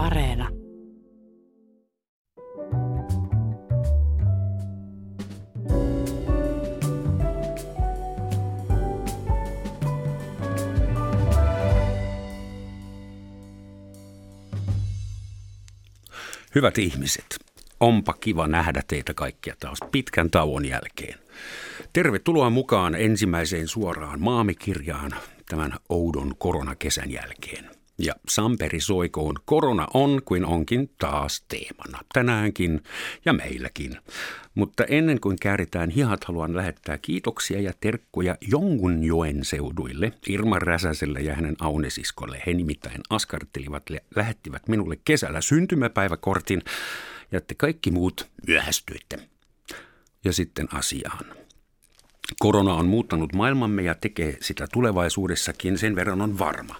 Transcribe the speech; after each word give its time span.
Areena. 0.00 0.48
Hyvät 16.54 16.78
ihmiset, 16.78 17.24
onpa 17.80 18.12
kiva 18.12 18.48
nähdä 18.48 18.82
teitä 18.86 19.14
kaikkia 19.14 19.54
taas 19.60 19.78
pitkän 19.92 20.30
tauon 20.30 20.66
jälkeen. 20.66 21.18
Tervetuloa 21.92 22.50
mukaan 22.50 22.94
ensimmäiseen 22.94 23.68
suoraan 23.68 24.20
maamikirjaan 24.20 25.10
tämän 25.48 25.72
oudon 25.88 26.34
koronakesän 26.38 27.10
jälkeen. 27.10 27.79
Ja 28.02 28.14
Samperi 28.28 28.80
soikoon, 28.80 29.34
korona 29.44 29.86
on 29.94 30.22
kuin 30.24 30.44
onkin 30.44 30.90
taas 30.98 31.44
teemana. 31.48 31.98
Tänäänkin 32.12 32.82
ja 33.24 33.32
meilläkin. 33.32 33.96
Mutta 34.54 34.84
ennen 34.84 35.20
kuin 35.20 35.36
kääritään 35.40 35.90
hihat, 35.90 36.24
haluan 36.24 36.56
lähettää 36.56 36.98
kiitoksia 36.98 37.60
ja 37.60 37.72
terkkuja 37.80 38.36
joen 39.02 39.44
seuduille, 39.44 40.12
Irma 40.28 40.58
Räsäselle 40.58 41.20
ja 41.20 41.34
hänen 41.34 41.56
aunesiskolle. 41.60 42.42
He 42.46 42.54
nimittäin 42.54 43.00
askartelivat, 43.10 43.82
lähettivät 44.16 44.68
minulle 44.68 44.96
kesällä 45.04 45.40
syntymäpäiväkortin 45.40 46.62
ja 47.32 47.40
te 47.40 47.54
kaikki 47.54 47.90
muut 47.90 48.30
myöhästyitte. 48.46 49.18
Ja 50.24 50.32
sitten 50.32 50.74
asiaan. 50.74 51.39
Korona 52.38 52.74
on 52.74 52.86
muuttanut 52.86 53.32
maailmamme 53.32 53.82
ja 53.82 53.94
tekee 53.94 54.36
sitä 54.40 54.66
tulevaisuudessakin, 54.72 55.78
sen 55.78 55.96
verran 55.96 56.20
on 56.20 56.38
varma. 56.38 56.76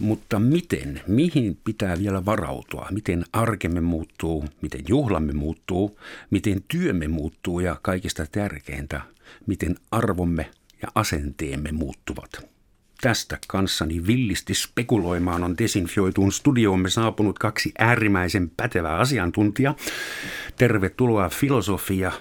Mutta 0.00 0.38
miten, 0.38 1.02
mihin 1.06 1.58
pitää 1.64 1.98
vielä 1.98 2.24
varautua? 2.24 2.88
Miten 2.90 3.24
arkemme 3.32 3.80
muuttuu, 3.80 4.44
miten 4.62 4.80
juhlamme 4.88 5.32
muuttuu, 5.32 5.98
miten 6.30 6.64
työmme 6.68 7.08
muuttuu 7.08 7.60
ja 7.60 7.76
kaikista 7.82 8.26
tärkeintä, 8.32 9.00
miten 9.46 9.76
arvomme 9.90 10.50
ja 10.82 10.88
asenteemme 10.94 11.72
muuttuvat? 11.72 12.54
Tästä 13.00 13.38
kanssani 13.46 14.06
villisti 14.06 14.54
spekuloimaan 14.54 15.44
on 15.44 15.58
desinfioituun 15.58 16.32
studioomme 16.32 16.90
saapunut 16.90 17.38
kaksi 17.38 17.72
äärimmäisen 17.78 18.50
pätevää 18.56 18.96
asiantuntijaa. 18.96 19.76
Tervetuloa 20.56 21.28
filosofia, 21.28 22.12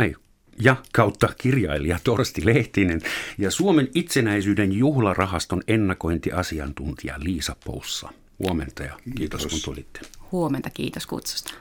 ei 0.00 0.14
ja 0.60 0.76
kautta 0.92 1.28
kirjailija 1.38 1.98
Torsti 2.04 2.46
Lehtinen 2.46 3.00
ja 3.38 3.50
Suomen 3.50 3.88
itsenäisyyden 3.94 4.72
juhlarahaston 4.72 5.62
ennakointiasiantuntija 5.68 7.14
Liisa 7.18 7.56
Poussa. 7.64 8.08
Huomenta 8.38 8.82
ja 8.82 8.94
kiitos, 9.04 9.16
kiitos 9.16 9.46
kun 9.46 9.60
tulitte. 9.64 10.00
Huomenta, 10.32 10.70
kiitos 10.70 11.06
kutsusta. 11.06 11.54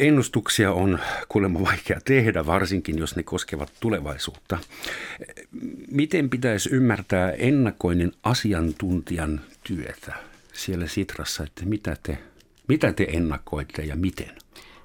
Ennustuksia 0.00 0.72
on 0.72 0.98
kuulemma 1.28 1.60
vaikea 1.62 2.00
tehdä, 2.04 2.46
varsinkin 2.46 2.98
jos 2.98 3.16
ne 3.16 3.22
koskevat 3.22 3.72
tulevaisuutta. 3.80 4.58
Miten 5.90 6.30
pitäisi 6.30 6.68
ymmärtää 6.72 7.30
ennakoinnin 7.30 8.12
asiantuntijan 8.22 9.40
työtä 9.64 10.14
siellä 10.52 10.86
Sitrassa, 10.86 11.44
että 11.44 11.64
mitä 11.64 11.96
te, 12.02 12.18
mitä 12.68 12.92
te 12.92 13.06
ennakoitte 13.08 13.82
ja 13.82 13.96
miten? 13.96 14.30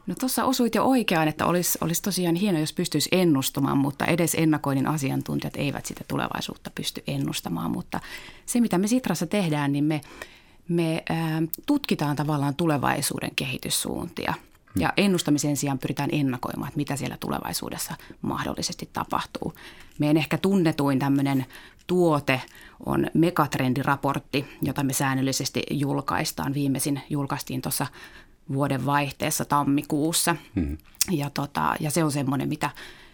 No 0.10 0.16
tuossa 0.20 0.46
osuit 0.46 0.76
jo 0.76 0.84
oikeaan, 0.84 1.28
että 1.28 1.46
olisi, 1.46 1.78
olisi 1.82 2.02
tosiaan 2.02 2.36
hienoa, 2.36 2.60
jos 2.60 2.74
pystyisi 2.74 3.10
ennustamaan, 3.12 3.78
mutta 3.78 4.06
edes 4.06 4.36
ennakoinnin 4.36 4.88
asiantuntijat 4.88 5.56
eivät 5.56 5.86
sitä 5.86 6.02
tulevaisuutta 6.08 6.72
pysty 6.76 7.04
ennustamaan. 7.08 7.72
Mutta 7.72 8.00
se, 8.46 8.62
mitä 8.62 8.78
me 8.78 8.88
Sitrassa 8.88 9.28
tehdään, 9.28 9.72
niin 9.72 9.84
me, 9.84 10.02
me 10.68 11.04
ää, 11.10 11.42
tutkitaan 11.66 12.16
tavallaan 12.16 12.56
tulevaisuuden 12.56 13.32
kehityssuuntia. 13.36 14.34
Ja 14.76 14.94
ennustamisen 14.98 15.58
sijaan 15.58 15.80
pyritään 15.80 16.10
ennakoimaan, 16.12 16.68
että 16.68 16.78
mitä 16.78 16.96
siellä 16.96 17.18
tulevaisuudessa 17.20 17.96
mahdollisesti 18.22 18.90
tapahtuu. 18.94 19.54
Meidän 20.00 20.18
ehkä 20.18 20.38
tunnetuin 20.38 21.00
tämmöinen 21.00 21.46
tuote 21.88 22.42
on 22.86 23.08
megatrendiraportti, 23.14 24.46
jota 24.62 24.84
me 24.84 24.94
säännöllisesti 24.94 25.64
julkaistaan. 25.72 26.54
Viimeisin 26.54 27.02
julkaistiin 27.10 27.62
tuossa 27.62 27.88
vuoden 28.54 28.86
vaihteessa 28.86 29.46
tammikuussa. 29.46 30.36
Hmm. 30.56 30.78
Ja, 31.12 31.30
tota, 31.30 31.76
ja 31.80 31.92
se 31.92 32.04
on 32.04 32.12
semmoinen, 32.12 32.50
mitä, 32.50 32.70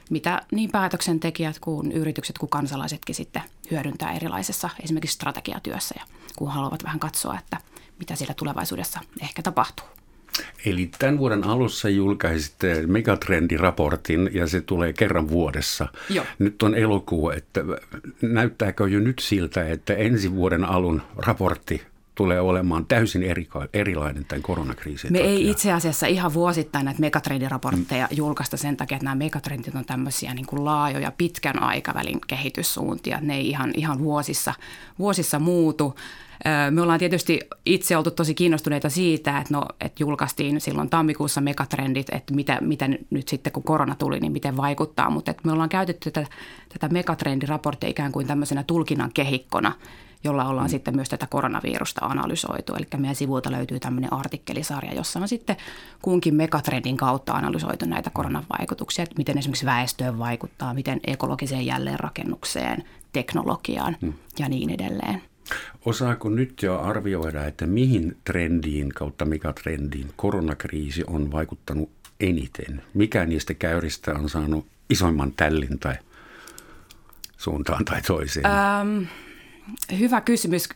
mitä 0.09 0.41
niin 0.51 0.71
päätöksentekijät 0.71 1.59
kuin 1.59 1.91
yritykset 1.91 2.37
kuin 2.37 2.49
kansalaisetkin 2.49 3.15
sitten 3.15 3.41
hyödyntää 3.71 4.13
erilaisessa 4.13 4.69
esimerkiksi 4.83 5.15
strategiatyössä 5.15 5.95
ja 5.99 6.05
kun 6.35 6.51
haluavat 6.51 6.83
vähän 6.83 6.99
katsoa, 6.99 7.39
että 7.39 7.57
mitä 7.99 8.15
siellä 8.15 8.33
tulevaisuudessa 8.33 8.99
ehkä 9.21 9.41
tapahtuu. 9.41 9.85
Eli 10.65 10.89
tämän 10.99 11.17
vuoden 11.17 11.43
alussa 11.43 11.89
julkaisitte 11.89 12.87
megatrendiraportin 12.87 14.29
ja 14.33 14.47
se 14.47 14.61
tulee 14.61 14.93
kerran 14.93 15.29
vuodessa. 15.29 15.87
Joo. 16.09 16.25
Nyt 16.39 16.63
on 16.63 16.75
elokuu, 16.75 17.29
että 17.29 17.61
näyttääkö 18.21 18.87
jo 18.87 18.99
nyt 18.99 19.19
siltä, 19.19 19.67
että 19.67 19.93
ensi 19.93 20.31
vuoden 20.31 20.65
alun 20.65 21.01
raportti 21.17 21.81
tulee 22.15 22.41
olemaan 22.41 22.85
täysin 22.85 23.23
eri, 23.23 23.47
erilainen 23.73 24.25
tämän 24.25 24.41
koronakriisin 24.41 25.11
Me 25.11 25.17
takia. 25.17 25.31
ei 25.31 25.49
itse 25.49 25.71
asiassa 25.71 26.07
ihan 26.07 26.33
vuosittain 26.33 26.85
näitä 26.85 26.99
megatrendiraportteja 26.99 28.07
mm. 28.11 28.17
julkaista 28.17 28.57
sen 28.57 28.77
takia, 28.77 28.95
että 28.95 29.05
nämä 29.05 29.15
megatrendit 29.15 29.75
on 29.75 29.85
tämmöisiä 29.85 30.33
niin 30.33 30.45
kuin 30.45 30.65
laajoja 30.65 31.11
pitkän 31.17 31.63
aikavälin 31.63 32.21
kehityssuuntia. 32.27 33.19
Ne 33.21 33.35
ei 33.35 33.49
ihan, 33.49 33.71
ihan 33.75 33.99
vuosissa, 33.99 34.53
vuosissa 34.99 35.39
muutu. 35.39 35.95
Me 36.71 36.81
ollaan 36.81 36.99
tietysti 36.99 37.39
itse 37.65 37.97
oltu 37.97 38.11
tosi 38.11 38.33
kiinnostuneita 38.33 38.89
siitä, 38.89 39.37
että, 39.37 39.53
no, 39.53 39.65
että 39.81 40.03
julkaistiin 40.03 40.61
silloin 40.61 40.89
tammikuussa 40.89 41.41
megatrendit, 41.41 42.07
että 42.11 42.33
mitä, 42.33 42.57
mitä 42.61 42.89
nyt 43.09 43.27
sitten 43.27 43.53
kun 43.53 43.63
korona 43.63 43.95
tuli, 43.95 44.19
niin 44.19 44.31
miten 44.31 44.57
vaikuttaa. 44.57 45.09
Mutta 45.09 45.31
että 45.31 45.43
me 45.45 45.51
ollaan 45.51 45.69
käytetty 45.69 46.11
tätä, 46.11 46.27
tätä 46.69 46.93
megatrendiraporttia 46.93 47.89
ikään 47.89 48.11
kuin 48.11 48.27
tämmöisenä 48.27 48.63
tulkinnan 48.63 49.11
kehikkona– 49.13 49.71
jolla 50.25 50.45
ollaan 50.45 50.67
mm. 50.67 50.69
sitten 50.69 50.95
myös 50.95 51.09
tätä 51.09 51.27
koronavirusta 51.27 52.05
analysoitu. 52.05 52.75
Eli 52.75 52.85
meidän 52.97 53.15
sivuilta 53.15 53.51
löytyy 53.51 53.79
tämmöinen 53.79 54.13
artikkelisarja, 54.13 54.93
jossa 54.93 55.19
on 55.19 55.27
sitten 55.27 55.57
kunkin 56.01 56.35
megatrendin 56.35 56.97
kautta 56.97 57.33
analysoitu 57.33 57.85
näitä 57.85 58.09
koronan 58.09 58.45
vaikutuksia, 58.59 59.03
että 59.03 59.15
miten 59.17 59.37
esimerkiksi 59.37 59.65
väestöön 59.65 60.19
vaikuttaa, 60.19 60.73
miten 60.73 60.99
ekologiseen 61.07 61.65
jälleenrakennukseen, 61.65 62.83
teknologiaan 63.13 63.97
mm. 64.01 64.13
ja 64.39 64.49
niin 64.49 64.69
edelleen. 64.69 65.21
Osaako 65.85 66.29
nyt 66.29 66.63
jo 66.63 66.79
arvioida, 66.79 67.45
että 67.45 67.67
mihin 67.67 68.17
trendiin 68.23 68.89
kautta 68.89 69.25
megatrendiin 69.25 70.13
koronakriisi 70.15 71.03
on 71.07 71.31
vaikuttanut 71.31 71.89
eniten? 72.19 72.83
Mikä 72.93 73.25
niistä 73.25 73.53
käyristä 73.53 74.13
on 74.13 74.29
saanut 74.29 74.67
isoimman 74.89 75.31
tällin 75.31 75.79
tai 75.79 75.95
suuntaan 77.37 77.85
tai 77.85 78.01
toiseen? 78.01 78.45
Ähm, 78.45 79.03
Hyvä 79.99 80.21
kysymys. 80.21 80.69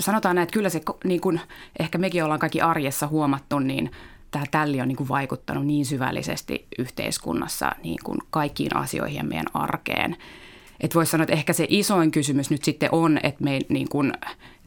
Sanotaan 0.00 0.34
näin, 0.34 0.42
että 0.42 0.52
kyllä 0.52 0.68
se, 0.68 0.82
niin 1.04 1.20
kuin 1.20 1.40
ehkä 1.78 1.98
mekin 1.98 2.24
ollaan 2.24 2.40
kaikki 2.40 2.60
arjessa 2.60 3.06
huomattu, 3.06 3.58
niin 3.58 3.90
tämä 4.30 4.44
tälli 4.50 4.80
on 4.80 4.88
niin 4.88 4.96
kuin 4.96 5.08
vaikuttanut 5.08 5.66
niin 5.66 5.86
syvällisesti 5.86 6.66
yhteiskunnassa 6.78 7.72
niin 7.82 7.98
kuin 8.04 8.18
kaikkiin 8.30 8.76
asioihin 8.76 9.16
ja 9.16 9.24
meidän 9.24 9.46
arkeen. 9.54 10.16
Että 10.80 10.94
voisi 10.94 11.10
sanoa, 11.10 11.22
että 11.22 11.32
ehkä 11.32 11.52
se 11.52 11.66
isoin 11.68 12.10
kysymys 12.10 12.50
nyt 12.50 12.64
sitten 12.64 12.88
on, 12.92 13.18
että 13.22 13.44
me 13.44 13.60
niin 13.68 13.88
kuin, 13.88 14.12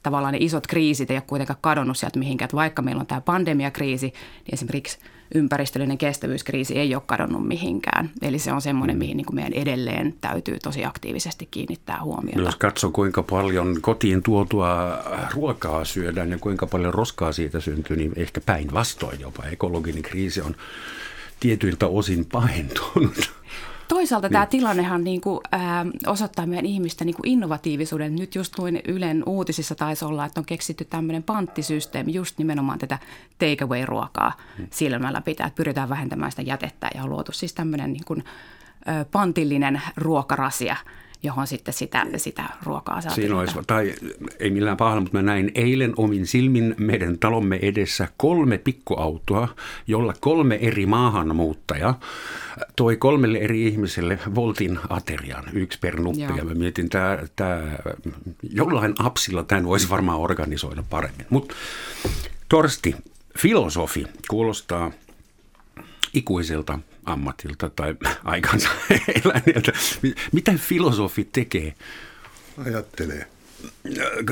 tavallaan 0.03 0.33
ne 0.33 0.39
isot 0.41 0.67
kriisit 0.67 1.11
ei 1.11 1.17
ole 1.17 1.23
kuitenkaan 1.27 1.59
kadonnut 1.61 1.97
sieltä 1.97 2.19
mihinkään. 2.19 2.45
Että 2.45 2.57
vaikka 2.57 2.81
meillä 2.81 2.99
on 2.99 3.07
tämä 3.07 3.21
pandemiakriisi, 3.21 4.05
niin 4.05 4.53
esimerkiksi– 4.53 4.99
ympäristöllinen 5.35 5.97
kestävyyskriisi 5.97 6.79
ei 6.79 6.95
ole 6.95 7.03
kadonnut 7.05 7.47
mihinkään. 7.47 8.09
Eli 8.21 8.39
se 8.39 8.53
on 8.53 8.61
semmoinen, 8.61 8.95
mm. 8.95 8.99
mihin 8.99 9.17
niin 9.17 9.25
kuin 9.25 9.35
meidän 9.35 9.53
edelleen 9.53 10.13
täytyy 10.21 10.57
tosi 10.63 10.85
aktiivisesti 10.85 11.47
kiinnittää 11.51 12.03
huomiota. 12.03 12.39
Jos 12.39 12.55
katsoo, 12.55 12.91
kuinka 12.91 13.23
paljon 13.23 13.81
kotiin 13.81 14.23
tuotua 14.23 15.03
ruokaa 15.33 15.85
syödään 15.85 16.31
ja 16.31 16.37
kuinka 16.37 16.67
paljon 16.67 16.93
roskaa 16.93 17.31
siitä 17.31 17.59
syntyy, 17.59 17.97
niin 17.97 18.13
ehkä 18.15 18.41
päinvastoin 18.41 19.19
jopa 19.19 19.43
ekologinen 19.43 20.03
kriisi 20.03 20.41
on 20.41 20.55
tietyiltä 21.39 21.87
osin 21.87 22.25
pahentunut. 22.25 23.31
Toisaalta 23.89 24.27
niin. 24.27 24.33
tämä 24.33 24.45
tilannehan 24.45 25.03
niin 25.03 25.21
kuin, 25.21 25.39
ää, 25.51 25.85
osoittaa 26.07 26.45
meidän 26.45 26.65
ihmisten 26.65 27.05
niin 27.05 27.15
kuin 27.15 27.27
innovatiivisuuden. 27.27 28.15
Nyt 28.15 28.35
just 28.35 28.59
luin 28.59 28.81
Ylen 28.87 29.23
uutisissa 29.25 29.75
taisi 29.75 30.05
olla, 30.05 30.25
että 30.25 30.39
on 30.39 30.45
keksitty 30.45 30.85
tämmöinen 30.85 31.23
panttisysteemi 31.23 32.13
just 32.13 32.37
nimenomaan 32.37 32.79
tätä 32.79 32.99
takeaway-ruokaa 33.37 34.31
hmm. 34.57 34.67
silmällä 34.71 35.21
pitää. 35.21 35.47
Että 35.47 35.57
pyritään 35.57 35.89
vähentämään 35.89 36.31
sitä 36.31 36.41
jätettä 36.41 36.89
ja 36.95 37.03
on 37.03 37.09
luotu 37.09 37.31
siis 37.31 37.53
tämmöinen 37.53 37.93
niin 37.93 38.05
kuin, 38.05 38.23
ä, 38.87 39.05
pantillinen 39.11 39.81
ruokarasia– 39.97 40.75
johon 41.23 41.47
sitten 41.47 41.73
sitä, 41.73 42.05
sitä 42.17 42.43
ruokaa 42.63 43.01
saa 43.01 43.11
Siinä 43.11 43.37
olisi, 43.37 43.55
tai 43.67 43.93
ei 44.39 44.49
millään 44.49 44.77
pahalla, 44.77 45.01
mutta 45.01 45.17
mä 45.17 45.21
näin 45.21 45.51
eilen 45.55 45.93
omin 45.97 46.27
silmin 46.27 46.75
meidän 46.77 47.19
talomme 47.19 47.59
edessä 47.61 48.07
kolme 48.17 48.57
pikkuautoa, 48.57 49.47
jolla 49.87 50.13
kolme 50.19 50.55
eri 50.61 50.85
maahanmuuttajaa 50.85 51.99
toi 52.75 52.97
kolmelle 52.97 53.37
eri 53.37 53.67
ihmiselle 53.67 54.19
voltin 54.35 54.79
aterian, 54.89 55.43
yksi 55.53 55.79
per 55.79 55.99
nuppi. 55.99 56.21
Joo. 56.21 56.37
Ja 56.37 56.43
mä 56.43 56.53
mietin, 56.53 56.89
tää, 56.89 57.27
tää, 57.35 57.83
jollain 58.53 58.93
apsilla 58.99 59.43
tämän 59.43 59.65
voisi 59.65 59.89
varmaan 59.89 60.19
organisoida 60.19 60.83
paremmin. 60.89 61.25
Mutta 61.29 61.55
Torsti, 62.49 62.95
filosofi 63.37 64.05
kuulostaa 64.29 64.91
ikuiselta 66.13 66.79
ammatilta 67.05 67.69
tai 67.69 67.95
aikansa 68.23 68.69
eläneeltä. 69.25 69.71
Mitä 70.31 70.53
filosofi 70.57 71.29
tekee? 71.31 71.73
Ajattelee. 72.65 73.27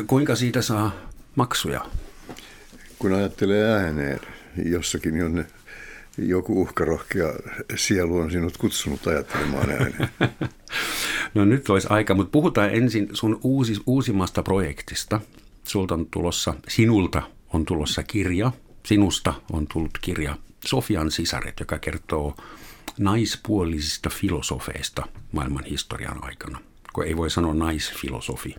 Kuinka 0.07 0.35
siitä 0.35 0.61
saa 0.61 0.95
maksuja? 1.35 1.85
Kun 2.99 3.13
ajattelee 3.13 3.73
ääneen 3.73 4.19
jossakin, 4.65 5.17
jonne 5.17 5.45
joku 6.17 6.61
uhkarohkea 6.61 7.33
sielu 7.75 8.17
on 8.17 8.31
sinut 8.31 8.57
kutsunut 8.57 9.07
ajattelemaan 9.07 9.69
ääneen. 9.69 10.09
No 11.33 11.45
nyt 11.45 11.69
olisi 11.69 11.87
aika, 11.89 12.13
mutta 12.13 12.31
puhutaan 12.31 12.69
ensin 12.73 13.09
sun 13.13 13.39
uusi, 13.43 13.77
uusimmasta 13.85 14.43
projektista. 14.43 15.21
Sulta 15.63 15.93
on 15.93 16.05
tulossa, 16.05 16.53
sinulta 16.67 17.21
on 17.53 17.65
tulossa 17.65 18.03
kirja, 18.03 18.51
sinusta 18.85 19.33
on 19.51 19.67
tullut 19.67 19.97
kirja 20.01 20.35
Sofian 20.67 21.11
sisaret, 21.11 21.59
joka 21.59 21.79
kertoo 21.79 22.35
naispuolisista 22.97 24.09
filosofeista 24.09 25.07
maailman 25.31 25.63
historian 25.63 26.23
aikana. 26.23 26.59
Kun 26.93 27.05
ei 27.05 27.17
voi 27.17 27.29
sanoa 27.29 27.53
naisfilosofi. 27.53 28.55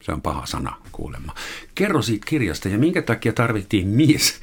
Se 0.00 0.12
on 0.12 0.22
paha 0.22 0.46
sana 0.46 0.76
kuulemma. 0.92 1.34
Kerro 1.74 2.02
siitä 2.02 2.26
kirjasta 2.28 2.68
ja 2.68 2.78
minkä 2.78 3.02
takia 3.02 3.32
tarvittiin 3.32 3.88
mies 3.88 4.40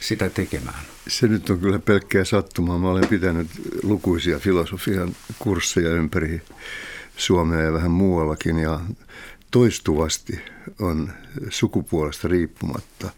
sitä 0.00 0.30
tekemään? 0.30 0.80
Se 1.08 1.28
nyt 1.28 1.50
on 1.50 1.60
kyllä 1.60 1.78
pelkkää 1.78 2.24
sattumaa. 2.24 2.78
Mä 2.78 2.90
olen 2.90 3.08
pitänyt 3.08 3.48
lukuisia 3.82 4.38
filosofian 4.38 5.16
kursseja 5.38 5.90
ympäri 5.90 6.42
Suomea 7.16 7.60
ja 7.60 7.72
vähän 7.72 7.90
muuallakin 7.90 8.58
ja 8.58 8.80
toistuvasti 9.50 10.40
on 10.80 11.12
sukupuolesta 11.50 12.28
riippumatta 12.28 13.10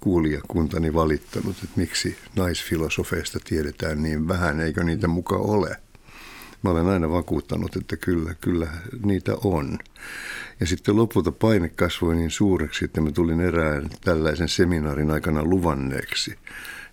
kuulijakuntani 0.00 0.94
valittanut, 0.94 1.56
että 1.56 1.76
miksi 1.76 2.16
naisfilosofeista 2.36 3.38
tiedetään 3.44 4.02
niin 4.02 4.28
vähän, 4.28 4.60
eikö 4.60 4.84
niitä 4.84 5.08
muka 5.08 5.36
ole. 5.36 5.76
Mä 6.62 6.70
olen 6.70 6.86
aina 6.86 7.10
vakuuttanut, 7.10 7.76
että 7.76 7.96
kyllä, 7.96 8.34
kyllä 8.40 8.68
niitä 9.04 9.36
on. 9.44 9.78
Ja 10.60 10.66
sitten 10.66 10.96
lopulta 10.96 11.32
paine 11.32 11.68
kasvoi 11.68 12.16
niin 12.16 12.30
suureksi, 12.30 12.84
että 12.84 13.00
mä 13.00 13.10
tulin 13.10 13.40
erään 13.40 13.90
tällaisen 14.04 14.48
seminaarin 14.48 15.10
aikana 15.10 15.44
luvanneeksi, 15.44 16.38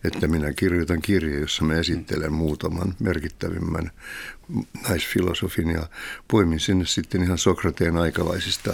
että 0.03 0.27
minä 0.27 0.53
kirjoitan 0.53 1.01
kirja, 1.01 1.39
jossa 1.39 1.63
mä 1.63 1.73
esittelen 1.73 2.33
muutaman 2.33 2.95
merkittävimmän 2.99 3.91
naisfilosofin 4.89 5.69
ja 5.69 5.87
poimin 6.27 6.59
sinne 6.59 6.85
sitten 6.85 7.23
ihan 7.23 7.37
Sokrateen 7.37 7.97
aikalaisista 7.97 8.73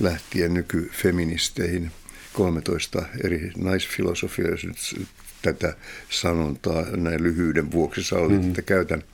lähtien 0.00 0.54
nykyfeministeihin 0.54 1.90
13 2.38 3.02
eri 3.24 3.52
naisfilosofia, 3.56 4.50
jos 4.50 4.64
nyt 4.64 5.08
tätä 5.42 5.76
sanontaa 6.10 6.86
näin 6.96 7.22
lyhyyden 7.22 7.70
vuoksi 7.70 8.02
sallit, 8.02 8.36
mm-hmm. 8.36 8.48
että 8.48 8.62
käytän– 8.62 9.02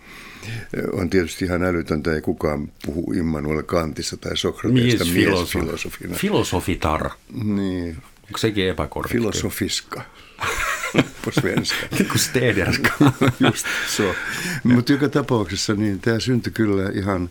on 0.92 1.10
tietysti 1.10 1.44
ihan 1.44 1.62
älytöntä, 1.62 2.14
ei 2.14 2.20
kukaan 2.20 2.68
puhu 2.86 3.12
Immanuel 3.12 3.62
Kantissa 3.62 4.16
tai 4.16 4.36
Sokrateesta 4.36 5.04
miesfilosofina. 5.04 6.14
Filosofitar. 6.14 7.10
Niin. 7.44 7.96
Onko 8.22 8.38
sekin 8.38 8.68
epäkorrekti? 8.68 9.18
Filosofiska. 9.18 10.02
på 11.24 11.30
svenska. 11.40 11.86
niin 11.98 12.08
kuin 12.08 12.18
stederska. 12.18 12.90
Just 13.40 13.66
so. 13.96 14.14
Mutta 14.64 14.92
joka 14.92 15.08
tapauksessa 15.08 15.74
niin 15.74 16.00
tämä 16.00 16.20
syntyi 16.20 16.52
kyllä 16.52 16.90
ihan 16.94 17.30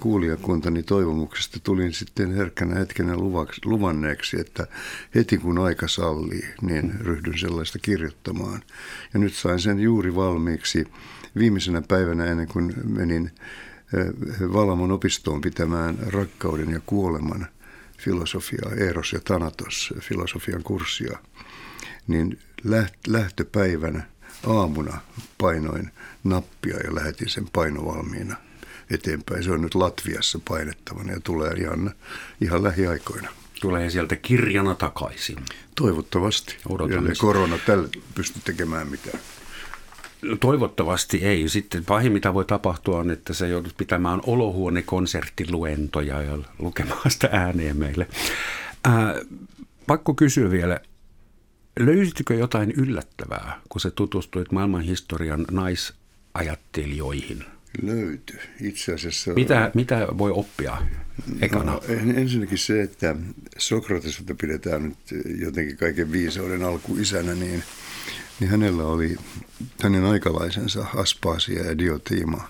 kuulijakuntani 0.00 0.82
toivomuksesta. 0.82 1.60
Tulin 1.60 1.92
sitten 1.92 2.34
herkkänä 2.34 2.74
hetkenä 2.74 3.16
luvanneeksi, 3.64 4.40
että 4.40 4.66
heti 5.14 5.38
kun 5.38 5.58
aika 5.58 5.88
sallii, 5.88 6.48
niin 6.62 6.94
ryhdyn 7.00 7.38
sellaista 7.38 7.78
kirjoittamaan. 7.78 8.62
Ja 9.14 9.20
nyt 9.20 9.34
sain 9.34 9.60
sen 9.60 9.80
juuri 9.80 10.14
valmiiksi 10.14 10.86
viimeisenä 11.38 11.82
päivänä 11.82 12.24
ennen 12.24 12.48
kuin 12.48 12.74
menin 12.84 13.30
Valamon 14.52 14.92
opistoon 14.92 15.40
pitämään 15.40 15.98
rakkauden 16.06 16.70
ja 16.70 16.80
kuoleman 16.86 17.46
filosofiaa, 17.98 18.74
Eros 18.76 19.12
ja 19.12 19.20
Thanatos 19.20 19.94
filosofian 20.00 20.62
kurssia, 20.62 21.18
niin 22.06 22.38
lähtöpäivänä 23.06 24.02
aamuna 24.46 25.00
painoin 25.38 25.90
nappia 26.24 26.76
ja 26.76 26.94
lähetin 26.94 27.28
sen 27.28 27.48
painovalmiina 27.52 28.36
eteenpäin. 28.90 29.44
Se 29.44 29.50
on 29.50 29.62
nyt 29.62 29.74
Latviassa 29.74 30.40
painettavana 30.48 31.12
ja 31.12 31.20
tulee 31.20 31.52
ihan, 31.52 31.94
ihan 32.40 32.62
lähiaikoina. 32.64 33.28
Tulee 33.60 33.90
sieltä 33.90 34.16
kirjana 34.16 34.74
takaisin. 34.74 35.38
Toivottavasti. 35.74 36.56
Odotamme. 36.68 37.12
korona 37.18 37.58
tällä 37.66 37.88
pysty 38.14 38.40
tekemään 38.44 38.88
mitään. 38.88 39.18
Toivottavasti 40.40 41.24
ei. 41.24 41.48
Sitten 41.48 41.84
pahin, 41.84 42.12
mitä 42.12 42.34
voi 42.34 42.44
tapahtua, 42.44 42.98
on, 42.98 43.10
että 43.10 43.34
se 43.34 43.48
joudut 43.48 43.74
pitämään 43.76 44.20
olohuonekonserttiluentoja 44.26 46.22
ja 46.22 46.38
lukemaan 46.58 47.10
sitä 47.10 47.28
ääneen 47.32 47.76
meille. 47.76 48.08
Ää, 48.84 49.14
pakko 49.86 50.14
kysyä 50.14 50.50
vielä, 50.50 50.80
löysitkö 51.80 52.34
jotain 52.34 52.70
yllättävää, 52.70 53.60
kun 53.68 53.80
se 53.80 53.90
tutustuit 53.90 54.52
maailman 54.52 54.82
historian 54.82 55.44
naisajattelijoihin? 55.50 57.44
Löytyi. 57.82 58.38
Itse 58.60 58.94
asiassa... 58.94 59.34
Mitä, 59.34 59.70
mitä 59.74 60.08
voi 60.18 60.30
oppia 60.30 60.76
ekana? 61.40 61.72
No, 61.72 61.82
ensinnäkin 62.16 62.58
se, 62.58 62.82
että 62.82 63.16
Sokratesota 63.58 64.34
pidetään 64.34 64.82
nyt 64.82 65.24
jotenkin 65.40 65.76
kaiken 65.76 66.12
viisauden 66.12 66.62
alkuisänä, 66.62 67.34
niin– 67.34 67.62
niin 68.40 68.50
hänellä 68.50 68.86
oli 68.86 69.16
hänen 69.82 70.04
aikalaisensa 70.04 70.86
Aspaasia 70.96 71.66
ja 71.66 71.78
Diotima, 71.78 72.48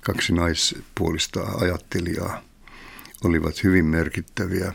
kaksi 0.00 0.32
naispuolista 0.32 1.44
ajattelijaa, 1.44 2.42
olivat 3.24 3.64
hyvin 3.64 3.84
merkittäviä. 3.84 4.72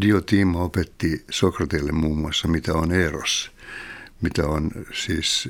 Diotima 0.00 0.62
opetti 0.62 1.24
Sokrateelle 1.30 1.92
muun 1.92 2.18
muassa, 2.18 2.48
mitä 2.48 2.74
on 2.74 2.92
eros, 2.92 3.51
mitä 4.22 4.46
on 4.46 4.70
siis 4.92 5.48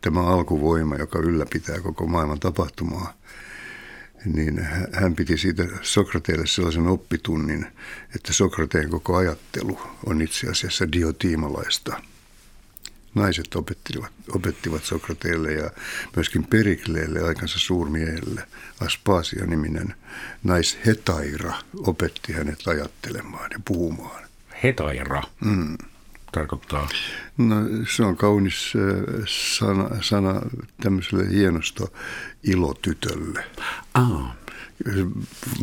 tämä 0.00 0.26
alkuvoima, 0.26 0.96
joka 0.96 1.18
ylläpitää 1.18 1.80
koko 1.80 2.06
maailman 2.06 2.40
tapahtumaa. 2.40 3.14
Niin 4.24 4.66
hän 4.92 5.14
piti 5.14 5.38
siitä 5.38 5.66
Sokrateelle 5.82 6.46
sellaisen 6.46 6.86
oppitunnin, 6.86 7.66
että 8.16 8.32
Sokrateen 8.32 8.90
koko 8.90 9.16
ajattelu 9.16 9.80
on 10.06 10.22
itse 10.22 10.50
asiassa 10.50 10.92
diotiimalaista– 10.92 11.96
naiset 13.14 13.54
opettivat, 13.54 14.12
opettivat 14.34 14.84
Sokrateelle 14.84 15.52
ja 15.52 15.70
myöskin 16.16 16.44
Perikleelle, 16.44 17.20
aikansa 17.20 17.58
suurmiehelle. 17.58 18.42
Aspasia-niminen 18.80 19.94
naishetaira 20.44 21.54
opetti 21.76 22.32
hänet 22.32 22.68
ajattelemaan 22.68 23.50
ja 23.52 23.60
puhumaan. 23.64 24.24
Hetaira? 24.62 25.22
Mm. 25.44 25.78
Tarkoittaa? 26.32 26.88
No, 27.38 27.56
se 27.96 28.02
on 28.02 28.16
kaunis 28.16 28.72
äh, 28.76 29.24
sana, 29.26 30.02
sana 30.02 30.40
tämmöiselle 30.82 31.30
hienosto 31.30 31.92
ilotytölle. 32.42 33.44
Ah. 33.94 34.36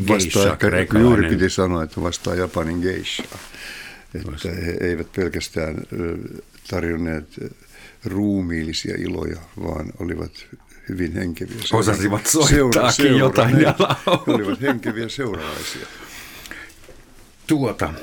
Vastaa, 0.08 0.56
geisha, 0.56 1.00
juuri 1.00 1.30
piti 1.30 1.50
sanoa, 1.50 1.84
että 1.84 2.02
vastaa 2.02 2.36
Japanin 2.36 2.80
geisha. 2.80 3.24
Että 4.16 4.50
he 4.66 4.78
eivät 4.82 5.12
pelkästään 5.12 5.76
tarjonneet 6.70 7.28
ruumiillisia 8.06 8.96
iloja, 8.98 9.38
vaan 9.64 9.86
olivat 10.00 10.32
hyvin 10.90 11.14
henkeviä. 11.14 11.58
Osasivat 11.74 12.28
soittaakin 12.28 13.06
seura, 13.06 13.18
jotain 13.18 13.62
ja 13.62 13.76
olivat 14.28 14.62
henkeviä 14.62 15.10
seuralaisia. 15.10 15.88
Tuota, 17.48 17.94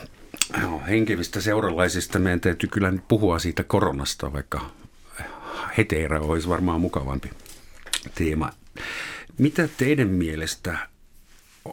henkevistä 0.89 1.41
seuralaisista 1.41 2.19
meidän 2.19 2.41
täytyy 2.41 2.69
kyllä 2.69 2.91
nyt 2.91 3.09
puhua 3.09 3.39
siitä 3.39 3.65
koronasta, 3.65 4.33
vaikka 4.33 4.71
heteera 5.79 6.21
olisi 6.21 6.49
varmaan 6.49 6.81
mukavampi 6.81 7.31
teema. 8.15 8.51
Mitä 9.39 9.69
teidän 9.77 10.09
mielestä 10.09 10.79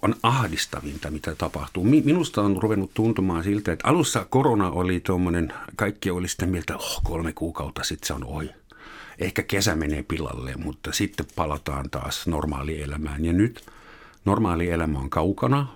on 0.01 0.15
ahdistavinta, 0.23 1.11
mitä 1.11 1.35
tapahtuu. 1.35 1.83
Minusta 1.83 2.41
on 2.41 2.57
ruvennut 2.61 2.93
tuntumaan 2.93 3.43
siltä, 3.43 3.71
että 3.71 3.87
alussa 3.87 4.25
korona 4.29 4.71
oli 4.71 4.99
tuommoinen, 4.99 5.53
kaikki 5.75 6.11
oli 6.11 6.27
sitä 6.27 6.45
mieltä, 6.45 6.77
oh, 6.77 7.01
kolme 7.03 7.33
kuukautta 7.33 7.83
sitten 7.83 8.07
se 8.07 8.13
on 8.13 8.23
ohi. 8.23 8.49
Ehkä 9.19 9.43
kesä 9.43 9.75
menee 9.75 10.03
pilalle, 10.03 10.55
mutta 10.55 10.91
sitten 10.91 11.25
palataan 11.35 11.89
taas 11.89 12.27
normaalielämään. 12.27 13.25
Ja 13.25 13.33
nyt 13.33 13.65
normaali 14.25 14.69
elämä 14.69 14.99
on 14.99 15.09
kaukana. 15.09 15.67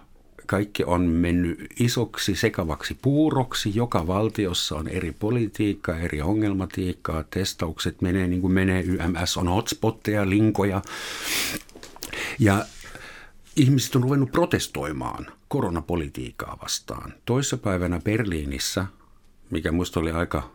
Kaikki 0.48 0.84
on 0.84 1.01
mennyt 1.01 1.68
isoksi 1.80 2.36
sekavaksi 2.36 2.98
puuroksi. 3.01 3.72
Joka 3.75 4.08
valtiossa 4.08 4.75
on 4.75 4.88
eri 4.88 5.12
politiikkaa, 5.12 6.00
eri 6.00 6.22
ongelmatiikkaa. 6.22 7.24
Testaukset 7.24 8.01
menee 8.01 8.27
niin 8.27 8.42
kuin 8.42 8.54
menee. 8.54 8.82
YMS 8.82 9.38
on 9.38 9.48
hotspotteja, 9.48 10.30
linkoja. 10.30 10.82
Ja 12.39 12.66
ihmiset 13.56 13.96
on 13.96 14.04
ruvennut 14.04 14.32
protestoimaan 14.32 15.27
koronapolitiikkaa 15.48 16.58
vastaan. 16.62 17.13
Toissapäivänä 17.25 18.00
Berliinissä 18.00 18.86
mikä 19.50 19.72
musta 19.72 20.00
oli 20.00 20.12
aika 20.12 20.50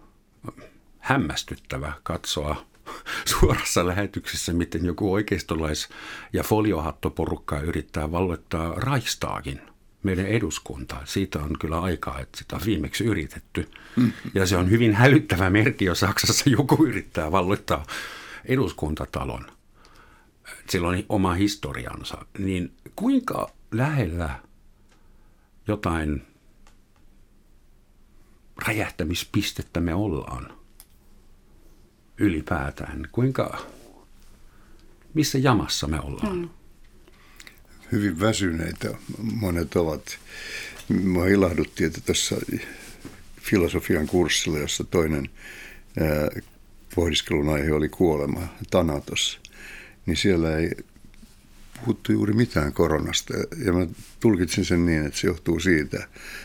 hämmästyttävä 0.99 1.93
katsoa 2.03 2.67
suorassa 3.41 3.87
lähetyksessä, 3.87 4.53
miten 4.53 4.85
joku 4.85 5.13
oikeistolais- 5.13 5.89
ja 6.33 6.43
foliohattoporukka 6.43 7.61
yrittää 7.61 8.13
valloittaa 8.13 8.75
Raistaakin, 8.77 9.61
meidän 10.03 10.27
eduskuntaa. 10.27 11.03
Siitä 11.05 11.39
on 11.39 11.59
kyllä 11.61 11.81
aikaa, 11.81 12.21
että 12.21 12.39
sitä 12.39 12.57
on 12.57 12.63
viimeksi 12.67 13.05
yritetty. 13.05 13.71
Mm. 13.97 14.13
Ja 14.35 14.47
se 14.47 14.57
on 14.57 14.71
hyvin 14.71 14.95
hälyttävä 14.95 15.51
merkki, 15.51 15.85
jos 15.85 16.01
Saksassa 16.01 16.51
joku 16.59 16.85
yrittää 16.85 17.33
valloittaa 17.33 17.87
eduskuntatalon. 18.45 19.47
Sillä 20.71 20.89
on 20.89 21.05
oma 21.09 21.33
historiansa. 21.33 22.27
Niin 22.39 22.73
kuinka 22.97 23.51
lähellä 23.71 24.41
jotain 25.69 26.23
räjähtämispistettä 28.67 29.81
me 29.81 29.95
ollaan 29.95 30.53
ylipäätään? 32.19 33.09
Kuinka, 33.13 33.59
missä 35.15 35.39
jamassa 35.39 35.87
me 35.87 36.01
ollaan? 36.01 36.37
Mm. 36.37 36.49
Hyvin 37.93 38.21
väsyneitä 38.21 38.89
monet 39.19 39.77
ovat. 39.77 40.19
Mua 41.05 41.27
ilahdutti, 41.27 41.85
että 41.85 42.01
tässä 42.01 42.37
filosofian 43.41 44.07
kurssilla, 44.07 44.59
jossa 44.59 44.85
toinen 44.85 45.29
pohdiskelun 46.95 47.49
aihe 47.49 47.73
oli 47.73 47.89
kuolema, 47.89 48.49
Tanatos, 48.71 49.41
niin 50.07 50.17
siellä 50.17 50.57
ei 50.57 50.71
puhuttu 51.81 52.13
juuri 52.13 52.33
mitään 52.33 52.73
koronasta. 52.73 53.35
Ja 53.65 53.73
mä 53.73 53.87
tulkitsin 54.21 54.65
sen 54.65 54.87
niin, 54.87 55.07
että 55.07 55.19
se 55.19 55.27
johtuu 55.27 55.61
siitä, 55.61 55.97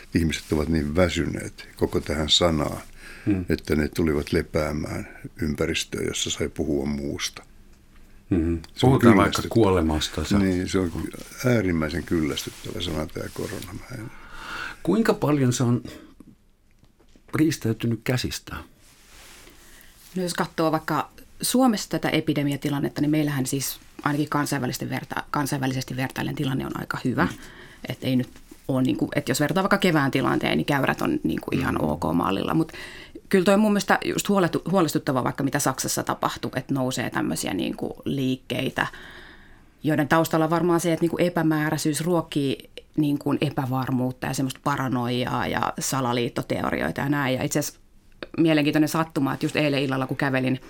että 0.02 0.18
ihmiset 0.18 0.52
ovat 0.52 0.68
niin 0.68 0.96
väsyneet 0.96 1.68
koko 1.76 2.00
tähän 2.00 2.28
sanaan, 2.28 2.80
hmm. 3.26 3.44
että 3.48 3.76
ne 3.76 3.88
tulivat 3.88 4.32
lepäämään 4.32 5.08
ympäristöön, 5.42 6.06
jossa 6.06 6.30
sai 6.30 6.48
puhua 6.48 6.86
muusta. 6.86 7.42
Mm-hmm. 8.30 8.60
Puhutaan 8.80 9.16
vaikka 9.16 9.42
kuolemasta. 9.48 10.24
Se. 10.24 10.38
Niin, 10.38 10.68
se 10.68 10.78
on 10.78 10.92
äärimmäisen 11.46 12.04
kyllästyttävä 12.04 12.80
sana 12.80 13.06
tämä 13.06 13.26
korona. 13.34 13.72
En... 13.94 14.10
Kuinka 14.82 15.14
paljon 15.14 15.52
se 15.52 15.62
on 15.62 15.82
riistäytynyt 17.34 18.00
käsistä? 18.04 18.56
No 20.16 20.22
jos 20.22 20.34
katsoo 20.34 20.72
vaikka 20.72 21.10
Suomessa 21.42 21.88
tätä 21.88 22.08
epidemiatilannetta, 22.08 23.00
niin 23.00 23.10
meillähän 23.10 23.46
siis 23.46 23.80
ainakin 24.02 24.28
kansainvälisesti, 24.28 24.90
verta, 24.90 25.24
kansainvälisesti 25.30 25.96
vertaillen 25.96 26.34
tilanne 26.34 26.66
on 26.66 26.80
aika 26.80 26.98
hyvä. 27.04 27.24
Mm. 27.24 27.38
Että 27.88 28.06
ei 28.06 28.16
nyt 28.16 28.28
ole, 28.68 28.82
niin 28.82 28.96
kuin, 28.96 29.08
että 29.16 29.30
jos 29.30 29.40
vertaa 29.40 29.62
vaikka 29.62 29.78
kevään 29.78 30.10
tilanteen, 30.10 30.56
niin 30.56 30.66
käyrät 30.66 31.02
on 31.02 31.20
niin 31.22 31.40
kuin 31.40 31.60
ihan 31.60 31.74
mm. 31.74 31.88
ok 31.88 32.02
mallilla. 32.14 32.54
Mutta 32.54 32.74
kyllä 33.28 33.44
toi 33.44 33.56
mun 33.56 33.72
mielestä 33.72 33.98
just 34.04 34.28
huolestuttava 34.70 35.24
vaikka 35.24 35.44
mitä 35.44 35.58
Saksassa 35.58 36.02
tapahtuu, 36.02 36.50
että 36.54 36.74
nousee 36.74 37.10
tämmöisiä 37.10 37.54
niin 37.54 37.76
kuin 37.76 37.92
liikkeitä, 38.04 38.86
joiden 39.82 40.08
taustalla 40.08 40.44
on 40.44 40.50
varmaan 40.50 40.80
se, 40.80 40.92
että 40.92 41.02
niin 41.02 41.10
kuin 41.10 41.22
epämääräisyys 41.22 42.00
ruokkii 42.00 42.70
niin 42.96 43.18
kuin 43.18 43.38
epävarmuutta 43.40 44.26
ja 44.26 44.34
semmoista 44.34 44.60
paranoiaa 44.64 45.46
ja 45.46 45.72
salaliittoteorioita 45.78 47.00
ja 47.00 47.08
näin. 47.08 47.34
Ja 47.34 47.42
itse 47.42 47.58
asiassa 47.58 47.80
mielenkiintoinen 48.38 48.88
sattuma, 48.88 49.34
että 49.34 49.46
just 49.46 49.56
eilen 49.56 49.82
illalla 49.82 50.06
kun 50.06 50.16
kävelin 50.16 50.60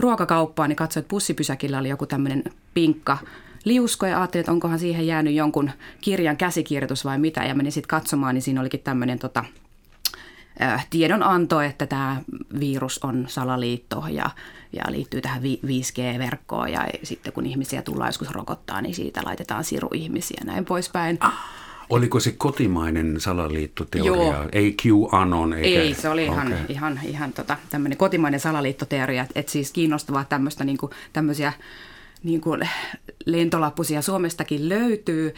ruokakauppaan, 0.00 0.68
niin 0.68 0.76
katsoin, 0.76 1.02
että 1.02 1.10
pussipysäkillä 1.10 1.78
oli 1.78 1.88
joku 1.88 2.06
tämmöinen 2.06 2.44
pinkka 2.74 3.18
liusko 3.64 4.06
ja 4.06 4.18
ajattelin, 4.18 4.40
että 4.40 4.52
onkohan 4.52 4.78
siihen 4.78 5.06
jäänyt 5.06 5.34
jonkun 5.34 5.70
kirjan 6.00 6.36
käsikirjoitus 6.36 7.04
vai 7.04 7.18
mitä. 7.18 7.44
Ja 7.44 7.54
menin 7.54 7.72
sitten 7.72 7.88
katsomaan, 7.88 8.34
niin 8.34 8.42
siinä 8.42 8.60
olikin 8.60 8.80
tämmöinen 8.80 9.18
tota, 9.18 9.44
tiedonanto, 10.90 11.60
että 11.60 11.86
tämä 11.86 12.22
virus 12.60 13.00
on 13.04 13.24
salaliitto 13.28 14.04
ja, 14.10 14.30
ja 14.72 14.82
liittyy 14.88 15.20
tähän 15.20 15.42
5G-verkkoon 15.42 16.72
ja 16.72 16.86
sitten 17.02 17.32
kun 17.32 17.46
ihmisiä 17.46 17.82
tullaan 17.82 18.08
joskus 18.08 18.30
rokottaa, 18.30 18.80
niin 18.80 18.94
siitä 18.94 19.20
laitetaan 19.24 19.64
siru 19.64 19.88
ihmisiä 19.94 20.40
näin 20.44 20.64
poispäin. 20.64 21.16
Ah. 21.20 21.62
Oliko 21.90 22.20
se 22.20 22.32
kotimainen 22.32 23.20
salaliittoteoria? 23.20 24.24
Joo. 24.24 24.48
Ei 24.52 24.76
QAnon? 24.86 25.52
Eikä... 25.52 25.80
Ei, 25.80 25.94
se 25.94 26.08
oli 26.08 26.24
ihan, 26.24 26.46
okay. 26.46 26.58
ihan, 26.68 27.00
ihan 27.04 27.32
tota, 27.32 27.56
tämmöinen 27.70 27.98
kotimainen 27.98 28.40
salaliittoteoria. 28.40 29.26
Että 29.34 29.52
siis 29.52 29.72
kiinnostavaa 29.72 30.24
tämmöistä, 30.24 30.64
niin 30.64 30.78
kuin, 30.78 30.92
tämmöisiä 31.12 31.52
niin 32.22 32.40
kuin 32.40 32.68
lentolappusia 33.26 34.02
Suomestakin 34.02 34.68
löytyy. 34.68 35.34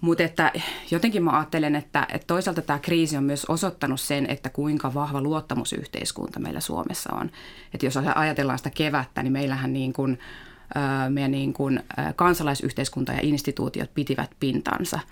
Mutta 0.00 0.24
että 0.24 0.52
jotenkin 0.90 1.24
mä 1.24 1.30
ajattelen, 1.30 1.76
että, 1.76 2.06
että 2.12 2.26
toisaalta 2.26 2.62
tämä 2.62 2.78
kriisi 2.78 3.16
on 3.16 3.24
myös 3.24 3.44
osoittanut 3.44 4.00
sen, 4.00 4.26
että 4.26 4.50
kuinka 4.50 4.94
vahva 4.94 5.20
luottamusyhteiskunta 5.20 6.40
meillä 6.40 6.60
Suomessa 6.60 7.14
on. 7.14 7.30
Että 7.74 7.86
jos 7.86 7.96
ajatellaan 7.96 8.58
sitä 8.58 8.70
kevättä, 8.70 9.22
niin 9.22 9.32
meillähän 9.32 9.72
niin 9.72 9.92
kuin, 9.92 10.18
meidän 11.08 11.30
niin 11.30 11.52
kuin 11.52 11.82
kansalaisyhteiskunta 12.16 13.12
ja 13.12 13.20
instituutiot 13.22 13.94
pitivät 13.94 14.30
pintansa– 14.40 15.00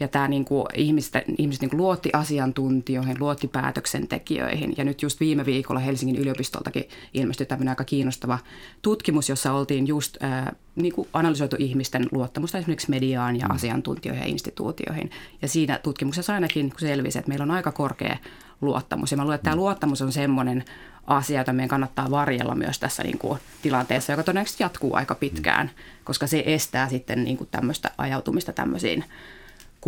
ja 0.00 0.08
tämä 0.08 0.28
niin 0.28 0.44
kuin 0.44 0.66
ihmiset, 0.74 1.24
ihmiset 1.38 1.60
niin 1.60 1.70
kuin 1.70 1.78
luotti 1.78 2.10
asiantuntijoihin, 2.12 3.16
luotti 3.20 3.48
päätöksentekijöihin. 3.48 4.74
Ja 4.76 4.84
nyt 4.84 5.02
just 5.02 5.20
viime 5.20 5.46
viikolla 5.46 5.80
Helsingin 5.80 6.16
yliopistoltakin 6.16 6.84
ilmestyi 7.14 7.46
tämmöinen 7.46 7.72
aika 7.72 7.84
kiinnostava 7.84 8.38
tutkimus, 8.82 9.28
jossa 9.28 9.52
oltiin 9.52 9.86
just 9.86 10.22
äh, 10.22 10.46
niin 10.76 10.92
kuin 10.92 11.08
analysoitu 11.12 11.56
ihmisten 11.58 12.06
luottamusta 12.12 12.58
esimerkiksi 12.58 12.90
mediaan 12.90 13.36
ja 13.36 13.46
mm. 13.46 13.54
asiantuntijoihin 13.54 14.22
ja 14.22 14.28
instituutioihin. 14.28 15.10
Ja 15.42 15.48
siinä 15.48 15.80
tutkimuksessa 15.82 16.34
ainakin 16.34 16.72
selvisi, 16.78 17.18
että 17.18 17.28
meillä 17.28 17.42
on 17.42 17.50
aika 17.50 17.72
korkea 17.72 18.16
luottamus. 18.60 19.10
Ja 19.10 19.16
mä 19.16 19.22
luulen, 19.22 19.34
että 19.34 19.44
tämä 19.44 19.56
mm. 19.56 19.60
luottamus 19.60 20.02
on 20.02 20.12
semmoinen 20.12 20.64
asia, 21.06 21.40
jota 21.40 21.52
meidän 21.52 21.68
kannattaa 21.68 22.10
varjella 22.10 22.54
myös 22.54 22.78
tässä 22.78 23.02
niin 23.02 23.18
kuin 23.18 23.38
tilanteessa, 23.62 24.12
joka 24.12 24.22
todennäköisesti 24.22 24.62
jatkuu 24.62 24.94
aika 24.94 25.14
pitkään, 25.14 25.70
koska 26.04 26.26
se 26.26 26.42
estää 26.46 26.88
sitten 26.88 27.24
niin 27.24 27.36
kuin 27.36 27.48
tämmöistä 27.50 27.90
ajautumista 27.98 28.52
tämmöisiin 28.52 29.04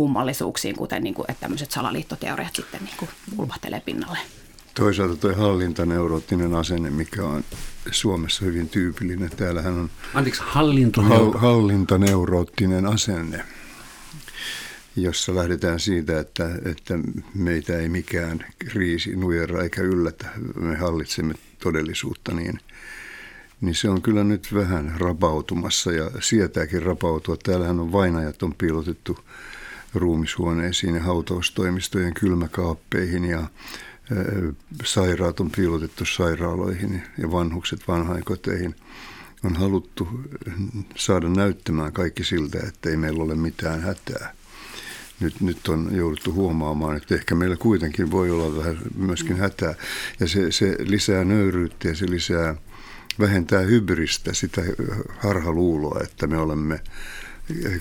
kummallisuuksiin, 0.01 0.75
kuten 0.75 1.03
niin 1.03 1.13
kuin, 1.13 1.31
että 1.31 1.41
tämmöiset 1.41 1.71
salaliittoteoriat 1.71 2.55
sitten 2.55 2.83
niin 2.83 2.97
kuin 2.97 3.09
ulvahtelee 3.37 3.79
pinnalle. 3.79 4.17
Toisaalta 4.73 5.15
tuo 5.15 5.33
hallintaneuroottinen 5.33 6.55
asenne, 6.55 6.89
mikä 6.89 7.25
on 7.25 7.43
Suomessa 7.91 8.45
hyvin 8.45 8.69
tyypillinen. 8.69 9.29
Täällähän 9.29 9.73
on 9.73 9.89
Anteeksi, 10.13 10.41
hallintoneuro- 10.41 11.37
hallintaneuroottinen 11.37 12.85
asenne, 12.85 13.45
jossa 14.95 15.35
lähdetään 15.35 15.79
siitä, 15.79 16.19
että, 16.19 16.49
että 16.65 16.93
meitä 17.33 17.77
ei 17.77 17.89
mikään 17.89 18.45
kriisi 18.57 19.15
nujera 19.15 19.63
eikä 19.63 19.81
yllätä. 19.81 20.29
Me 20.55 20.75
hallitsemme 20.75 21.33
todellisuutta 21.63 22.33
niin, 22.33 22.59
niin 23.61 23.75
se 23.75 23.89
on 23.89 24.01
kyllä 24.01 24.23
nyt 24.23 24.53
vähän 24.53 24.95
rapautumassa 24.97 25.91
ja 25.91 26.11
sietääkin 26.19 26.83
rapautua. 26.83 27.37
Täällähän 27.43 27.79
on 27.79 27.91
vainajat 27.91 28.43
on 28.43 28.53
piilotettu 28.57 29.17
ruumishuoneisiin 29.93 30.95
ja 30.95 31.01
hautaustoimistojen 31.01 32.13
kylmäkaappeihin 32.13 33.25
ja 33.25 33.47
sairaat 34.83 35.39
on 35.39 35.51
piilotettu 35.51 36.05
sairaaloihin 36.05 37.03
ja 37.17 37.31
vanhukset 37.31 37.87
vanhainkoteihin. 37.87 38.75
On 39.43 39.55
haluttu 39.55 40.09
saada 40.95 41.29
näyttämään 41.29 41.93
kaikki 41.93 42.23
siltä, 42.23 42.59
että 42.67 42.89
ei 42.89 42.97
meillä 42.97 43.23
ole 43.23 43.35
mitään 43.35 43.81
hätää. 43.81 44.33
Nyt, 45.19 45.41
nyt 45.41 45.67
on 45.67 45.89
jouduttu 45.91 46.33
huomaamaan, 46.33 46.97
että 46.97 47.15
ehkä 47.15 47.35
meillä 47.35 47.55
kuitenkin 47.55 48.11
voi 48.11 48.31
olla 48.31 48.57
vähän 48.57 48.77
myöskin 48.95 49.37
hätää. 49.37 49.75
Ja 50.19 50.27
se, 50.27 50.51
se 50.51 50.75
lisää 50.79 51.23
nöyryyttä 51.23 51.87
ja 51.87 51.95
se 51.95 52.09
lisää, 52.09 52.55
vähentää 53.19 53.61
hybristä, 53.61 54.33
sitä 54.33 54.61
harhaluuloa, 55.17 55.99
että 56.03 56.27
me 56.27 56.37
olemme 56.37 56.79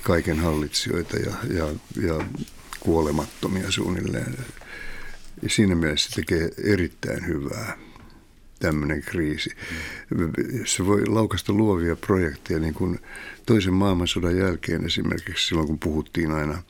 kaiken 0.03 0.41
hallitsijoita 0.41 1.17
ja, 1.17 1.33
ja, 1.55 1.67
ja 2.03 2.25
kuolemattomia 2.81 3.71
suunnilleen. 3.71 4.37
Ja 5.43 5.49
siinä 5.49 5.75
mielessä 5.75 6.11
se 6.11 6.17
tekee 6.17 6.51
erittäin 6.65 7.27
hyvää 7.27 7.79
tämmöinen 8.61 9.03
kriisi. 9.03 9.51
Se 10.65 10.87
voi 10.87 11.07
laukasta 11.07 11.53
luovia 11.53 11.97
projekteja, 11.97 12.61
niin 12.61 12.75
kuin 12.75 12.99
toisen 13.47 13.75
maailmansodan 13.75 14.37
jälkeen 14.37 14.87
esimerkiksi 14.87 15.49
silloin, 15.49 15.67
kun 15.67 15.79
puhuttiin 15.79 16.33
aina 16.33 16.63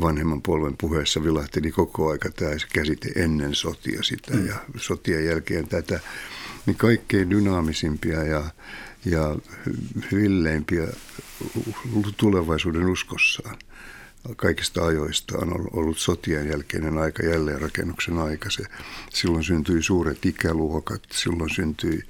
vanhemman 0.00 0.42
polven 0.42 0.76
puheessa 0.76 1.24
vilahteli 1.24 1.70
koko 1.70 2.10
aika 2.10 2.30
tämä 2.30 2.50
käsite 2.72 3.08
ennen 3.16 3.54
sotia 3.54 4.02
sitä 4.02 4.34
mm. 4.34 4.46
ja 4.46 4.54
sotien 4.76 5.24
jälkeen 5.24 5.68
tätä, 5.68 6.00
niin 6.66 6.76
kaikkein 6.76 7.30
dynaamisimpia 7.30 8.22
ja, 8.22 8.44
ja 9.10 9.36
villeimpiä 10.12 10.86
tulevaisuuden 12.16 12.86
uskossaan 12.86 13.56
kaikista 14.36 14.84
ajoista 14.84 15.38
on 15.38 15.68
ollut 15.72 15.98
sotien 15.98 16.48
jälkeinen 16.48 16.98
aika, 16.98 17.26
jälleenrakennuksen 17.26 18.18
aika. 18.18 18.50
Se, 18.50 18.64
silloin 19.10 19.44
syntyi 19.44 19.82
suuret 19.82 20.26
ikäluokat, 20.26 21.02
silloin 21.12 21.50
syntyi 21.54 22.02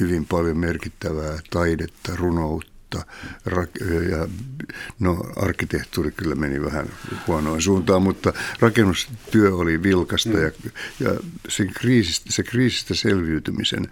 hyvin 0.00 0.26
paljon 0.26 0.56
merkittävää 0.56 1.38
taidetta, 1.50 2.16
runoutta, 2.16 2.74
mutta 2.94 3.84
ja, 4.10 4.28
no, 5.00 5.24
arkkitehtuuri 5.36 6.10
kyllä 6.10 6.34
meni 6.34 6.62
vähän 6.62 6.86
huonoon 7.26 7.62
suuntaan, 7.62 8.02
mutta 8.02 8.32
rakennustyö 8.60 9.56
oli 9.56 9.82
vilkasta 9.82 10.38
ja, 10.38 10.50
ja 11.00 11.10
se, 11.48 11.66
kriisistä, 11.66 12.32
se 12.32 12.42
kriisistä 12.42 12.94
selviytymisen 12.94 13.88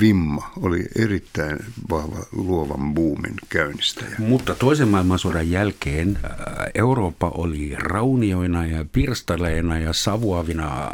vimma 0.00 0.50
oli 0.62 0.84
erittäin 0.98 1.58
vahva 1.90 2.26
luovan 2.32 2.94
buumin 2.94 3.34
käynnistäjä. 3.48 4.16
Mutta 4.18 4.54
toisen 4.54 4.88
maailmansodan 4.88 5.50
jälkeen 5.50 6.18
äh, 6.24 6.30
Eurooppa 6.74 7.28
oli 7.28 7.74
raunioina 7.78 8.66
ja 8.66 8.84
pirstaleina 8.92 9.78
ja 9.78 9.92
savuavina 9.92 10.90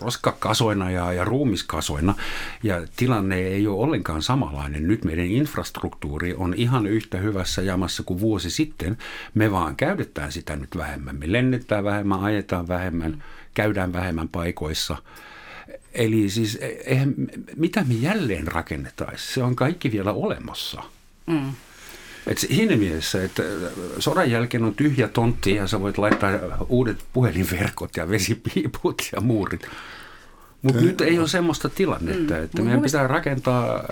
roskakasoina 0.00 0.90
ja, 0.90 1.12
ja 1.12 1.24
ruumiskasoina. 1.24 2.14
Ja 2.62 2.86
tilanne 2.96 3.36
ei 3.36 3.66
ole 3.66 3.80
ollenkaan 3.80 4.22
samanlainen. 4.22 4.88
Nyt 4.88 5.04
meidän 5.04 5.26
infrastruktuuri 5.26 6.34
on 6.34 6.54
ihan 6.54 6.86
yhtä 6.86 7.18
hyvässä 7.18 7.62
jamassa 7.62 8.02
kuin 8.02 8.20
vuosi 8.20 8.50
sitten. 8.50 8.98
Me 9.34 9.50
vaan 9.50 9.76
käytetään 9.76 10.32
sitä 10.32 10.56
nyt 10.56 10.76
vähemmän. 10.76 11.16
Me 11.16 11.32
lennetään 11.32 11.84
vähemmän, 11.84 12.20
ajetaan 12.20 12.68
vähemmän, 12.68 13.24
käydään 13.54 13.92
vähemmän 13.92 14.28
paikoissa– 14.28 14.96
Eli 15.92 16.30
siis 16.30 16.58
eihän, 16.84 17.14
mitä 17.56 17.84
me 17.84 17.94
jälleen 17.94 18.46
rakennetaan, 18.46 19.12
se 19.16 19.42
on 19.42 19.56
kaikki 19.56 19.92
vielä 19.92 20.12
olemassa. 20.12 20.82
Mm. 21.26 21.52
Et 22.26 22.38
siinä 22.38 22.76
mielessä, 22.76 23.24
että 23.24 23.42
sodan 23.98 24.30
jälkeen 24.30 24.64
on 24.64 24.74
tyhjä 24.74 25.08
tontti 25.08 25.54
ja 25.54 25.66
sä 25.66 25.80
voit 25.80 25.98
laittaa 25.98 26.30
uudet 26.68 27.04
puhelinverkot 27.12 27.96
ja 27.96 28.08
vesipiiput 28.08 29.02
ja 29.12 29.20
muurit. 29.20 29.66
Mutta 30.62 30.80
nyt 30.80 31.00
ei 31.00 31.18
ole 31.18 31.28
semmoista 31.28 31.68
tilannetta, 31.68 32.34
mm. 32.34 32.44
että 32.44 32.62
meidän 32.62 32.82
pitää 32.82 33.06
rakentaa 33.06 33.84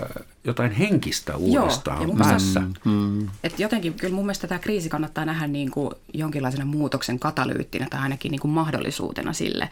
jotain 0.43 0.71
henkistä 0.71 1.37
uudestaan 1.37 2.07
Joo, 2.07 2.15
päässä. 2.17 2.59
Mm. 2.59 2.91
Mm. 2.91 3.27
Et 3.43 3.59
jotenkin 3.59 3.93
kyllä 3.93 4.15
mun 4.15 4.25
mielestä 4.25 4.47
tämä 4.47 4.59
kriisi 4.59 4.89
kannattaa 4.89 5.25
nähdä 5.25 5.47
niin 5.47 5.71
kuin 5.71 5.91
jonkinlaisena 6.13 6.65
muutoksen 6.65 7.19
katalyyttinä 7.19 7.87
tai 7.89 7.99
ainakin 7.99 8.31
niin 8.31 8.41
kuin 8.41 8.51
mahdollisuutena 8.51 9.33
sille, 9.33 9.69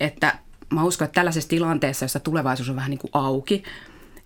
että 0.00 0.38
mä 0.72 0.84
uskon, 0.84 1.04
että 1.04 1.14
tällaisessa 1.14 1.48
tilanteessa, 1.48 2.04
jossa 2.04 2.20
tulevaisuus 2.20 2.68
on 2.68 2.76
vähän 2.76 2.90
niin 2.90 2.98
kuin 2.98 3.10
auki, 3.12 3.62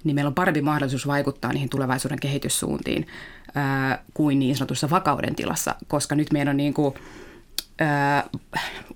niin 0.05 0.15
meillä 0.15 0.29
on 0.29 0.35
parempi 0.35 0.63
mahdollisuus 0.63 1.07
vaikuttaa 1.07 1.53
niihin 1.53 1.69
tulevaisuuden 1.69 2.21
kehityssuuntiin 2.21 3.07
ää, 3.55 4.03
kuin 4.15 4.39
niin 4.39 4.57
sanotussa 4.57 4.91
vakauden 4.91 5.35
tilassa, 5.35 5.75
koska 5.89 6.15
nyt 6.15 6.33
meidän 6.33 6.49
on 6.49 6.57
niin 6.57 6.75
kuin, 6.75 6.95
ää, 7.79 8.25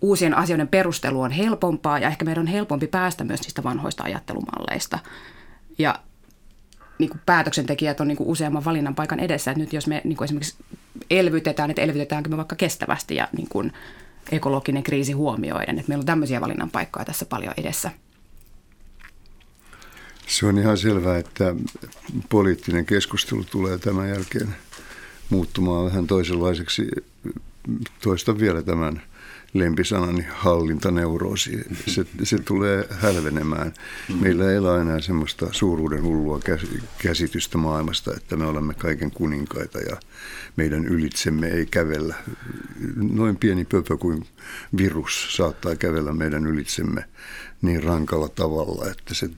uusien 0.00 0.36
asioiden 0.36 0.68
perustelu 0.68 1.20
on 1.20 1.30
helpompaa 1.30 1.98
ja 1.98 2.08
ehkä 2.08 2.24
meidän 2.24 2.40
on 2.40 2.46
helpompi 2.46 2.86
päästä 2.86 3.24
myös 3.24 3.42
niistä 3.42 3.62
vanhoista 3.62 4.04
ajattelumalleista. 4.04 4.98
Ja 5.78 5.94
niin 6.98 7.10
kuin 7.10 7.20
päätöksentekijät 7.26 8.00
on 8.00 8.08
niin 8.08 8.16
kuin 8.16 8.28
useamman 8.28 8.64
valinnan 8.64 8.94
paikan 8.94 9.20
edessä. 9.20 9.50
Että 9.50 9.60
nyt 9.60 9.72
jos 9.72 9.86
me 9.86 10.00
niin 10.04 10.16
kuin 10.16 10.24
esimerkiksi 10.24 10.56
elvytetään, 11.10 11.70
että 11.70 11.82
elvytetäänkö 11.82 12.30
me 12.30 12.36
vaikka 12.36 12.56
kestävästi 12.56 13.14
ja 13.14 13.28
niin 13.36 13.48
kuin, 13.48 13.72
ekologinen 14.32 14.82
kriisi 14.82 15.12
huomioiden. 15.12 15.78
Että 15.78 15.88
meillä 15.88 16.02
on 16.02 16.06
tämmöisiä 16.06 16.40
valinnan 16.40 16.70
paikkoja 16.70 17.04
tässä 17.04 17.24
paljon 17.24 17.54
edessä. 17.56 17.90
Se 20.26 20.46
on 20.46 20.58
ihan 20.58 20.78
selvää, 20.78 21.18
että 21.18 21.54
poliittinen 22.28 22.86
keskustelu 22.86 23.44
tulee 23.44 23.78
tämän 23.78 24.08
jälkeen 24.08 24.56
muuttumaan 25.30 25.84
vähän 25.84 26.06
toisenlaiseksi. 26.06 26.88
Toista 28.02 28.38
vielä 28.38 28.62
tämän 28.62 29.02
lempisanani 29.54 30.26
hallintaneuroosi. 30.30 31.64
Se, 31.86 32.06
se 32.22 32.38
tulee 32.38 32.88
hälvenemään. 32.90 33.72
Meillä 34.20 34.50
ei 34.50 34.58
ole 34.58 34.80
enää 34.80 35.00
semmoista 35.00 35.46
suuruuden 35.52 36.02
hullua 36.02 36.40
käsitystä 36.98 37.58
maailmasta, 37.58 38.14
että 38.16 38.36
me 38.36 38.46
olemme 38.46 38.74
kaiken 38.74 39.10
kuninkaita 39.10 39.78
ja 39.78 39.96
meidän 40.56 40.86
ylitsemme 40.86 41.46
ei 41.46 41.66
kävellä. 41.66 42.14
Noin 42.96 43.36
pieni 43.36 43.64
pöpö 43.64 43.96
kuin 43.96 44.26
virus 44.76 45.36
saattaa 45.36 45.76
kävellä 45.76 46.12
meidän 46.12 46.46
ylitsemme 46.46 47.04
niin 47.62 47.82
rankalla 47.82 48.28
tavalla, 48.28 48.90
että 48.90 49.14
se, 49.14 49.30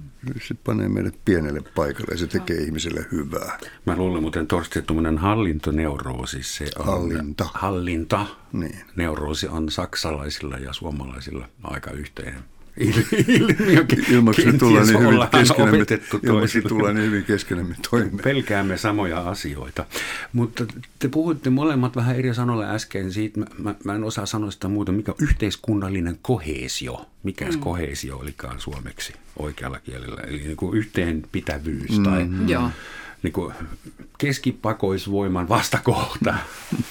se 0.49 0.55
panee 0.65 0.89
meidät 0.89 1.15
pienelle 1.25 1.61
paikalle 1.75 2.13
ja 2.13 2.19
se 2.19 2.27
tekee 2.27 2.57
ihmiselle 2.57 3.07
hyvää. 3.13 3.59
Mä 3.87 3.97
luulen 3.97 4.23
muuten 4.23 4.47
Torsti, 4.47 4.79
että 4.79 4.87
tuommoinen 4.87 5.19
hallintoneuroosi, 5.19 6.43
se 6.43 6.67
on, 6.79 6.87
hallinta. 6.87 7.49
Hallinta. 7.55 8.27
Niin. 8.53 8.85
Neuroosi 8.97 9.49
on 9.49 9.71
saksalaisilla 9.71 10.57
ja 10.57 10.73
suomalaisilla 10.73 11.49
aika 11.63 11.91
yhteinen 11.91 12.52
ilmiökin. 13.29 14.05
Ilmaksi 14.11 14.53
tullaan 14.59 14.87
niin 14.87 15.01
hyvin 15.01 15.29
keskenämme, 15.31 15.87
ilmaksi 16.23 16.63
tullaan 16.63 16.95
niin 16.95 17.07
hyvin 17.07 17.25
keskenämme 17.25 17.75
toimeen. 17.91 18.19
Pelkäämme 18.25 18.77
samoja 18.77 19.21
asioita. 19.21 19.87
Mutta 20.33 20.67
te 20.99 21.09
puhuitte 21.09 21.51
molemmat 21.51 21.97
vähän 21.97 22.17
eri 22.17 22.35
sanoilla 22.35 22.71
äsken 22.71 23.13
siitä, 23.13 23.41
mä, 23.41 23.47
mä, 23.59 23.75
mä 23.85 23.95
en 23.95 24.05
osaa 24.05 24.27
sanoa 24.27 24.51
sitä 24.51 24.69
muuta, 24.69 24.93
mikä 24.93 25.13
on 25.13 25.29
yhteiskunnallinen 25.29 26.19
kohesio. 26.23 27.07
Mikä 27.23 27.45
mm. 27.45 27.59
kohesio 27.59 28.17
olikaan 28.17 28.61
suomeksi 28.61 29.13
oikealla 29.39 29.81
kielellä, 29.81 30.21
eli 30.21 30.39
niin 30.39 30.57
kuin 30.57 30.79
yhteenpitävyys 30.79 31.99
mm. 31.99 32.05
tai 32.05 32.25
mm. 32.25 32.47
niin 33.23 33.33
kuin 33.33 33.55
keskipakoisvoiman 34.19 35.49
vastakohta. 35.49 36.35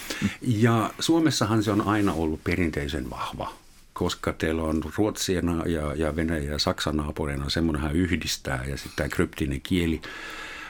ja 0.42 0.94
Suomessahan 1.00 1.64
se 1.64 1.72
on 1.72 1.82
aina 1.82 2.14
ollut 2.14 2.44
perinteisen 2.44 3.10
vahva 3.10 3.61
koska 4.02 4.34
teillä 4.34 4.64
on 4.64 4.82
Ruotsia 4.98 5.42
ja, 5.66 5.96
ja 5.96 6.16
Venäjä 6.16 6.52
ja 6.52 6.60
Saksan 6.60 6.98
naapurina, 6.98 7.50
semmoinenhan 7.50 7.96
yhdistää 7.96 8.66
ja 8.66 8.78
sitten 8.78 8.96
tämä 8.96 9.10
kryptinen 9.10 9.62
kieli. 9.62 10.02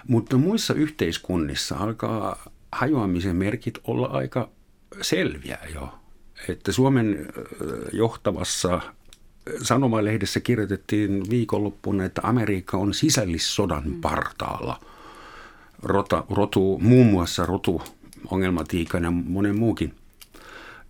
Mutta 0.08 0.38
muissa 0.38 0.74
yhteiskunnissa 0.74 1.76
alkaa 1.76 2.50
hajoamisen 2.72 3.36
merkit 3.36 3.80
olla 3.84 4.08
aika 4.08 4.50
selviä 5.02 5.58
jo. 5.74 6.00
Että 6.50 6.72
Suomen 6.72 7.28
johtavassa 7.94 8.82
sanomalehdessä 9.62 10.40
kirjoitettiin 10.40 11.30
viikonloppuna, 11.30 12.06
että 12.06 12.22
Amerikka 12.24 12.78
on 12.78 12.94
sisällissodan 12.94 13.84
mm. 13.86 14.02
partaalla. 14.02 14.80
Rota, 15.84 16.24
rotu, 16.30 16.80
muun 16.80 17.08
muassa 17.08 17.46
rotu 17.46 17.82
ongelmatiikan 18.32 19.04
ja 19.04 19.12
monen 19.12 19.60
muukin 19.60 19.96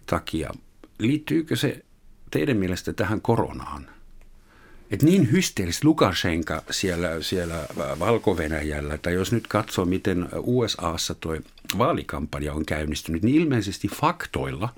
takia. 0.05 0.51
Liittyykö 0.99 1.55
se 1.55 1.83
teidän 2.31 2.57
mielestä 2.57 2.93
tähän 2.93 3.21
koronaan? 3.21 3.89
Et 4.91 5.03
niin 5.03 5.31
hysteeristä 5.31 5.87
Lukashenka 5.87 6.63
siellä, 6.69 7.21
siellä 7.21 7.65
Valko-Venäjällä, 7.99 8.97
tai 8.97 9.13
jos 9.13 9.31
nyt 9.31 9.47
katsoo, 9.47 9.85
miten 9.85 10.29
USAssa 10.37 11.15
tuo 11.15 11.37
vaalikampanja 11.77 12.53
on 12.53 12.65
käynnistynyt, 12.65 13.23
niin 13.23 13.41
ilmeisesti 13.41 13.87
faktoilla 13.87 14.69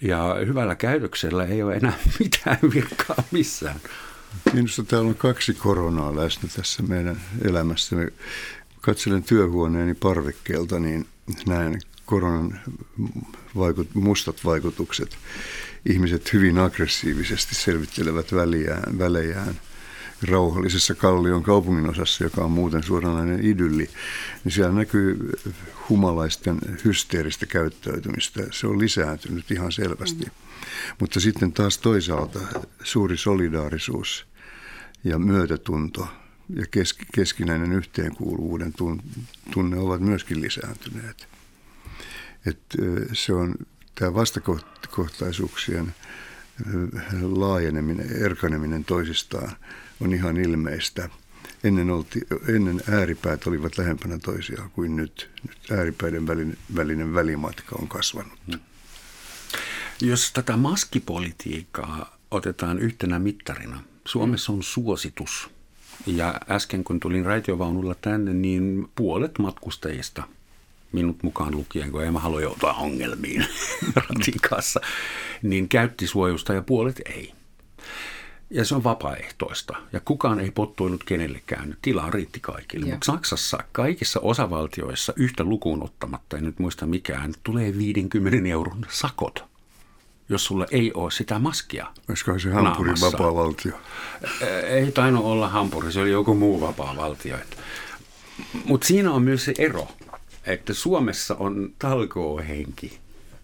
ja 0.00 0.36
hyvällä 0.46 0.74
käytöksellä 0.74 1.44
ei 1.44 1.62
ole 1.62 1.74
enää 1.74 1.98
mitään 2.20 2.58
virkaa 2.74 3.24
missään. 3.30 3.80
Minusta 4.52 4.82
täällä 4.82 5.08
on 5.08 5.14
kaksi 5.14 5.54
koronaa 5.54 6.16
läsnä 6.16 6.48
tässä 6.56 6.82
meidän 6.82 7.20
elämässä. 7.42 7.96
Katselen 8.80 9.22
työhuoneeni 9.22 9.94
parvekkeelta, 9.94 10.78
niin 10.78 11.06
näen 11.46 11.80
koronan 12.06 12.60
vaikut, 13.56 13.94
mustat 13.94 14.44
vaikutukset 14.44 15.16
ihmiset 15.86 16.32
hyvin 16.32 16.58
aggressiivisesti 16.58 17.54
selvittelevät 17.54 18.32
väliään, 18.34 18.98
välejään 18.98 19.60
rauhallisessa 20.22 20.94
Kallion 20.94 21.42
kaupunginosassa, 21.42 22.24
joka 22.24 22.44
on 22.44 22.50
muuten 22.50 22.82
suoranainen 22.82 23.44
idylli, 23.44 23.90
niin 24.44 24.52
siellä 24.52 24.72
näkyy 24.72 25.30
humalaisten 25.88 26.58
hysteeristä 26.84 27.46
käyttäytymistä. 27.46 28.42
Se 28.50 28.66
on 28.66 28.78
lisääntynyt 28.78 29.50
ihan 29.50 29.72
selvästi. 29.72 30.24
Mm. 30.24 30.30
Mutta 31.00 31.20
sitten 31.20 31.52
taas 31.52 31.78
toisaalta 31.78 32.38
suuri 32.82 33.16
solidaarisuus 33.16 34.26
ja 35.04 35.18
myötätunto 35.18 36.08
ja 36.56 36.64
keskinäinen 37.14 37.72
yhteenkuuluvuuden 37.72 38.72
tunne 39.52 39.76
ovat 39.76 40.00
myöskin 40.00 40.40
lisääntyneet. 40.40 41.28
Et 42.46 42.60
se 43.12 43.32
on 43.32 43.54
tämä 43.98 44.14
vastakohtaisuuksien 44.14 45.94
laajeneminen, 47.22 48.24
erkaneminen 48.24 48.84
toisistaan 48.84 49.52
on 50.00 50.12
ihan 50.12 50.36
ilmeistä. 50.36 51.08
Ennen, 51.64 51.90
olti, 51.90 52.20
ennen 52.48 52.80
ääripäät 52.90 53.46
olivat 53.46 53.78
lähempänä 53.78 54.18
toisiaan 54.18 54.70
kuin 54.70 54.96
nyt. 54.96 55.30
Nyt 55.48 55.78
ääripäiden 55.78 56.26
välinen, 56.26 56.58
välinen 56.76 57.14
välimatka 57.14 57.76
on 57.80 57.88
kasvanut. 57.88 58.38
Hmm. 58.46 58.60
Jos 60.00 60.32
tätä 60.32 60.56
maskipolitiikkaa 60.56 62.18
otetaan 62.30 62.78
yhtenä 62.78 63.18
mittarina, 63.18 63.82
Suomessa 64.04 64.52
on 64.52 64.62
suositus. 64.62 65.50
Ja 66.06 66.40
äsken 66.50 66.84
kun 66.84 67.00
tulin 67.00 67.24
raitiovaunulla 67.24 67.94
tänne, 67.94 68.32
niin 68.32 68.90
puolet 68.94 69.38
matkustajista– 69.38 70.22
minut 70.92 71.22
mukaan 71.22 71.56
lukien, 71.56 71.92
kun 71.92 72.04
en 72.04 72.12
mä 72.12 72.18
halua 72.18 72.40
joutua 72.40 72.72
ongelmiin 72.72 73.46
ratin 73.94 74.40
kanssa, 74.50 74.80
niin 75.42 75.68
käytti 75.68 76.06
suojusta 76.06 76.54
ja 76.54 76.62
puolet 76.62 77.00
ei. 77.06 77.32
Ja 78.50 78.64
se 78.64 78.74
on 78.74 78.84
vapaaehtoista. 78.84 79.76
Ja 79.92 80.00
kukaan 80.00 80.40
ei 80.40 80.50
pottuillut 80.50 81.04
kenellekään. 81.04 81.76
Tilaa 81.82 82.10
riitti 82.10 82.40
kaikille. 82.40 82.90
Mutta 82.90 83.04
Saksassa 83.04 83.58
kaikissa 83.72 84.20
osavaltioissa 84.20 85.12
yhtä 85.16 85.44
lukuun 85.44 85.82
ottamatta, 85.82 86.36
en 86.36 86.44
nyt 86.44 86.58
muista 86.58 86.86
mikään, 86.86 87.34
tulee 87.42 87.78
50 87.78 88.48
euron 88.48 88.86
sakot 88.90 89.48
jos 90.28 90.44
sulla 90.44 90.66
ei 90.70 90.92
ole 90.94 91.10
sitä 91.10 91.38
maskia. 91.38 91.86
Olisiko 92.08 92.38
se 92.38 92.50
Hampurin 92.50 92.96
vapaa 93.00 93.34
valtio? 93.34 93.80
Ei 94.68 94.92
tainnut 94.92 95.24
olla 95.24 95.48
Hampuri, 95.48 95.92
se 95.92 96.00
oli 96.00 96.10
joku 96.10 96.34
muu 96.34 96.60
vapaa 96.60 96.96
valtio. 96.96 97.36
Mutta 98.64 98.86
siinä 98.86 99.12
on 99.12 99.22
myös 99.22 99.44
se 99.44 99.54
ero, 99.58 99.88
että 100.46 100.74
Suomessa 100.74 101.34
on 101.34 101.72
talkoohenki. 101.78 102.98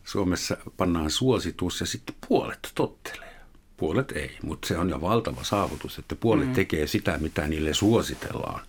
Suomessa 0.05 0.57
pannaan 0.77 1.11
suositus 1.11 1.81
ja 1.81 1.87
sitten 1.87 2.17
puolet 2.29 2.73
tottelee. 2.75 3.35
Puolet 3.77 4.13
ei, 4.13 4.37
mutta 4.43 4.69
se 4.69 4.79
on 4.79 4.91
jo 4.91 5.01
valtava 5.01 5.45
saavutus, 5.45 5.99
että 5.99 6.17
puolet 6.17 6.47
mm. 6.49 6.55
tekee 6.55 6.87
sitä, 6.87 7.19
mitä 7.19 7.49
niille 7.49 7.75
suositellaan. 7.75 8.61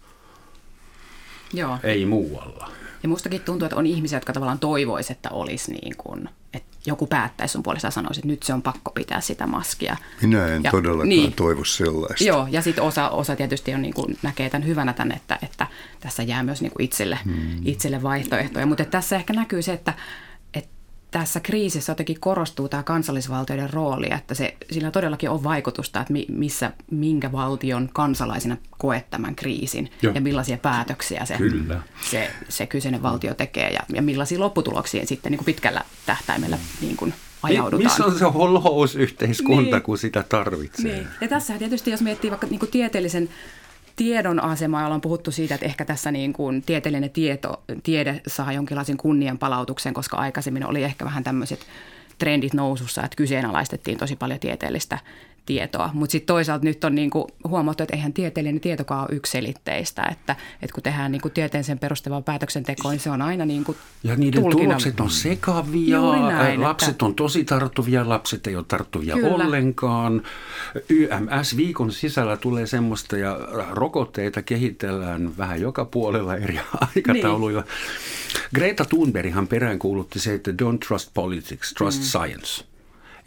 Joo. 1.54 1.78
Ei 1.84 2.06
muualla. 2.06 2.72
Ja 3.06 3.10
mustakin 3.10 3.42
tuntuu, 3.42 3.66
että 3.66 3.76
on 3.76 3.86
ihmisiä, 3.86 4.18
jotka 4.18 4.34
tavallaan 4.34 4.60
toivoisivat, 4.60 5.18
että 5.18 5.30
olisi 5.30 5.72
niin 5.72 5.96
kuin, 5.98 6.30
että 6.54 6.78
joku 6.86 7.08
päättäisi 7.08 7.52
sun 7.52 7.64
puolesta 7.64 7.92
sanoisi, 7.92 8.20
että 8.20 8.28
nyt 8.28 8.44
se 8.44 8.54
on 8.54 8.62
pakko 8.62 8.92
pitää 8.92 9.22
sitä 9.22 9.48
maskia. 9.48 9.98
Minä 10.22 10.48
en 10.48 10.64
ja, 10.64 10.72
todellakaan 10.72 11.10
niin, 11.10 11.34
toivo 11.34 11.64
sellaista. 11.64 12.24
Joo, 12.24 12.48
ja 12.52 12.62
sitten 12.62 12.84
osa, 12.84 13.10
osa 13.10 13.36
tietysti 13.36 13.74
on 13.74 13.82
niin 13.82 13.94
kuin, 13.94 14.18
näkee 14.24 14.50
tämän 14.50 14.68
hyvänä 14.68 14.94
tämän, 14.94 15.18
että, 15.18 15.40
että 15.42 15.68
tässä 16.00 16.24
jää 16.24 16.44
myös 16.44 16.62
niin 16.62 16.72
kuin 16.72 16.86
itselle, 16.86 17.20
hmm. 17.26 17.62
itselle 17.66 18.04
vaihtoehtoja. 18.04 18.66
Mutta 18.66 18.86
tässä 18.86 19.16
ehkä 19.16 19.34
näkyy 19.34 19.62
se, 19.62 19.74
että 19.74 19.94
tässä 21.20 21.40
kriisissä 21.40 21.92
jotenkin 21.92 22.20
korostuu 22.20 22.70
tämä 22.70 22.84
kansallisvaltioiden 22.84 23.70
rooli, 23.70 24.08
että 24.12 24.34
se, 24.34 24.56
sillä 24.72 24.92
todellakin 24.92 25.30
on 25.30 25.44
vaikutusta, 25.44 26.02
että 26.02 26.14
missä, 26.28 26.72
minkä 26.92 27.32
valtion 27.32 27.90
kansalaisina 27.94 28.58
koet 28.78 29.10
tämän 29.10 29.36
kriisin 29.36 29.92
Joo. 30.02 30.14
ja 30.14 30.22
millaisia 30.22 30.58
päätöksiä 30.58 31.26
se, 31.26 31.38
Kyllä. 31.38 31.82
se, 32.12 32.32
se 32.50 32.66
kyseinen 32.66 33.04
valtio 33.04 33.34
tekee 33.34 33.70
ja, 33.70 33.80
ja 33.94 34.02
millaisia 34.02 34.40
lopputuloksia 34.40 35.08
sitten 35.08 35.32
niin 35.32 35.38
kuin 35.38 35.46
pitkällä 35.46 35.82
tähtäimellä 36.06 36.58
niin 36.82 36.98
kuin 36.98 37.14
ajaudutaan. 37.44 37.84
Missä 37.84 38.06
on 38.06 38.20
se 38.20 38.26
holhousyhteiskunta, 38.26 39.76
niin. 39.76 39.84
kun 39.84 39.98
sitä 39.98 40.24
tarvitsee? 40.30 40.96
Niin. 40.96 41.08
Ja 41.22 41.28
tässä 41.28 41.58
tietysti, 41.58 41.92
jos 41.92 42.02
miettii 42.02 42.30
vaikka 42.30 42.48
niin 42.48 42.60
kuin 42.60 42.72
tieteellisen 42.72 43.30
tiedon 43.96 44.44
asema, 44.44 44.82
jolla 44.82 44.96
on 44.96 45.02
puhuttu 45.02 45.32
siitä, 45.32 45.56
että 45.56 45.66
ehkä 45.66 45.86
tässä 45.86 46.12
niin 46.12 46.34
kuin 46.34 46.62
tieteellinen 46.62 47.10
tieto, 47.10 47.64
tiede 47.84 48.22
saa 48.28 48.54
jonkinlaisen 48.54 48.98
kunnian 48.98 49.38
palautuksen, 49.38 49.94
koska 49.94 50.18
aikaisemmin 50.18 50.66
oli 50.66 50.84
ehkä 50.84 51.06
vähän 51.06 51.24
tämmöiset 51.24 51.60
trendit 52.18 52.54
nousussa, 52.54 53.04
että 53.04 53.16
kyseenalaistettiin 53.16 53.98
tosi 53.98 54.16
paljon 54.16 54.40
tieteellistä 54.40 55.00
tietoa. 55.46 55.90
Mutta 55.94 56.12
sitten 56.12 56.28
toisaalta 56.28 56.66
nyt 56.66 56.84
on 56.84 56.96
niinku 56.96 57.28
huomattu, 57.48 57.84
että 57.84 57.96
eihän 57.96 58.14
tieteellinen 58.14 58.62
tietokaan 58.62 59.02
ole 59.02 59.18
yksilitteistä, 59.18 60.04
että, 60.12 60.36
että 60.62 60.74
kun 60.74 60.84
tehdään 60.84 61.12
niinku 61.12 61.30
tieteeseen 61.30 61.80
perustavaa 61.80 62.22
päätöksentekoa, 62.22 62.92
niin 62.92 63.00
se 63.00 63.10
on 63.10 63.22
aina 63.22 63.46
niinku 63.46 63.76
Ja 64.04 64.16
niiden 64.16 64.42
tulkinnan... 64.42 64.68
tulokset 64.68 65.00
on 65.00 65.10
sekavia, 65.10 66.02
näin, 66.22 66.62
lapset 66.62 66.90
että... 66.90 67.06
on 67.06 67.16
tosi 67.16 67.44
tarttuvia, 67.44 68.10
lapset 68.10 68.48
ei 68.48 68.56
ole 68.56 68.66
tarttuvia 68.68 69.16
Kyllä. 69.16 69.36
ollenkaan. 69.36 70.22
YMS 70.90 71.58
viikon 71.58 71.92
sisällä 71.92 72.38
tulee 72.38 72.68
semmoista 72.68 73.18
ja 73.18 73.40
rokotteita 73.72 74.42
kehitellään 74.42 75.38
vähän 75.38 75.62
joka 75.62 75.86
puolella 75.86 76.36
eri 76.36 76.60
aikatauluilla. 76.96 77.62
Niin. 77.62 77.72
Greta 78.56 78.86
Thunberghan 78.86 79.48
peräänkuulutti 79.48 80.20
se, 80.20 80.34
että 80.34 80.52
don't 80.52 80.88
trust 80.88 81.12
politics, 81.14 81.74
trust 81.74 82.00
mm. 82.00 82.06
science. 82.06 82.75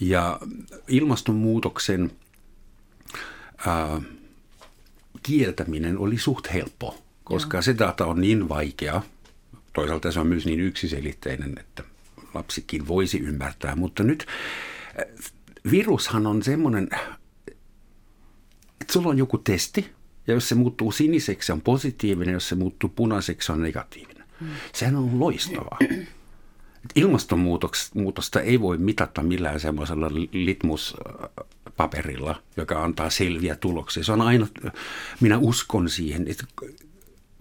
Ja 0.00 0.40
ilmastonmuutoksen 0.88 2.11
ää, 3.66 4.00
kieltäminen 5.22 5.98
oli 5.98 6.18
suht 6.18 6.52
helppo, 6.52 7.02
koska 7.24 7.56
Joo. 7.56 7.62
se 7.62 7.74
data 7.78 8.06
on 8.06 8.20
niin 8.20 8.48
vaikea. 8.48 9.02
Toisaalta 9.72 10.12
se 10.12 10.20
on 10.20 10.26
myös 10.26 10.46
niin 10.46 10.61
yksiselitteinen, 10.61 11.54
että 11.61 11.84
lapsikin 12.34 12.88
voisi 12.88 13.18
ymmärtää. 13.18 13.76
Mutta 13.76 14.02
nyt 14.02 14.26
virushan 15.70 16.26
on 16.26 16.42
semmoinen, 16.42 16.88
että 18.80 18.92
sulla 18.92 19.08
on 19.08 19.18
joku 19.18 19.38
testi, 19.38 19.90
ja 20.26 20.34
jos 20.34 20.48
se 20.48 20.54
muuttuu 20.54 20.92
siniseksi, 20.92 21.46
se 21.46 21.52
on 21.52 21.61
positiivinen, 21.61 22.32
jos 22.32 22.48
se 22.48 22.54
muuttuu 22.54 22.90
punaiseksi, 22.90 23.46
se 23.46 23.52
on 23.52 23.62
negatiivinen. 23.62 24.24
Hmm. 24.40 24.48
Sehän 24.72 24.96
on 24.96 25.20
loistavaa. 25.20 25.78
Ilmastonmuutosta 26.95 28.41
ei 28.41 28.61
voi 28.61 28.79
mitata 28.79 29.23
millään 29.23 29.61
semmoisella 29.61 30.11
litmuspaperilla, 30.33 32.43
joka 32.57 32.85
antaa 32.85 33.11
selviä 33.11 33.57
tuloksia. 33.57 34.05
Se 34.05 34.12
on 34.12 34.21
aina, 34.21 34.47
minä 35.21 35.38
uskon 35.38 35.91
siihen, 35.91 36.27
että 36.29 36.45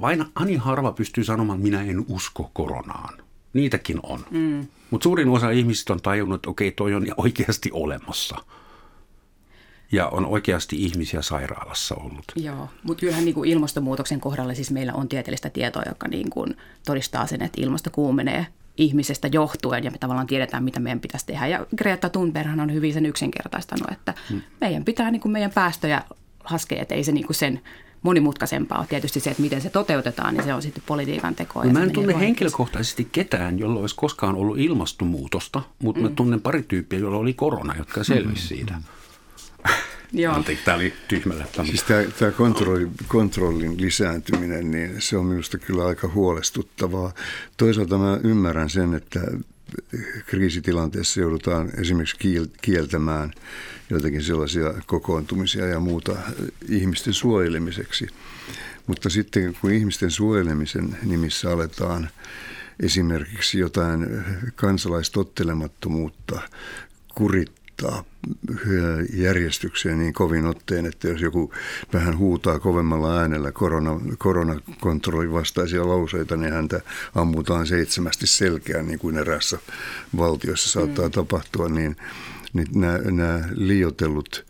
vain 0.01 0.25
ani 0.35 0.55
harva 0.55 0.91
pystyy 0.91 1.23
sanomaan, 1.23 1.59
että 1.59 1.69
minä 1.69 1.83
en 1.83 2.05
usko 2.07 2.51
koronaan. 2.53 3.17
Niitäkin 3.53 3.99
on. 4.03 4.25
Mm. 4.31 4.67
Mutta 4.89 5.03
suurin 5.03 5.29
osa 5.29 5.49
ihmisistä 5.49 5.93
on 5.93 6.01
tajunnut, 6.01 6.35
että 6.35 6.49
okei, 6.49 6.71
toi 6.71 6.93
on 6.93 7.07
oikeasti 7.17 7.69
olemassa– 7.73 8.35
ja 9.91 10.07
on 10.07 10.25
oikeasti 10.25 10.83
ihmisiä 10.83 11.21
sairaalassa 11.21 11.95
ollut. 11.95 12.25
Joo, 12.35 12.69
mutta 12.83 13.01
kyllähän 13.01 13.25
niin 13.25 13.35
kuin 13.35 13.49
ilmastonmuutoksen 13.49 14.19
kohdalla 14.19 14.53
siis 14.53 14.71
meillä 14.71 14.93
on 14.93 15.09
tieteellistä 15.09 15.49
tietoa, 15.49 15.83
joka 15.85 16.07
niin 16.07 16.29
kuin 16.29 16.57
todistaa 16.85 17.27
sen, 17.27 17.41
että 17.41 17.61
ilmasto 17.61 17.89
kuumenee 17.93 18.47
ihmisestä 18.77 19.27
johtuen 19.27 19.83
ja 19.83 19.91
me 19.91 19.97
tavallaan 19.97 20.27
tiedetään, 20.27 20.63
mitä 20.63 20.79
meidän 20.79 20.99
pitäisi 20.99 21.25
tehdä. 21.25 21.47
Ja 21.47 21.65
Greta 21.75 22.09
Thunberg 22.09 22.59
on 22.61 22.73
hyvin 22.73 22.93
sen 22.93 23.05
yksinkertaistanut, 23.05 23.91
että 23.91 24.13
hmm. 24.29 24.41
meidän 24.61 24.85
pitää 24.85 25.11
niin 25.11 25.21
kuin 25.21 25.31
meidän 25.31 25.51
päästöjä 25.51 26.01
laskea, 26.51 26.81
että 26.81 26.95
ei 26.95 27.03
se 27.03 27.11
niin 27.11 27.25
kuin 27.25 27.35
sen 27.35 27.61
monimutkaisempaa 28.01 28.79
ole 28.79 28.87
tietysti 28.87 29.19
se, 29.19 29.29
että 29.29 29.43
miten 29.43 29.61
se 29.61 29.69
toteutetaan, 29.69 30.33
niin 30.33 30.43
se 30.43 30.53
on 30.53 30.61
sitten 30.61 30.83
politiikan 30.85 31.35
tekoa. 31.35 31.63
No, 31.63 31.71
mä 31.71 31.83
en 31.83 31.91
tunne 31.91 32.19
henkilökohtaisesti 32.19 33.07
ketään, 33.11 33.59
jolla 33.59 33.79
olisi 33.79 33.95
koskaan 33.95 34.35
ollut 34.35 34.59
ilmastonmuutosta, 34.59 35.61
mutta 35.79 36.01
mm. 36.01 36.07
mä 36.07 36.13
tunnen 36.15 36.41
pari 36.41 36.63
tyyppiä, 36.63 36.99
jolla 36.99 37.17
oli 37.17 37.33
korona, 37.33 37.75
jotka 37.77 38.03
selvisi 38.03 38.41
mm. 38.41 38.47
siitä. 38.47 38.81
Joo. 40.11 40.33
Anteeksi, 40.35 40.65
tämä 40.65 40.77
oli 40.77 40.93
tyhmällä. 41.07 41.45
Siis 41.65 41.83
tämä, 41.83 42.03
tämä 42.19 42.31
kontrolli, 42.31 42.87
kontrollin 43.07 43.81
lisääntyminen, 43.81 44.71
niin 44.71 45.01
se 45.01 45.17
on 45.17 45.25
minusta 45.25 45.57
kyllä 45.57 45.85
aika 45.85 46.07
huolestuttavaa. 46.07 47.13
Toisaalta 47.57 47.97
mä 47.97 48.19
ymmärrän 48.23 48.69
sen, 48.69 48.93
että 48.93 49.19
kriisitilanteessa 50.25 51.19
joudutaan 51.19 51.71
esimerkiksi 51.77 52.17
kieltämään 52.61 53.33
joitakin 53.89 54.23
sellaisia 54.23 54.73
kokoontumisia 54.85 55.65
ja 55.65 55.79
muuta 55.79 56.15
ihmisten 56.69 57.13
suojelemiseksi. 57.13 58.07
Mutta 58.87 59.09
sitten 59.09 59.57
kun 59.61 59.71
ihmisten 59.71 60.11
suojelemisen 60.11 60.97
nimissä 61.03 61.51
aletaan 61.51 62.09
esimerkiksi 62.79 63.59
jotain 63.59 64.07
kansalaistottelemattomuutta 64.55 66.41
kurit 67.15 67.56
ottaa 67.77 68.03
järjestykseen 69.13 69.99
niin 69.99 70.13
kovin 70.13 70.45
otteen, 70.45 70.85
että 70.85 71.07
jos 71.07 71.21
joku 71.21 71.53
vähän 71.93 72.17
huutaa 72.17 72.59
kovemmalla 72.59 73.19
äänellä 73.19 73.51
korona, 73.51 74.01
koronakontrollin 74.17 75.33
vastaisia 75.33 75.87
lauseita, 75.87 76.37
niin 76.37 76.53
häntä 76.53 76.81
ammutaan 77.15 77.67
seitsemästi 77.67 78.27
selkeään, 78.27 78.87
niin 78.87 78.99
kuin 78.99 79.17
erässä 79.17 79.57
valtiossa 80.17 80.69
saattaa 80.69 81.05
mm. 81.05 81.11
tapahtua, 81.11 81.69
niin, 81.69 81.95
niin 82.53 82.67
nämä, 82.73 82.97
nämä 82.97 83.49
liiotellut 83.51 84.45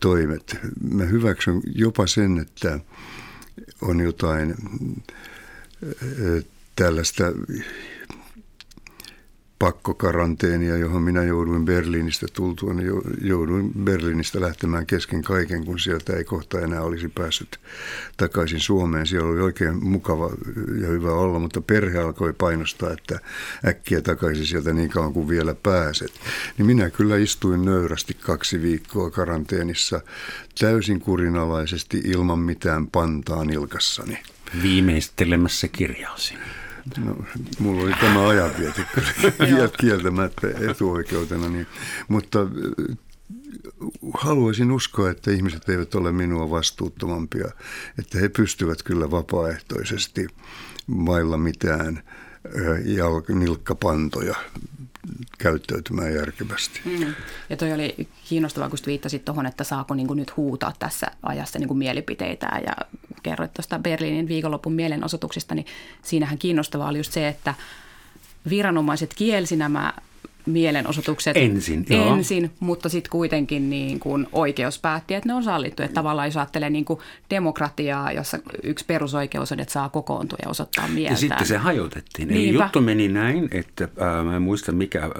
toimet. 0.00 0.56
Mä 0.92 1.04
hyväksyn 1.04 1.62
jopa 1.74 2.06
sen, 2.06 2.38
että 2.38 2.80
on 3.80 4.00
jotain 4.00 4.54
tällaista 6.76 7.24
pakkokaranteenia, 9.58 10.76
johon 10.76 11.02
minä 11.02 11.22
jouduin 11.22 11.64
Berliinistä 11.64 12.26
tultua, 12.32 12.74
niin 12.74 12.90
jouduin 13.20 13.72
Berliinistä 13.84 14.40
lähtemään 14.40 14.86
kesken 14.86 15.22
kaiken, 15.22 15.64
kun 15.64 15.78
sieltä 15.78 16.16
ei 16.16 16.24
kohta 16.24 16.60
enää 16.60 16.82
olisi 16.82 17.08
päässyt 17.08 17.60
takaisin 18.16 18.60
Suomeen. 18.60 19.06
Siellä 19.06 19.30
oli 19.30 19.40
oikein 19.40 19.84
mukava 19.84 20.30
ja 20.80 20.88
hyvä 20.88 21.12
olla, 21.12 21.38
mutta 21.38 21.60
perhe 21.60 21.98
alkoi 21.98 22.32
painostaa, 22.32 22.92
että 22.92 23.20
äkkiä 23.66 24.00
takaisin 24.00 24.46
sieltä 24.46 24.72
niin 24.72 24.90
kauan 24.90 25.12
kuin 25.12 25.28
vielä 25.28 25.54
pääset. 25.54 26.12
Niin 26.58 26.66
minä 26.66 26.90
kyllä 26.90 27.16
istuin 27.16 27.64
nöyrästi 27.64 28.14
kaksi 28.14 28.62
viikkoa 28.62 29.10
karanteenissa 29.10 30.00
täysin 30.58 31.00
kurinalaisesti 31.00 32.00
ilman 32.04 32.38
mitään 32.38 32.86
pantaa 32.86 33.44
nilkassani. 33.44 34.18
Viimeistelemässä 34.62 35.68
kirjaasi. 35.68 36.34
No, 36.96 37.16
mulla 37.58 37.82
oli 37.82 37.92
tämä 38.00 38.28
ajanvieti 38.28 38.82
kieltämättä 39.80 40.46
etuoikeutena, 40.70 41.48
niin, 41.48 41.66
mutta 42.08 42.38
äh, 42.40 42.96
haluaisin 44.14 44.72
uskoa, 44.72 45.10
että 45.10 45.30
ihmiset 45.30 45.68
eivät 45.68 45.94
ole 45.94 46.12
minua 46.12 46.50
vastuuttomampia, 46.50 47.48
että 47.98 48.18
he 48.18 48.28
pystyvät 48.28 48.82
kyllä 48.82 49.10
vapaaehtoisesti 49.10 50.26
vailla 50.88 51.36
mitään 51.36 51.96
äh, 51.96 52.78
jalk- 52.78 53.34
nilkkapantoja 53.34 54.34
käyttäytymään 55.38 56.14
järkevästi. 56.14 56.80
Mm. 56.84 57.14
Ja 57.50 57.56
toi 57.56 57.72
oli 57.72 58.08
kiinnostavaa, 58.28 58.68
kun 58.68 58.78
viittasit 58.86 59.24
tuohon, 59.24 59.46
että 59.46 59.64
saako 59.64 59.94
niin 59.94 60.08
nyt 60.14 60.36
huutaa 60.36 60.72
tässä 60.78 61.06
ajassa 61.22 61.58
niin 61.58 61.78
mielipiteitä 61.78 62.60
ja 62.66 62.76
kerroit 63.22 63.54
tuosta 63.54 63.78
Berliinin 63.78 64.28
viikonlopun 64.28 64.72
mielenosoituksista, 64.72 65.54
niin 65.54 65.66
siinähän 66.02 66.38
kiinnostavaa 66.38 66.88
oli 66.88 66.98
just 66.98 67.12
se, 67.12 67.28
että 67.28 67.54
viranomaiset 68.50 69.14
kielsi 69.14 69.56
nämä 69.56 69.92
mielenosoitukset 70.46 71.36
ensin, 71.36 71.86
joo. 71.90 72.14
ensin 72.14 72.50
mutta 72.60 72.88
sitten 72.88 73.10
kuitenkin 73.10 73.70
niin 73.70 74.00
kuin 74.00 74.26
oikeus 74.32 74.78
päätti, 74.78 75.14
että 75.14 75.28
ne 75.28 75.34
on 75.34 75.44
sallittu. 75.44 75.82
Että 75.82 75.94
tavallaan 75.94 76.28
jos 76.28 76.36
ajattelee 76.36 76.70
niin 76.70 76.84
kuin 76.84 77.00
demokratiaa, 77.30 78.12
jossa 78.12 78.38
yksi 78.62 78.84
perusoikeus 78.84 79.52
on, 79.52 79.60
että 79.60 79.72
saa 79.72 79.88
kokoontua 79.88 80.38
ja 80.42 80.50
osoittaa 80.50 80.88
mieltä. 80.88 81.12
Ja 81.12 81.16
sitten 81.16 81.46
se 81.46 81.56
hajotettiin. 81.56 82.28
Niinpä. 82.28 82.58
Eli 82.58 82.64
juttu 82.64 82.80
meni 82.80 83.08
näin, 83.08 83.48
että 83.50 83.84
äh, 83.84 84.24
mä 84.24 84.36
en 84.36 84.42
muista 84.42 84.72
mikä 84.72 85.04
äh, 85.04 85.10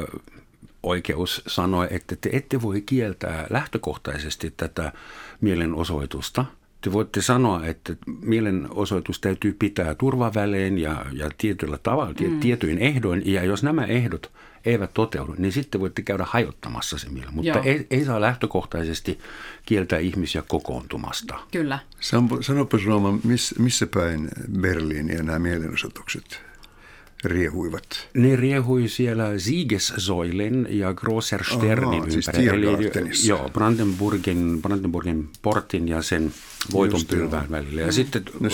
oikeus 0.83 1.43
sanoi, 1.47 1.89
että 1.91 2.17
te 2.21 2.31
ette 2.33 2.63
voi 2.63 2.81
kieltää 2.81 3.47
lähtökohtaisesti 3.51 4.55
tätä 4.57 4.93
mielenosoitusta– 5.41 6.45
te 6.81 6.93
voitte 6.93 7.23
sanoa, 7.23 7.67
että 7.67 7.97
mielenosoitus 8.21 9.21
täytyy 9.21 9.57
pitää 9.59 9.95
turvavälein 9.95 10.79
ja, 10.79 11.07
ja 11.13 11.31
tietyllä 11.39 11.79
tavalla, 11.83 12.15
mm. 12.21 12.41
tietyin 12.41 12.79
ehdoin. 12.79 13.23
Ja 13.25 13.45
jos 13.45 13.63
nämä 13.63 13.85
ehdot 13.85 14.33
eivät 14.69 14.95
toteudu, 14.95 15.35
niin 15.39 15.53
sitten 15.53 15.81
voitte 15.81 16.03
käydä 16.03 16.25
hajottamassa 16.29 16.99
se 16.99 17.09
mielen. 17.09 17.35
Mutta 17.35 17.61
ei, 17.61 17.87
ei 17.91 18.05
saa 18.05 18.21
lähtökohtaisesti 18.21 19.19
kieltää 19.67 19.99
ihmisiä 19.99 20.43
kokoontumasta. 20.49 21.39
Kyllä. 21.53 21.79
Sanopas 22.41 22.85
Rooma, 22.87 23.19
missä 23.59 23.87
päin 23.87 24.29
Berliiniä 24.61 25.23
nämä 25.23 25.39
mielenosoitukset 25.39 26.41
riehuivat? 27.25 28.09
Ne 28.15 28.37
riehui 28.37 28.89
siellä 28.89 29.39
Siegessäulen 29.39 30.67
ja 30.71 30.95
Grosser 30.95 31.45
Sternin 31.45 32.13
siis 32.13 32.29
ympärillä. 32.29 32.79
Eli, 32.79 33.11
joo, 33.27 33.49
Brandenburgin, 33.49 34.63
Brandenburgin 34.63 35.29
portin 35.43 35.89
ja 35.89 36.03
sen 36.03 36.33
voitonpylvään 36.73 37.51
välillä. 37.51 37.81
Ja 37.81 37.87
mm. 37.87 37.93
sitten 37.93 38.23
no, 38.41 38.49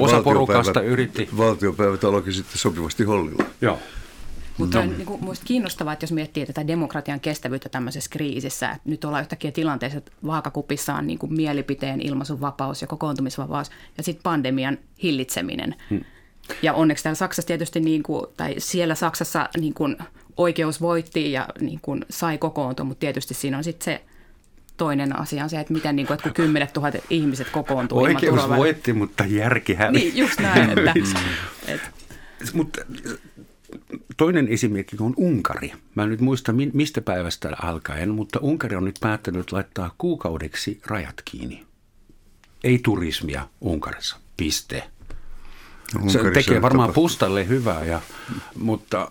osa 0.00 0.22
porukasta 0.22 0.80
yritti... 0.80 1.28
Valtiopäivät 1.36 2.04
alkoi 2.04 2.32
sitten 2.32 2.58
sopivasti 2.58 3.04
hollilla. 3.04 3.44
Joo. 3.60 3.78
Mutta 4.58 4.78
no. 4.78 4.84
on 4.84 4.90
niin 4.90 5.06
kuin, 5.06 5.36
kiinnostavaa, 5.44 5.92
että 5.92 6.04
jos 6.04 6.12
miettii 6.12 6.46
tätä 6.46 6.66
demokratian 6.66 7.20
kestävyyttä 7.20 7.68
tämmöisessä 7.68 8.10
kriisissä, 8.10 8.70
että 8.70 8.90
nyt 8.90 9.04
ollaan 9.04 9.22
yhtäkkiä 9.22 9.52
tilanteessa, 9.52 9.98
että 9.98 10.12
vaakakupissa 10.26 10.94
on 10.94 11.06
niin 11.06 11.18
kuin 11.18 11.34
mielipiteen 11.34 12.00
ilmaisun 12.00 12.40
vapaus 12.40 12.82
ja 12.82 12.88
kokoontumisvapaus 12.88 13.70
ja 13.96 14.02
sitten 14.02 14.22
pandemian 14.22 14.78
hillitseminen. 15.02 15.74
Hmm. 15.90 16.00
Ja 16.62 16.74
onneksi 16.74 17.04
täällä 17.04 17.16
Saksassa 17.16 17.46
tietysti, 17.46 17.80
niin 17.80 18.02
kuin, 18.02 18.26
tai 18.36 18.54
siellä 18.58 18.94
Saksassa 18.94 19.48
niin 19.60 19.74
kuin 19.74 19.96
oikeus 20.36 20.80
voitti 20.80 21.32
ja 21.32 21.48
niin 21.60 21.78
kuin 21.82 22.04
sai 22.10 22.38
kokoontua, 22.38 22.86
mutta 22.86 23.00
tietysti 23.00 23.34
siinä 23.34 23.58
on 23.58 23.64
sitten 23.64 23.84
se 23.84 24.04
toinen 24.76 25.20
asia 25.20 25.44
on 25.44 25.50
se, 25.50 25.60
että 25.60 25.72
miten 25.72 25.96
niin 25.96 26.06
kuin, 26.06 26.14
että 26.14 26.22
kun 26.22 26.34
kymmenet 26.34 26.72
tuhannet 26.72 27.04
ihmiset 27.10 27.50
kokoontuu 27.50 27.98
Oikeus 27.98 28.48
voitti, 28.48 28.92
mutta 28.92 29.24
järki 29.24 29.74
hävisi. 29.74 30.04
Niin, 30.04 30.16
just 30.16 30.40
näin. 30.40 30.70
Että, 30.70 30.92
että. 31.74 31.88
Mutta 32.52 32.80
toinen 34.16 34.48
esimerkki 34.48 34.96
on 35.00 35.14
Unkari. 35.16 35.72
Mä 35.94 36.02
en 36.02 36.08
nyt 36.08 36.20
muista 36.20 36.52
mistä 36.72 37.00
päivästä 37.00 37.56
alkaen, 37.62 38.10
mutta 38.10 38.38
Unkari 38.42 38.76
on 38.76 38.84
nyt 38.84 38.98
päättänyt 39.00 39.52
laittaa 39.52 39.94
kuukaudeksi 39.98 40.80
rajat 40.86 41.22
kiinni. 41.24 41.66
Ei 42.64 42.78
turismia 42.78 43.48
Unkarissa. 43.60 44.16
Piste. 44.36 44.82
Unkarissa 45.94 46.22
se 46.22 46.30
tekee 46.30 46.62
varmaan 46.62 46.86
tapahtuu. 46.86 47.02
pustalle 47.02 47.48
hyvää, 47.48 47.84
ja, 47.84 48.00
mutta 48.58 49.10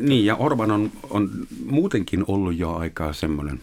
niin, 0.00 0.26
ja 0.26 0.36
Orban 0.36 0.70
on, 0.70 0.92
on 1.10 1.30
muutenkin 1.66 2.24
ollut 2.28 2.56
jo 2.56 2.74
aikaa 2.74 3.12
semmoinen 3.12 3.60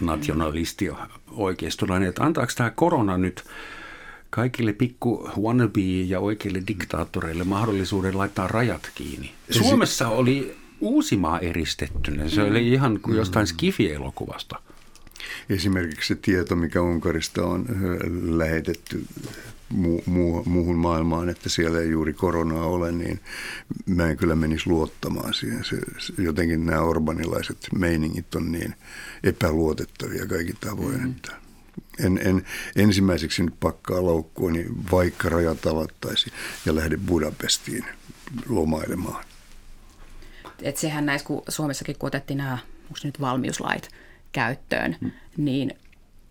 nationalisti 0.00 0.88
oikeistolainen, 1.30 2.08
että 2.08 2.24
antaako 2.24 2.52
tämä 2.56 2.70
korona 2.70 3.18
nyt 3.18 3.44
kaikille 4.30 4.72
pikku 4.72 5.30
wannabe 5.40 5.80
ja 6.06 6.20
oikeille 6.20 6.62
diktaattoreille 6.68 7.44
mahdollisuuden 7.44 8.18
laittaa 8.18 8.48
rajat 8.48 8.90
kiinni. 8.94 9.34
Suomessa 9.50 10.08
oli 10.08 10.56
Uusimaa 10.80 11.40
eristettynä. 11.40 12.28
Se 12.28 12.42
oli 12.42 12.68
ihan 12.68 13.00
kuin 13.00 13.16
jostain 13.16 13.46
Skifi-elokuvasta. 13.46 14.56
Esimerkiksi 15.48 16.08
se 16.08 16.14
tieto, 16.14 16.56
mikä 16.56 16.82
Unkarista 16.82 17.46
on 17.46 17.66
lähetetty 18.22 19.04
mu- 19.74 20.02
mu- 20.06 20.48
muuhun 20.48 20.76
maailmaan, 20.76 21.28
että 21.28 21.48
siellä 21.48 21.80
ei 21.80 21.90
juuri 21.90 22.12
koronaa 22.12 22.66
ole, 22.66 22.92
niin 22.92 23.20
mä 23.86 24.10
en 24.10 24.16
kyllä 24.16 24.36
menisi 24.36 24.70
luottamaan 24.70 25.34
siihen. 25.34 25.64
Se, 25.64 25.80
se, 25.98 26.12
jotenkin 26.18 26.66
nämä 26.66 26.80
orbanilaiset 26.80 27.58
meiningit 27.74 28.34
on 28.34 28.52
niin 28.52 28.74
epäluotettavia 29.24 30.26
kaikin 30.26 30.56
tavoin, 30.60 30.94
mm-hmm. 30.94 31.10
että 31.10 31.32
en, 32.04 32.20
en 32.24 32.44
ensimmäiseksi 32.76 33.42
nyt 33.42 33.54
pakkaa 33.60 34.06
laukkua, 34.06 34.50
niin 34.50 34.90
vaikka 34.90 35.28
rajat 35.28 35.66
avattaisi 35.66 36.32
ja 36.66 36.74
lähde 36.74 36.96
Budapestiin 36.96 37.84
lomailemaan. 38.48 39.24
Et 40.62 40.76
sehän 40.76 41.06
näissä, 41.06 41.26
kun 41.26 41.42
Suomessakin 41.48 41.96
kun 41.98 42.06
otettiin 42.06 42.36
nämä 42.36 42.58
onko 42.84 42.98
nyt 43.04 43.20
valmiuslait 43.20 43.88
käyttöön, 44.32 44.96
hmm. 45.00 45.10
niin 45.36 45.72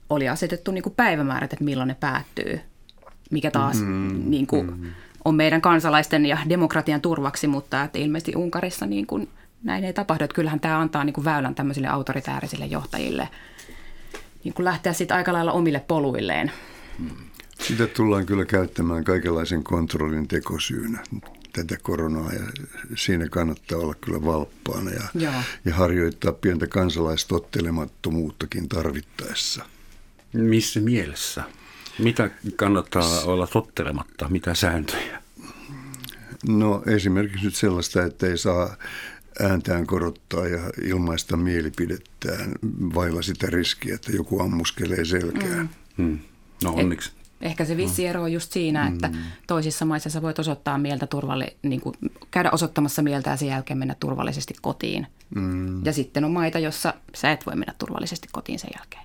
oli 0.10 0.30
asetettu 0.30 0.72
niin 0.72 0.84
kuin 0.84 0.96
päivämäärät, 0.96 1.54
että 1.54 1.66
milloin 1.66 1.88
ne 1.88 1.96
päättyy, 2.00 2.60
mikä 3.32 3.52
taas 3.52 3.82
mm, 3.82 4.30
niin 4.30 4.48
kuin, 4.48 4.80
mm. 4.80 4.92
on 5.26 5.36
meidän 5.36 5.62
kansalaisten 5.62 6.26
ja 6.26 6.38
demokratian 6.50 7.02
turvaksi, 7.02 7.48
mutta 7.48 7.84
että 7.84 8.00
ilmeisesti 8.00 8.36
Unkarissa 8.36 8.86
niin 8.86 9.08
kuin, 9.08 9.30
näin 9.64 9.84
ei 9.84 9.94
tapahdu. 9.94 10.24
Että 10.24 10.36
kyllähän 10.36 10.60
tämä 10.60 10.80
antaa 10.80 11.04
niin 11.04 11.14
kuin 11.14 11.26
väylän 11.26 11.56
tämmöisille 11.56 11.88
autoritäärisille 11.88 12.66
johtajille– 12.66 13.30
niin 14.46 14.54
kuin 14.54 14.66
lähteä 14.66 14.94
sitten 14.94 15.18
aika 15.18 15.34
lailla 15.34 15.52
omille 15.52 15.80
poluilleen. 15.88 16.52
Sitä 17.62 17.88
tullaan 17.88 18.26
kyllä 18.26 18.46
käyttämään 18.46 19.04
kaikenlaisen 19.04 19.64
kontrollin 19.64 20.28
tekosyynä 20.28 21.04
tätä 21.54 21.78
koronaa 21.82 22.34
ja 22.34 22.42
siinä 22.96 23.30
kannattaa 23.30 23.78
olla 23.78 23.94
kyllä 23.94 24.26
valppaana 24.26 24.92
ja, 24.92 25.04
ja 25.66 25.76
harjoittaa 25.76 26.32
pientä 26.32 26.68
kansalaistottelemattomuuttakin 26.68 28.70
tarvittaessa. 28.70 29.66
Missä 30.34 30.80
mielessä? 30.80 31.44
Mitä 32.00 32.30
kannattaa 32.56 33.22
olla 33.24 33.48
tottelematta? 33.48 34.30
Mitä 34.30 34.54
sääntöjä? 34.54 35.22
No 36.48 36.84
esimerkiksi 36.88 37.46
nyt 37.46 37.56
sellaista, 37.56 38.04
että 38.04 38.28
ei 38.28 38.38
saa 38.38 38.76
ääntään 39.39 39.88
korottaa 39.88 40.48
ja 40.48 40.60
ilmaista 40.84 41.38
mielipidettään 41.38 42.52
vailla 42.95 43.21
sitä 43.21 43.48
riskiä, 43.50 43.95
että 43.95 44.12
joku 44.12 44.39
ammuskelee 44.39 45.06
selkään. 45.06 45.69
Mm. 45.98 46.06
Mm. 46.06 46.19
No 46.63 46.74
onneksi. 46.74 47.12
Eh, 47.12 47.26
ehkä 47.41 47.65
se 47.65 47.78
vissi 47.78 48.06
ero 48.06 48.24
on 48.24 48.34
just 48.34 48.52
siinä, 48.52 48.88
että 48.88 49.08
mm. 49.08 49.17
toisissa 49.48 49.86
maissa 49.86 50.10
sä 50.10 50.21
voit 50.21 50.39
osoittaa 50.39 50.78
mieltä 50.78 51.08
turvalli, 51.08 51.45
niin 51.62 51.82
kuin 51.82 51.95
käydä 52.32 52.52
osoittamassa 52.52 53.02
mieltä 53.02 53.30
ja 53.30 53.38
sen 53.38 53.48
jälkeen 53.48 53.78
mennä 53.78 53.95
turvallisesti 54.00 54.56
kotiin. 54.62 55.08
Mm. 55.36 55.86
Ja 55.86 55.93
sitten 55.93 56.26
on 56.26 56.32
maita, 56.32 56.60
jossa 56.60 56.93
sä 57.15 57.32
et 57.32 57.45
voi 57.45 57.56
mennä 57.56 57.74
turvallisesti 57.78 58.28
kotiin 58.32 58.60
sen 58.60 58.69
jälkeen. 58.78 59.04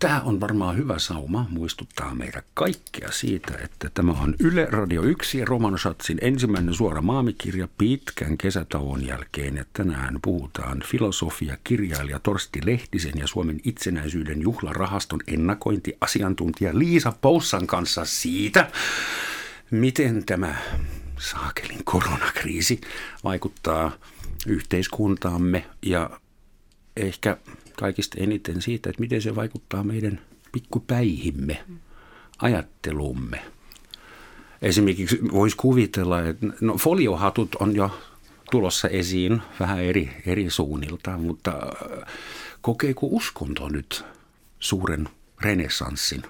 Tämä 0.00 0.20
on 0.20 0.40
varmaan 0.40 0.76
hyvä 0.76 0.98
sauma 0.98 1.46
muistuttaa 1.50 2.14
meitä 2.14 2.42
kaikkea 2.54 3.10
siitä, 3.10 3.58
että 3.64 3.90
tämä 3.94 4.12
on 4.12 4.34
Yle 4.38 4.66
Radio 4.70 5.02
1 5.02 5.38
ja 5.38 5.44
Roman 5.44 5.78
Schatzin 5.78 6.18
ensimmäinen 6.20 6.74
suora 6.74 7.02
maamikirja 7.02 7.68
pitkän 7.78 8.38
kesätauon 8.38 9.06
jälkeen. 9.06 9.56
Ja 9.56 9.64
tänään 9.72 10.18
puhutaan 10.22 10.82
filosofia, 10.86 11.56
kirjailija 11.64 12.18
Torsti 12.18 12.60
Lehtisen 12.64 13.18
ja 13.18 13.26
Suomen 13.26 13.60
itsenäisyyden 13.64 14.42
juhlarahaston 14.42 15.20
ennakointiasiantuntija 15.26 16.78
Liisa 16.78 17.12
Poussan 17.20 17.66
kanssa 17.66 18.04
siitä, 18.04 18.70
miten 19.70 20.24
tämä 20.24 20.54
saakelin 21.18 21.84
koronakriisi 21.84 22.80
vaikuttaa 23.24 23.92
yhteiskuntaamme 24.46 25.66
ja 25.82 26.20
ehkä 26.96 27.36
kaikista 27.80 28.16
eniten 28.20 28.62
siitä, 28.62 28.90
että 28.90 29.00
miten 29.00 29.22
se 29.22 29.34
vaikuttaa 29.34 29.84
meidän 29.84 30.20
pikkupäihimme, 30.52 31.64
ajattelumme. 32.38 33.42
Esimerkiksi 34.62 35.18
voisi 35.32 35.56
kuvitella, 35.56 36.22
että 36.22 36.46
no, 36.60 36.76
foliohatut 36.78 37.54
on 37.54 37.76
jo 37.76 38.00
tulossa 38.50 38.88
esiin 38.88 39.42
vähän 39.60 39.82
eri, 39.82 40.10
eri 40.26 40.50
suunnilta, 40.50 41.18
mutta 41.18 41.50
äh, 41.50 42.14
kokeeko 42.60 43.06
uskonto 43.06 43.68
nyt 43.68 44.04
suuren 44.58 45.08
renessanssin? 45.40 46.22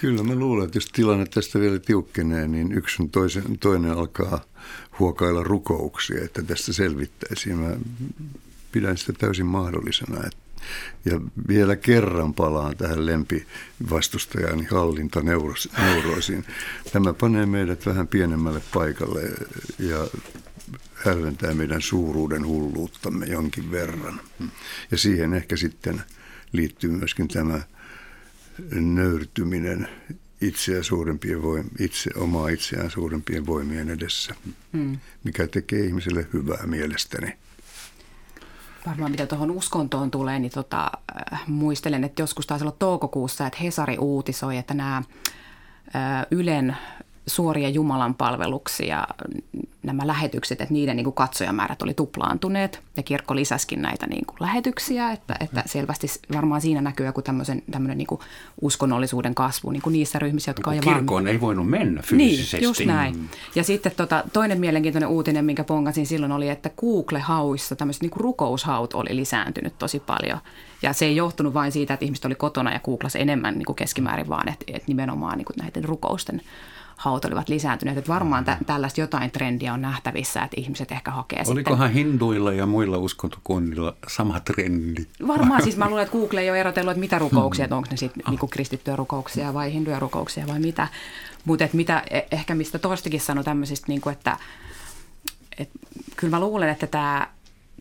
Kyllä 0.00 0.22
mä 0.22 0.34
luulen, 0.34 0.64
että 0.64 0.76
jos 0.76 0.86
tilanne 0.86 1.26
tästä 1.26 1.60
vielä 1.60 1.78
tiukkenee, 1.78 2.48
niin 2.48 2.72
yksi 2.72 3.08
toisen, 3.12 3.58
toinen 3.58 3.92
alkaa 3.92 4.44
huokailla 4.98 5.42
rukouksia, 5.42 6.24
että 6.24 6.42
tästä 6.42 6.72
selvittäisiin. 6.72 7.58
Mä 7.58 7.76
pidän 8.76 8.96
sitä 8.96 9.12
täysin 9.12 9.46
mahdollisena. 9.46 10.22
Ja 11.04 11.20
vielä 11.48 11.76
kerran 11.76 12.34
palaan 12.34 12.76
tähän 12.76 13.06
lempivastustajani 13.06 14.64
hallintaneuroisiin. 14.64 16.44
Tämä 16.92 17.12
panee 17.12 17.46
meidät 17.46 17.86
vähän 17.86 18.08
pienemmälle 18.08 18.62
paikalle 18.74 19.22
ja 19.78 20.06
hälventää 20.94 21.54
meidän 21.54 21.82
suuruuden 21.82 22.46
hulluuttamme 22.46 23.26
jonkin 23.26 23.70
verran. 23.70 24.20
Ja 24.90 24.98
siihen 24.98 25.34
ehkä 25.34 25.56
sitten 25.56 26.02
liittyy 26.52 26.90
myöskin 26.90 27.28
tämä 27.28 27.60
nöyrtyminen 28.72 29.88
itseä 30.40 30.82
suurempien 30.82 31.38
voim- 31.38 31.84
itse, 31.84 32.10
omaa 32.16 32.48
itseään 32.48 32.90
suurempien 32.90 33.46
voimien 33.46 33.90
edessä, 33.90 34.34
mm. 34.72 34.98
mikä 35.24 35.46
tekee 35.46 35.84
ihmiselle 35.84 36.26
hyvää 36.32 36.66
mielestäni. 36.66 37.45
Varmaan 38.86 39.10
mitä 39.10 39.26
tuohon 39.26 39.50
uskontoon 39.50 40.10
tulee, 40.10 40.38
niin 40.38 40.52
tota, 40.52 40.90
äh, 41.32 41.42
muistelen, 41.46 42.04
että 42.04 42.22
joskus 42.22 42.46
taisi 42.46 42.64
olla 42.64 42.76
toukokuussa, 42.78 43.46
että 43.46 43.58
Hesari 43.62 43.98
uutisoi, 43.98 44.56
että 44.56 44.74
nämä 44.74 44.96
äh, 44.96 46.26
Ylen 46.30 46.76
suoria 47.26 47.68
Jumalan 47.68 48.14
palveluksia, 48.14 49.06
nämä 49.82 50.06
lähetykset, 50.06 50.60
että 50.60 50.74
niiden 50.74 50.96
niin 50.96 51.04
kuin 51.04 51.14
katsojamäärät 51.14 51.82
oli 51.82 51.94
tuplaantuneet 51.94 52.80
ja 52.96 53.02
kirkko 53.02 53.36
lisäskin 53.36 53.82
näitä 53.82 54.06
niin 54.06 54.26
kuin 54.26 54.36
lähetyksiä, 54.40 55.12
että, 55.12 55.36
että 55.40 55.62
selvästi 55.66 56.06
varmaan 56.34 56.60
siinä 56.60 56.80
näkyy 56.80 57.06
joku 57.06 57.22
tämmöisen, 57.22 57.62
tämmöinen 57.70 57.98
niin 57.98 58.06
kuin 58.06 58.20
uskonnollisuuden 58.60 59.34
kasvu 59.34 59.70
niin 59.70 59.82
kuin 59.82 59.92
niissä 59.92 60.18
ryhmissä, 60.18 60.50
jotka 60.50 60.70
on 60.70 60.80
Kirkkoon 60.80 61.24
varma... 61.24 61.28
ei 61.28 61.40
voinut 61.40 61.70
mennä 61.70 62.02
fyysisesti. 62.02 62.56
Niin, 62.56 62.64
just 62.64 62.84
näin. 62.84 63.30
Ja 63.54 63.64
sitten 63.64 63.92
tota, 63.96 64.24
toinen 64.32 64.60
mielenkiintoinen 64.60 65.08
uutinen, 65.08 65.44
minkä 65.44 65.64
pongasin 65.64 66.06
silloin 66.06 66.32
oli, 66.32 66.48
että 66.48 66.70
Google-hauissa 66.80 67.76
tämmöiset 67.76 68.02
niin 68.02 68.10
kuin 68.10 68.20
rukoushaut 68.20 68.94
oli 68.94 69.16
lisääntynyt 69.16 69.78
tosi 69.78 70.00
paljon. 70.00 70.38
Ja 70.82 70.92
se 70.92 71.04
ei 71.04 71.16
johtunut 71.16 71.54
vain 71.54 71.72
siitä, 71.72 71.94
että 71.94 72.04
ihmiset 72.04 72.24
oli 72.24 72.34
kotona 72.34 72.72
ja 72.72 72.80
googlasi 72.80 73.20
enemmän 73.20 73.54
niin 73.54 73.66
kuin 73.66 73.76
keskimäärin, 73.76 74.28
vaan 74.28 74.48
että, 74.48 74.64
että 74.68 74.84
nimenomaan 74.86 75.38
niin 75.38 75.46
kuin 75.46 75.56
näiden 75.62 75.84
rukousten 75.84 76.42
haut 76.96 77.24
olivat 77.24 77.48
lisääntyneet. 77.48 77.98
Että 77.98 78.12
varmaan 78.12 78.44
tä- 78.44 78.58
tällaista 78.66 79.00
jotain 79.00 79.30
trendiä 79.30 79.74
on 79.74 79.82
nähtävissä, 79.82 80.42
että 80.42 80.60
ihmiset 80.60 80.92
ehkä 80.92 81.10
hakee 81.10 81.42
Olikohan 81.46 81.88
sitten... 81.88 82.04
hinduilla 82.04 82.52
ja 82.52 82.66
muilla 82.66 82.98
uskontokunnilla 82.98 83.96
sama 84.08 84.40
trendi? 84.40 85.06
Varmaan 85.26 85.62
siis 85.62 85.76
mä 85.76 85.86
luulen, 85.88 86.02
että 86.02 86.16
Google 86.18 86.40
ei 86.40 86.50
ole 86.50 86.60
erotellut, 86.60 86.90
että 86.90 87.00
mitä 87.00 87.18
rukouksia, 87.18 87.64
että 87.64 87.76
onko 87.76 87.88
ne 87.90 87.96
sitten 87.96 88.22
ah. 88.26 88.30
niin 88.30 88.50
kristittyjä 88.50 88.96
rukouksia 88.96 89.54
vai 89.54 89.72
hinduja 89.72 89.98
rukouksia 89.98 90.46
vai 90.46 90.58
mitä. 90.58 90.88
Mutta 91.44 91.68
mitä, 91.72 92.02
e- 92.10 92.20
ehkä 92.30 92.54
mistä 92.54 92.78
toistakin 92.78 93.20
sanoi 93.20 93.44
tämmöisistä, 93.44 93.86
niin 93.88 94.00
kuin, 94.00 94.12
että, 94.12 94.36
että 95.58 95.78
kyllä 96.16 96.30
mä 96.30 96.40
luulen, 96.40 96.68
että 96.68 96.86
tämä 96.86 97.28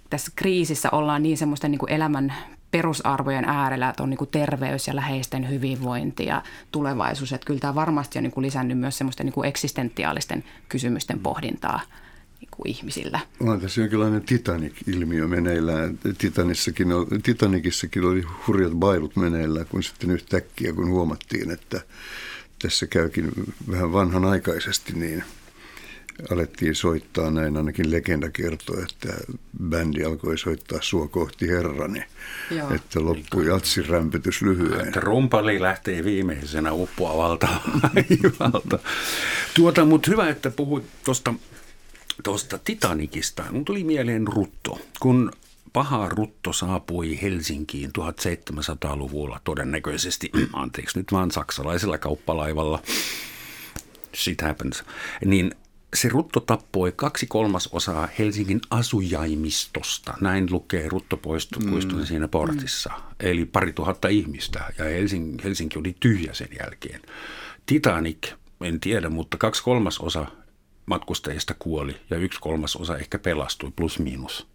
tässä 0.09 0.31
kriisissä 0.35 0.89
ollaan 0.91 1.23
niin 1.23 1.37
semmoisten 1.37 1.71
niin 1.71 1.79
elämän 1.89 2.33
perusarvojen 2.75 3.45
äärellä, 3.45 3.89
että 3.89 4.03
on 4.03 4.09
niin 4.09 4.17
kuin 4.17 4.29
terveys 4.31 4.87
ja 4.87 4.95
läheisten 4.95 5.49
hyvinvointi 5.49 6.25
ja 6.25 6.43
tulevaisuus. 6.71 7.33
Että 7.33 7.45
kyllä 7.45 7.59
tämä 7.59 7.75
varmasti 7.75 8.19
on 8.19 8.23
niin 8.23 8.31
kuin 8.31 8.45
lisännyt 8.45 8.77
myös 8.77 8.97
semmoisten 8.97 9.25
niin 9.25 9.33
kuin 9.33 9.47
eksistentiaalisten 9.47 10.43
kysymysten 10.69 11.19
pohdintaa 11.19 11.81
niin 12.39 12.49
kuin 12.51 12.69
ihmisillä. 12.69 13.19
On 13.39 13.61
tässä 13.61 13.81
jonkinlainen 13.81 14.21
Titanic-ilmiö 14.21 15.27
meneillään. 15.27 15.99
Titanissakin, 16.17 16.87
Titanikissakin 17.23 18.05
oli 18.05 18.23
hurjat 18.47 18.73
bailut 18.73 19.15
meneillään, 19.15 19.65
kun 19.65 19.83
sitten 19.83 20.11
yhtäkkiä 20.11 20.73
kun 20.73 20.89
huomattiin, 20.89 21.51
että 21.51 21.81
tässä 22.61 22.87
käykin 22.87 23.31
vähän 23.71 23.93
vanhanaikaisesti 23.93 24.93
niin– 24.93 25.23
alettiin 26.31 26.75
soittaa, 26.75 27.31
näin 27.31 27.57
ainakin 27.57 27.91
legenda 27.91 28.29
kertoo, 28.29 28.75
että 28.79 29.13
bändi 29.69 30.03
alkoi 30.03 30.37
soittaa 30.37 30.79
sua 30.81 31.07
kohti 31.07 31.47
herrani, 31.47 32.03
Joo. 32.51 32.73
että 32.73 33.05
loppui 33.05 33.47
jatsin 33.47 33.87
rämpytys 33.87 34.41
lyhyen. 34.41 34.87
Että 34.87 34.99
rumpali 34.99 35.61
lähtee 35.61 36.03
viimeisenä 36.03 36.73
uppoavalta 36.73 37.47
valta. 38.39 38.79
Tuota, 39.55 39.85
mutta 39.85 40.11
hyvä, 40.11 40.29
että 40.29 40.51
puhuit 40.51 40.85
tuosta 41.05 41.33
tuosta 42.23 42.57
Titanikista. 42.57 43.43
Mun 43.51 43.65
tuli 43.65 43.83
mieleen 43.83 44.27
Rutto. 44.27 44.79
Kun 44.99 45.31
paha 45.73 46.09
Rutto 46.09 46.53
saapui 46.53 47.21
Helsinkiin 47.21 47.91
1700-luvulla 47.99 49.41
todennäköisesti, 49.43 50.31
anteeksi 50.53 50.99
nyt 50.99 51.11
vaan 51.11 51.31
saksalaisella 51.31 51.97
kauppalaivalla, 51.97 52.81
shit 54.15 54.41
happens, 54.41 54.83
niin 55.25 55.55
se 55.95 56.09
Rutto 56.09 56.39
tappoi 56.39 56.93
kaksi 56.95 57.27
kolmasosaa 57.27 58.07
Helsingin 58.19 58.61
asujaimistosta. 58.69 60.13
Näin 60.21 60.47
lukee 60.51 60.89
Rutto 60.89 61.17
poistupuiston 61.17 61.99
mm. 61.99 62.05
siinä 62.05 62.27
portissa. 62.27 62.89
Mm. 62.89 63.03
Eli 63.19 63.45
pari 63.45 63.73
tuhatta 63.73 64.07
ihmistä 64.07 64.73
ja 64.77 64.85
Helsinki, 64.85 65.43
Helsinki 65.43 65.79
oli 65.79 65.95
tyhjä 65.99 66.33
sen 66.33 66.49
jälkeen. 66.59 67.01
Titanic, 67.65 68.33
en 68.61 68.79
tiedä, 68.79 69.09
mutta 69.09 69.37
kaksi 69.37 69.63
kolmasosa 69.63 70.25
matkustajista 70.85 71.55
kuoli 71.59 71.95
ja 72.09 72.17
yksi 72.17 72.39
kolmasosa 72.39 72.97
ehkä 72.97 73.19
pelastui 73.19 73.71
plus 73.75 73.99
miinus. 73.99 74.47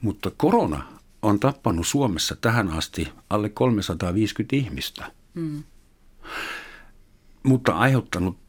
Mutta 0.00 0.30
korona 0.36 0.82
on 1.22 1.40
tappanut 1.40 1.86
Suomessa 1.86 2.36
tähän 2.36 2.70
asti 2.70 3.08
alle 3.30 3.48
350 3.48 4.56
ihmistä. 4.56 5.12
Mm. 5.34 5.62
Mutta 7.42 7.72
aiheuttanut 7.72 8.41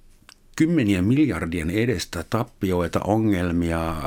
kymmenien 0.55 1.05
miljardien 1.05 1.69
edestä 1.69 2.25
tappioita, 2.29 2.99
ongelmia, 2.99 3.89
äh, 3.89 3.97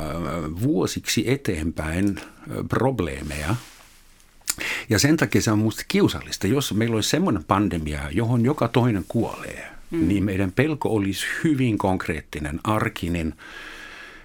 vuosiksi 0.62 1.30
eteenpäin 1.30 2.18
äh, 2.18 2.24
probleemeja. 2.68 3.56
Ja 4.88 4.98
sen 4.98 5.16
takia 5.16 5.42
se 5.42 5.50
on 5.50 5.58
minusta 5.58 5.82
kiusallista. 5.88 6.46
Jos 6.46 6.74
meillä 6.74 6.94
olisi 6.94 7.10
semmoinen 7.10 7.44
pandemia, 7.44 8.00
johon 8.10 8.44
joka 8.44 8.68
toinen 8.68 9.04
kuolee, 9.08 9.68
mm. 9.90 10.08
niin 10.08 10.24
meidän 10.24 10.52
pelko 10.52 10.88
olisi 10.88 11.26
hyvin 11.44 11.78
konkreettinen, 11.78 12.60
arkinen. 12.64 13.34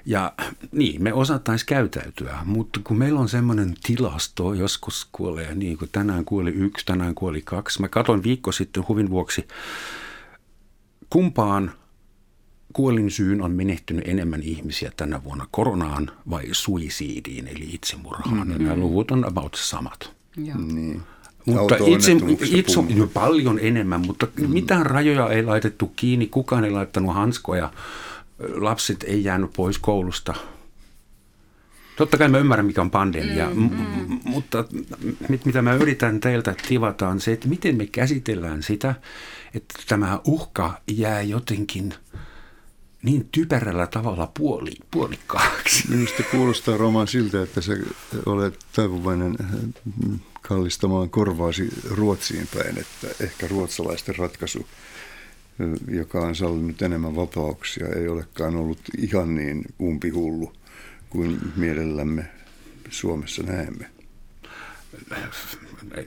Ja 0.05 0.33
niin, 0.71 1.03
me 1.03 1.13
osattaisiin 1.13 1.67
käytäytyä, 1.67 2.37
mutta 2.45 2.79
kun 2.83 2.97
meillä 2.97 3.19
on 3.19 3.29
semmoinen 3.29 3.73
tilasto, 3.83 4.53
joskus 4.53 5.07
kuolee 5.11 5.55
niin 5.55 5.77
kuin 5.77 5.89
tänään 5.91 6.25
kuoli 6.25 6.51
yksi, 6.51 6.85
tänään 6.85 7.15
kuoli 7.15 7.41
kaksi. 7.41 7.81
Mä 7.81 7.87
katsoin 7.87 8.23
viikko 8.23 8.51
sitten 8.51 8.87
huvin 8.87 9.09
vuoksi, 9.09 9.47
kumpaan 11.09 11.71
kuolinsyyn 12.73 13.41
on 13.41 13.51
menehtynyt 13.51 14.07
enemmän 14.07 14.43
ihmisiä 14.43 14.91
tänä 14.97 15.23
vuonna 15.23 15.47
koronaan 15.51 16.11
vai 16.29 16.43
suisiidiin, 16.51 17.47
eli 17.47 17.69
itsemurhaan. 17.73 18.47
Mm-hmm. 18.47 18.63
Nämä 18.63 18.75
luvut 18.75 19.11
on 19.11 19.25
about 19.25 19.57
samat. 19.59 20.11
Joo. 20.37 20.57
Niin. 20.57 21.01
Mutta 21.45 21.75
itse, 21.85 22.11
itse 22.45 22.79
jo 22.95 23.07
paljon 23.07 23.59
enemmän, 23.61 24.01
mutta 24.01 24.27
mm. 24.35 24.49
mitään 24.49 24.85
rajoja 24.85 25.29
ei 25.29 25.43
laitettu 25.43 25.91
kiinni, 25.95 26.27
kukaan 26.27 26.65
ei 26.65 26.71
laittanut 26.71 27.15
hanskoja, 27.15 27.73
lapset 28.55 29.03
ei 29.03 29.23
jäänyt 29.23 29.53
pois 29.55 29.79
koulusta. 29.79 30.33
Totta 31.97 32.17
kai 32.17 32.27
mä 32.27 32.37
ymmärrän, 32.37 32.65
mikä 32.65 32.81
on 32.81 32.91
pandemia, 32.91 33.49
mm, 33.49 33.61
mm. 33.61 34.19
mutta 34.23 34.65
mit, 35.29 35.45
mitä 35.45 35.61
mä 35.61 35.73
yritän 35.73 36.19
teiltä 36.19 36.55
tivata 36.67 37.09
on 37.09 37.19
se, 37.21 37.31
että 37.31 37.47
miten 37.47 37.77
me 37.77 37.85
käsitellään 37.85 38.63
sitä, 38.63 38.95
että 39.53 39.75
tämä 39.87 40.19
uhka 40.25 40.81
jää 40.87 41.21
jotenkin– 41.21 41.93
niin 43.03 43.29
typerällä 43.31 43.87
tavalla 43.87 44.31
puoli, 44.37 44.71
puolikkaaksi. 44.91 45.89
Minusta 45.89 46.23
kuulostaa 46.23 46.77
Roman 46.77 47.07
siltä, 47.07 47.43
että 47.43 47.61
sä 47.61 47.73
olet 48.25 48.59
taipuvainen 48.73 49.35
äh, 49.41 49.49
kallistamaan 50.41 51.09
korvaasi 51.09 51.69
Ruotsiin 51.89 52.47
päin, 52.53 52.77
että 52.77 53.07
ehkä 53.23 53.47
ruotsalaisten 53.47 54.15
ratkaisu, 54.17 54.67
äh, 55.61 55.95
joka 55.95 56.19
on 56.19 56.35
sallinut 56.35 56.81
enemmän 56.81 57.15
vapauksia, 57.15 57.87
ei 57.87 58.07
olekaan 58.07 58.55
ollut 58.55 58.79
ihan 58.97 59.35
niin 59.35 59.65
umpihullu 59.81 60.53
kuin 61.09 61.39
mielellämme 61.55 62.25
Suomessa 62.89 63.43
näemme 63.43 63.89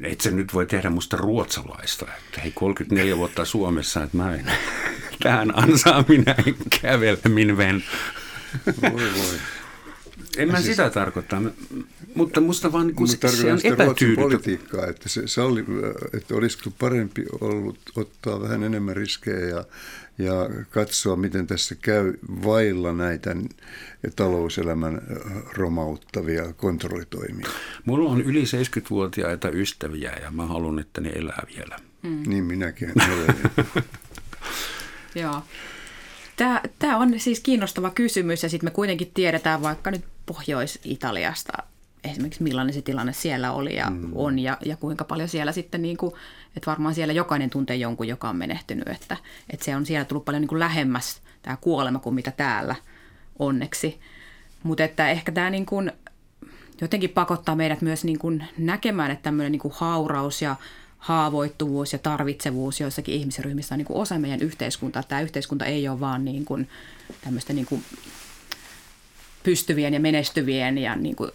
et 0.03 0.21
se 0.21 0.31
nyt 0.31 0.55
voi 0.55 0.67
tehdä 0.67 0.91
musta 0.91 1.17
ruotsalaista. 1.17 2.07
Että 2.27 2.41
hei, 2.41 2.51
34 2.51 3.17
vuotta 3.17 3.45
Suomessa, 3.45 4.03
että 4.03 4.17
mä 4.17 4.35
en 4.35 4.51
tähän 5.22 5.59
ansaan 5.59 6.05
minä 6.09 6.35
en 6.46 6.57
kävele, 6.83 7.18
min 7.29 7.57
vän. 7.57 7.83
Voi 8.83 8.92
voi. 8.92 9.38
En 10.37 10.50
mä 10.50 10.57
siis, 10.57 10.66
sitä 10.77 10.90
tarkoita, 10.90 11.42
mutta 12.14 12.40
musta 12.40 12.72
vaan 12.72 12.87
niin 12.87 13.09
se, 13.09 13.29
se 13.29 13.53
on 13.53 13.61
epätyydyttä. 13.64 14.22
politiikkaa, 14.22 14.87
että, 14.87 15.09
se 15.09 15.27
salli, 15.27 15.64
että 16.12 16.35
olisiko 16.35 16.70
parempi 16.79 17.24
ollut 17.40 17.79
ottaa 17.96 18.40
vähän 18.40 18.62
enemmän 18.62 18.96
riskejä 18.96 19.48
ja, 19.48 19.64
ja 20.18 20.50
katsoa, 20.70 21.16
miten 21.16 21.46
tässä 21.46 21.74
käy 21.74 22.14
vailla 22.44 22.92
näitä 22.92 23.37
talouselämän 24.17 25.00
romauttavia 25.52 26.52
kontrollitoimia. 26.52 27.48
Mulla 27.85 28.10
on 28.10 28.21
yli 28.21 28.44
70-vuotiaita 28.44 29.48
ystäviä 29.50 30.12
ja 30.23 30.31
mä 30.31 30.46
haluan, 30.46 30.79
että 30.79 31.00
ne 31.00 31.08
elää 31.08 31.46
vielä. 31.56 31.79
Mm. 32.02 32.23
Niin 32.27 32.44
minäkin 32.44 32.92
Joo. 35.15 35.42
Tämä, 36.37 36.62
tämä 36.79 36.98
on 36.98 37.21
siis 37.21 37.40
kiinnostava 37.40 37.90
kysymys 37.90 38.42
ja 38.42 38.48
sitten 38.48 38.67
me 38.67 38.71
kuitenkin 38.71 39.10
tiedetään 39.15 39.62
vaikka 39.62 39.90
nyt 39.90 40.04
Pohjois-Italiasta, 40.27 41.52
esimerkiksi 42.04 42.42
millainen 42.42 42.75
se 42.75 42.83
tilanne 42.83 43.12
siellä 43.12 43.52
oli 43.52 43.77
ja 43.77 43.90
mm. 43.90 44.10
on 44.15 44.38
ja, 44.38 44.58
ja 44.65 44.77
kuinka 44.77 45.04
paljon 45.04 45.29
siellä 45.29 45.52
sitten, 45.52 45.83
niin 45.83 45.96
kuin, 45.96 46.15
että 46.56 46.71
varmaan 46.71 46.94
siellä 46.94 47.12
jokainen 47.12 47.50
tuntee 47.50 47.77
jonkun, 47.77 48.08
joka 48.08 48.29
on 48.29 48.37
menehtynyt, 48.37 48.88
että, 48.88 49.17
että 49.50 49.65
se 49.65 49.77
on 49.77 49.87
siellä 49.87 50.04
tullut 50.04 50.25
paljon 50.25 50.40
niin 50.40 50.48
kuin 50.48 50.60
lähemmäs 50.60 51.21
tämä 51.42 51.56
kuolema 51.56 51.98
kuin 51.98 52.15
mitä 52.15 52.31
täällä 52.31 52.75
onneksi. 53.38 54.00
Mutta 54.62 54.85
että 54.85 55.10
ehkä 55.10 55.33
tämä 55.33 55.50
niin 55.50 55.67
kuin 55.67 55.92
jotenkin 56.81 57.10
pakottaa 57.10 57.56
meidät 57.56 57.83
myös 57.83 58.04
niin 58.04 58.19
kuin 58.19 58.44
näkemään, 58.58 59.10
että 59.10 59.23
tämmöinen 59.23 59.52
niin 59.52 59.60
kuin 59.60 59.75
hauraus 59.77 60.42
ja 60.42 60.56
haavoittuvuus 61.05 61.92
ja 61.92 61.98
tarvitsevuus 61.98 62.81
joissakin 62.81 63.15
ihmisryhmissä 63.15 63.75
on 63.75 63.79
niin 63.79 63.87
kuin 63.87 63.96
osa 63.96 64.19
meidän 64.19 64.40
yhteiskuntaa. 64.40 65.02
Tämä 65.02 65.21
yhteiskunta 65.21 65.65
ei 65.65 65.88
ole 65.88 66.00
vaan 66.00 66.25
niin 66.25 66.44
kuin 66.44 66.69
tämmöistä 67.25 67.52
niin 67.52 67.67
kuin 67.67 67.85
pystyvien 69.42 69.94
ja 69.94 70.00
menestyvien 70.00 70.79
ja 70.79 70.96
niin 70.96 71.17
kuin 71.17 71.31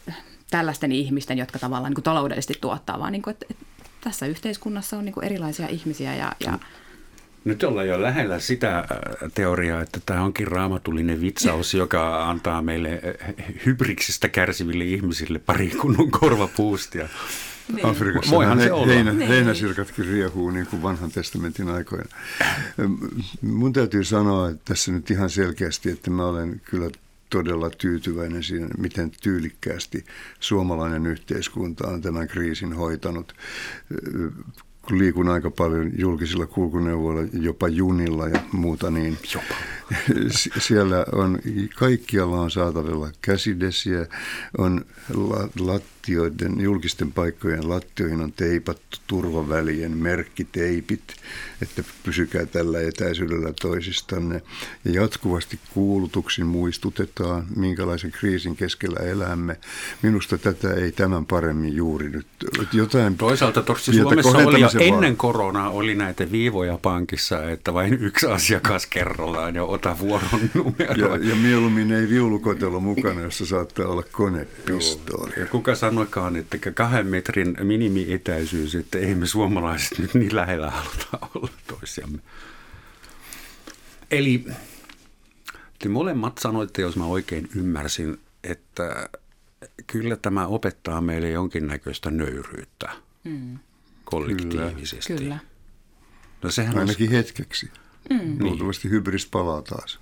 tällaisten 0.52 0.92
ihmisten, 0.92 1.38
jotka 1.38 1.60
tavallaan 1.60 1.90
niin 1.90 1.96
kuin 1.96 2.04
taloudellisesti 2.04 2.54
tuottaa, 2.62 3.00
vaan 3.00 3.12
niin 3.12 3.22
kuin, 3.22 3.32
että, 3.32 3.46
että 3.50 3.66
tässä 4.02 4.26
yhteiskunnassa 4.26 4.98
on 4.98 5.06
niin 5.06 5.14
kuin 5.14 5.26
erilaisia 5.26 5.68
ihmisiä 5.68 6.16
ja, 6.16 6.32
ja 6.40 6.60
nyt 7.46 7.64
ollaan 7.64 7.88
jo 7.88 8.02
lähellä 8.02 8.40
sitä 8.40 8.78
äh, 8.78 8.86
teoriaa, 9.34 9.82
että 9.82 10.00
tämä 10.06 10.24
onkin 10.24 10.48
raamatullinen 10.48 11.22
vitsaus, 11.22 11.74
joka 11.74 12.30
antaa 12.30 12.62
meille 12.62 13.02
äh, 13.30 13.46
hybriksistä 13.66 14.30
kärsiville 14.30 14.84
ihmisille 14.84 15.40
pari 15.40 15.70
kunnon 15.82 16.12
korvapuustia. 16.12 17.10
Niin. 17.76 17.86
Afrikassa 17.86 18.36
Voihan 18.36 18.62
se 18.62 18.72
olla. 18.72 18.88
Heinä, 18.88 19.14
niin. 19.14 19.28
heinäsirkatkin 19.28 20.06
riehuu 20.06 20.50
niin 20.50 20.68
kuin 20.68 20.82
vanhan 20.82 21.12
testamentin 21.12 21.70
aikoina. 21.70 22.10
Mun 23.42 23.74
täytyy 23.74 24.04
sanoa 24.04 24.50
että 24.50 24.62
tässä 24.66 24.92
nyt 24.92 25.12
ihan 25.12 25.30
selkeästi, 25.30 25.90
että 25.90 26.12
mä 26.12 26.26
olen 26.26 26.62
kyllä 26.66 26.90
todella 27.30 27.70
tyytyväinen 27.70 28.44
siinä, 28.44 28.68
miten 28.78 29.12
tyylikkäästi 29.24 30.06
suomalainen 30.40 31.06
yhteiskunta 31.06 31.88
on 31.88 32.02
tämän 32.02 32.28
kriisin 32.28 32.74
hoitanut 32.74 33.34
kun 34.90 34.98
liikun 34.98 35.30
aika 35.30 35.52
paljon 35.52 35.92
julkisilla 35.98 36.48
kulkuneuvoilla, 36.48 37.30
jopa 37.34 37.68
junilla 37.68 38.28
ja 38.28 38.40
muuta, 38.52 38.92
niin 38.92 39.18
jopa. 39.34 39.56
siellä 40.68 41.06
on, 41.12 41.40
kaikkialla 41.76 42.42
on 42.42 42.52
saatavilla 42.52 43.12
käsidesiä, 43.22 44.06
on 44.58 44.86
lattioiden, 46.10 46.62
julkisten 46.62 47.12
paikkojen 47.12 47.70
lattioihin 47.70 48.22
on 48.22 48.32
teipattu 48.32 48.98
turvavälien 49.08 49.98
merkkiteipit, 49.98 51.16
että 51.62 51.84
pysykää 52.04 52.46
tällä 52.46 52.82
etäisyydellä 52.82 53.54
toisistanne. 53.62 54.42
Ja 54.86 54.92
jatkuvasti 55.02 55.60
kuulutuksin 55.74 56.46
muistutetaan, 56.46 57.46
minkälaisen 57.56 58.12
kriisin 58.12 58.56
keskellä 58.56 59.00
elämme. 59.00 59.58
Minusta 60.02 60.38
tätä 60.38 60.74
ei 60.74 60.92
tämän 60.92 61.26
paremmin 61.26 61.76
juuri 61.76 62.10
nyt. 62.10 62.28
Jotain 62.74 63.18
Toisaalta 63.18 63.62
tosi 63.62 63.94
Suomessa 63.94 64.38
oli 64.38 64.62
jo 64.62 64.70
ennen 64.80 65.18
koronaa 65.18 65.70
oli 65.70 65.96
näitä 65.96 66.32
viivoja 66.32 66.80
pankissa, 66.82 67.50
että 67.50 67.74
vain 67.74 67.94
yksi 67.94 68.26
asiakas 68.28 68.86
kerrallaan 68.86 69.56
ja 69.56 69.64
ota 69.64 70.00
vuoron 70.00 70.50
numero. 70.54 70.94
Ja, 70.96 71.30
ja 71.30 71.36
mieluummin 71.36 71.92
ei 71.92 72.10
viulukotelo 72.10 72.80
mukana, 72.80 73.22
jossa 73.22 73.46
saattaa 73.46 73.88
olla 73.88 74.04
konepistooli. 74.12 75.34
Ja 75.38 75.46
kuka 75.46 75.76
sanoikaan, 76.00 76.36
että 76.36 76.72
kahden 76.72 77.08
metrin 77.08 77.58
minimietäisyys, 77.64 78.76
että 78.76 78.98
ei 78.98 79.16
me 79.16 79.26
suomalaiset 79.26 80.00
nyt 80.00 80.14
niin 80.14 80.36
lähellä 80.36 80.72
haluta 80.72 81.30
olla 81.36 81.50
toisiamme. 81.68 82.20
Eli 84.12 84.46
te 85.80 85.90
molemmat 85.90 86.38
sanoitte, 86.38 86.82
jos 86.82 86.96
mä 86.96 87.06
oikein 87.06 87.50
ymmärsin, 87.56 88.18
että 88.44 89.10
kyllä 89.88 90.16
tämä 90.16 90.48
opettaa 90.48 91.02
meille 91.02 91.30
jonkinnäköistä 91.30 92.12
nöyryyttä 92.12 92.92
mm. 93.24 93.60
kollektiivisesti. 94.04 95.14
Kyllä. 95.14 95.40
No 96.44 96.52
sehän 96.52 96.78
Ainakin 96.78 97.10
on... 97.10 97.14
hetkeksi. 97.14 97.72
Mm. 98.10 98.44
Luultavasti 98.44 98.90
hybris 98.90 99.26
palaa 99.26 99.62
taas. 99.62 100.00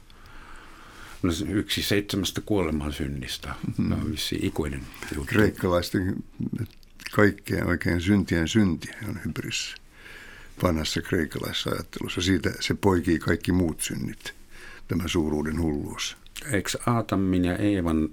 Yksi 1.49 1.83
seitsemästä 1.83 2.41
kuoleman 2.41 2.93
synnistä. 2.93 3.55
Mm. 3.77 3.91
on 3.91 4.15
ikuinen 4.41 4.81
juttu. 5.15 5.25
Kreikkalaisten 5.25 6.15
kaikkeen 7.11 7.67
oikein 7.67 8.01
syntien 8.01 8.47
synti 8.47 8.89
on 9.09 9.19
hybris 9.25 9.75
vanhassa 10.63 11.01
kreikkalaisessa 11.01 11.69
ajattelussa. 11.69 12.21
Siitä 12.21 12.53
se 12.59 12.73
poikii 12.73 13.19
kaikki 13.19 13.51
muut 13.51 13.81
synnit, 13.81 14.33
tämä 14.87 15.07
suuruuden 15.07 15.61
hulluus. 15.61 16.17
Eikö 16.51 16.69
Aatamin 16.85 17.45
ja 17.45 17.57
Eevan 17.57 18.09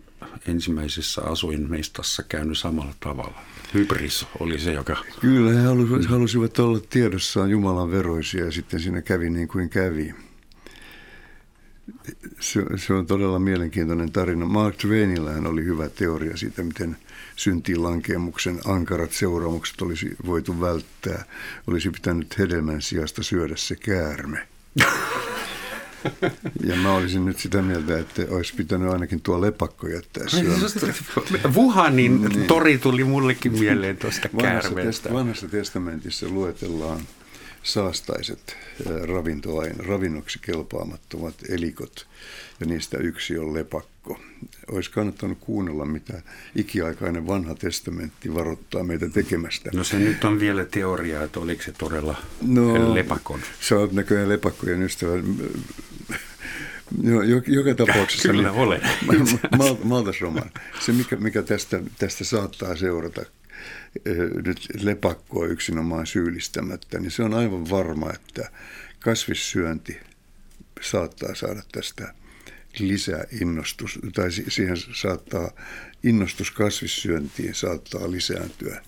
ensimmäisessä 0.46 1.22
asuinmeistassa 1.22 2.22
käynyt 2.22 2.58
samalla 2.58 2.94
tavalla? 3.00 3.42
Hybris 3.74 4.26
oli 4.40 4.58
se, 4.58 4.72
joka... 4.72 4.96
Kyllä, 5.20 5.52
he 5.52 5.60
halusivat 6.08 6.58
olla 6.58 6.80
tiedossaan 6.90 7.50
Jumalan 7.50 7.90
veroisia 7.90 8.44
ja 8.44 8.52
sitten 8.52 8.80
siinä 8.80 9.02
kävi 9.02 9.30
niin 9.30 9.48
kuin 9.48 9.68
kävi. 9.68 10.14
Se, 12.40 12.62
se 12.76 12.92
on 12.92 13.06
todella 13.06 13.38
mielenkiintoinen 13.38 14.12
tarina. 14.12 14.46
Mark 14.46 14.76
Twainillähän 14.76 15.46
oli 15.46 15.64
hyvä 15.64 15.88
teoria 15.88 16.36
siitä, 16.36 16.62
miten 16.62 16.96
syntiin 17.36 17.82
lankemuksen 17.82 18.60
ankarat 18.64 19.12
seuraamukset 19.12 19.82
olisi 19.82 20.16
voitu 20.26 20.60
välttää. 20.60 21.24
Olisi 21.66 21.90
pitänyt 21.90 22.38
hedelmän 22.38 22.82
sijasta 22.82 23.22
syödä 23.22 23.56
se 23.56 23.76
käärme. 23.76 24.48
Ja 26.64 26.76
mä 26.76 26.94
olisin 26.94 27.24
nyt 27.24 27.38
sitä 27.38 27.62
mieltä, 27.62 27.98
että 27.98 28.22
olisi 28.28 28.54
pitänyt 28.54 28.92
ainakin 28.92 29.20
tuo 29.20 29.40
lepakko 29.40 29.86
jättää 29.86 30.28
syömättä. 30.28 30.86
Wuhanin 31.54 32.22
niin. 32.22 32.44
tori 32.46 32.78
tuli 32.78 33.04
mullekin 33.04 33.52
mieleen 33.52 33.96
tuosta 33.96 34.28
käärmeestä. 34.28 35.12
Vanhassa 35.12 35.48
testamentissa 35.48 36.28
luetellaan 36.28 37.00
saastaiset 37.64 38.56
ravintoaine, 39.02 39.74
ravinnoksi 39.78 40.38
kelpaamattomat 40.42 41.34
elikot, 41.48 42.06
ja 42.60 42.66
niistä 42.66 42.98
yksi 42.98 43.38
on 43.38 43.54
lepakko. 43.54 44.20
Olisi 44.70 44.90
kannattanut 44.90 45.38
kuunnella, 45.40 45.84
mitä 45.84 46.22
ikiaikainen 46.56 47.26
vanha 47.26 47.54
testamentti 47.54 48.34
varoittaa 48.34 48.84
meitä 48.84 49.08
tekemästä. 49.08 49.70
No 49.74 49.84
se 49.84 49.98
nyt 49.98 50.24
on 50.24 50.40
vielä 50.40 50.64
teoria, 50.64 51.22
että 51.22 51.40
oliko 51.40 51.62
se 51.62 51.72
todella 51.72 52.16
no, 52.42 52.94
lepakon. 52.94 53.40
Sä 53.60 53.76
oot 53.76 53.92
näköjään 53.92 54.28
lepakkojen 54.28 54.82
ystävä. 54.82 55.12
No, 57.02 57.22
joka 57.46 57.74
tapauksessa. 57.74 58.28
Kyllä 58.28 58.50
niin, 58.50 58.60
olen. 58.60 58.80
Maltasroman. 59.84 60.50
Se, 60.80 60.92
mikä, 60.92 61.16
mikä 61.16 61.42
tästä, 61.42 61.80
tästä 61.98 62.24
saattaa 62.24 62.76
seurata, 62.76 63.22
nyt 64.46 64.68
lepakkoa 64.82 65.46
yksinomaan 65.46 66.06
syyllistämättä, 66.06 67.00
niin 67.00 67.10
se 67.10 67.22
on 67.22 67.34
aivan 67.34 67.70
varma, 67.70 68.12
että 68.12 68.50
kasvissyönti 69.00 70.00
saattaa 70.80 71.34
saada 71.34 71.62
tästä 71.72 72.14
lisää 72.78 73.24
innostus, 73.40 73.98
tai 74.14 74.30
siihen 74.32 74.76
saattaa, 74.76 75.50
innostus 76.02 76.50
kasvissyöntiin 76.50 77.54
saattaa 77.54 78.10
lisääntyä. 78.10 78.82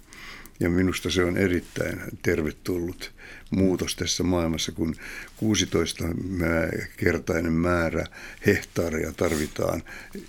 Ja 0.61 0.71
minusta 0.71 1.11
se 1.11 1.25
on 1.25 1.37
erittäin 1.37 2.03
tervetullut 2.23 3.13
muutos 3.51 3.97
tässä 3.97 4.23
maailmassa, 4.23 4.73
kun 4.73 4.95
16-kertainen 5.45 7.53
määrä 7.53 8.07
hehtaaria 8.47 9.13
tarvitaan 9.13 9.83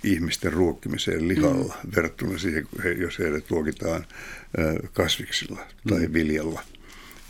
ihmisten 0.04 0.52
ruokkimiseen 0.52 1.28
lihalla 1.28 1.76
mm. 1.84 1.90
verrattuna 1.96 2.38
siihen, 2.38 2.68
jos 2.98 3.18
heidät 3.18 3.50
ruokitaan 3.50 4.06
kasviksilla 4.92 5.66
tai 5.88 6.06
mm. 6.06 6.12
viljalla. 6.12 6.62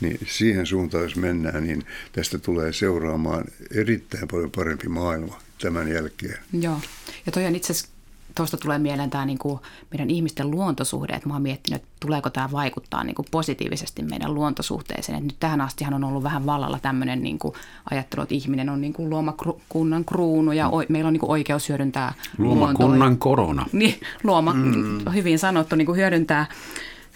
Niin 0.01 0.19
siihen 0.27 0.65
suuntaan, 0.65 1.03
jos 1.03 1.15
mennään, 1.15 1.63
niin 1.63 1.83
tästä 2.11 2.37
tulee 2.37 2.73
seuraamaan 2.73 3.45
erittäin 3.71 4.27
paljon 4.27 4.51
parempi 4.51 4.87
maailma 4.87 5.41
tämän 5.61 5.91
jälkeen. 5.91 6.37
Joo, 6.53 6.81
ja 7.25 7.31
toi 7.31 7.45
on 7.45 7.55
itse 7.55 7.73
asiassa 7.73 7.98
tuosta 8.39 8.57
tulee 8.57 8.79
mieleen 8.79 9.09
tämä 9.09 9.25
niin 9.25 9.37
kuin 9.37 9.59
meidän 9.91 10.09
ihmisten 10.09 10.51
luontosuhde, 10.51 11.13
että 11.13 11.27
mä 11.27 11.33
oon 11.35 11.41
miettinyt, 11.41 11.81
että 11.81 11.89
tuleeko 11.99 12.29
tämä 12.29 12.51
vaikuttaa 12.51 13.03
niin 13.03 13.15
kuin 13.15 13.25
positiivisesti 13.31 14.03
meidän 14.03 14.33
luontosuhteeseen. 14.33 15.15
Että 15.15 15.27
nyt 15.27 15.35
tähän 15.39 15.61
astihan 15.61 15.93
on 15.93 16.03
ollut 16.03 16.23
vähän 16.23 16.45
vallalla 16.45 16.79
tämmöinen 16.81 17.23
niin 17.23 17.39
kuin 17.39 17.53
ajattelu, 17.91 18.23
että 18.23 18.35
ihminen 18.35 18.69
on 18.69 18.81
niin 18.81 18.93
kuin 18.93 19.09
luomakunnan 19.09 20.05
kruunu 20.05 20.51
ja 20.51 20.69
o, 20.69 20.83
meillä 20.89 21.07
on 21.07 21.13
niin 21.13 21.19
kuin 21.19 21.31
oikeus 21.31 21.69
hyödyntää 21.69 22.13
Luomakunnan 22.37 22.99
luontoa. 22.99 23.17
korona. 23.19 23.65
Niin, 23.79 23.95
luoma, 24.23 24.53
mm. 24.53 25.11
hyvin 25.13 25.39
sanottu, 25.39 25.75
niin 25.75 25.85
kuin 25.85 25.97
hyödyntää, 25.97 26.45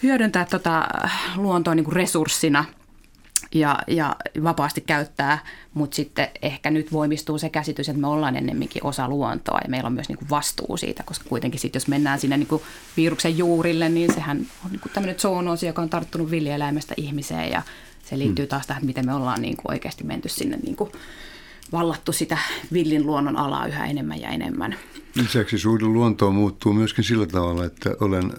hyödyntää 0.02 0.44
tota 0.44 0.88
luontoa 1.36 1.74
niin 1.74 1.84
kuin 1.84 1.96
resurssina– 1.96 2.64
ja, 3.54 3.78
ja 3.86 4.16
vapaasti 4.42 4.80
käyttää, 4.80 5.38
mutta 5.74 5.94
sitten 5.94 6.28
ehkä 6.42 6.70
nyt 6.70 6.92
voimistuu 6.92 7.38
se 7.38 7.48
käsitys, 7.48 7.88
että 7.88 8.00
me 8.00 8.06
ollaan 8.06 8.36
ennemminkin 8.36 8.86
osa 8.86 9.08
luontoa 9.08 9.60
ja 9.64 9.70
meillä 9.70 9.86
on 9.86 9.92
myös 9.92 10.08
niin 10.08 10.18
kuin 10.18 10.30
vastuu 10.30 10.76
siitä, 10.76 11.02
koska 11.02 11.28
kuitenkin 11.28 11.60
sitten 11.60 11.80
jos 11.80 11.88
mennään 11.88 12.20
sinne 12.20 12.36
niin 12.36 12.46
kuin 12.46 12.62
viruksen 12.96 13.38
juurille, 13.38 13.88
niin 13.88 14.14
sehän 14.14 14.46
on 14.64 14.70
niin 14.70 14.80
kuin 14.80 14.92
tämmöinen 14.92 15.20
zoonoosi, 15.20 15.66
joka 15.66 15.82
on 15.82 15.90
tarttunut 15.90 16.30
villieläimestä 16.30 16.94
ihmiseen 16.96 17.50
ja 17.50 17.62
se 18.04 18.18
liittyy 18.18 18.46
taas 18.46 18.66
tähän, 18.66 18.86
miten 18.86 19.06
me 19.06 19.14
ollaan 19.14 19.42
niin 19.42 19.56
kuin 19.56 19.72
oikeasti 19.72 20.04
menty 20.04 20.28
sinne 20.28 20.56
niin 20.56 20.76
kuin 20.76 20.90
vallattu 21.72 22.12
sitä 22.12 22.38
villin 22.72 23.06
luonnon 23.06 23.36
alaa 23.36 23.66
yhä 23.66 23.86
enemmän 23.86 24.20
ja 24.20 24.28
enemmän. 24.28 24.76
Lisäksi 25.14 25.58
suhde 25.58 25.84
luontoon 25.84 26.34
muuttuu 26.34 26.72
myöskin 26.72 27.04
sillä 27.04 27.26
tavalla, 27.26 27.64
että 27.64 27.90
olen 28.00 28.32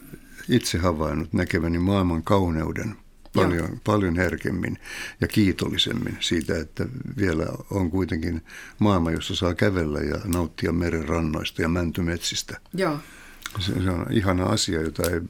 itse 0.49 0.77
havainnut 0.77 1.33
näkeväni 1.33 1.79
maailman 1.79 2.23
kauneuden 2.23 2.95
paljon, 3.35 3.81
paljon 3.83 4.15
herkemmin 4.15 4.79
ja 5.21 5.27
kiitollisemmin 5.27 6.17
siitä, 6.19 6.57
että 6.57 6.85
vielä 7.17 7.45
on 7.69 7.91
kuitenkin 7.91 8.41
maailma, 8.79 9.11
jossa 9.11 9.35
saa 9.35 9.53
kävellä 9.53 9.99
ja 9.99 10.17
nauttia 10.25 10.71
meren 10.71 11.07
rannoista 11.09 11.61
ja 11.61 11.69
mäntymetsistä. 11.69 12.59
Joo. 12.73 12.99
Se, 13.59 13.83
se 13.83 13.89
on 13.89 14.05
ihana 14.11 14.45
asia, 14.45 14.81
jota 14.81 15.09
ei 15.09 15.21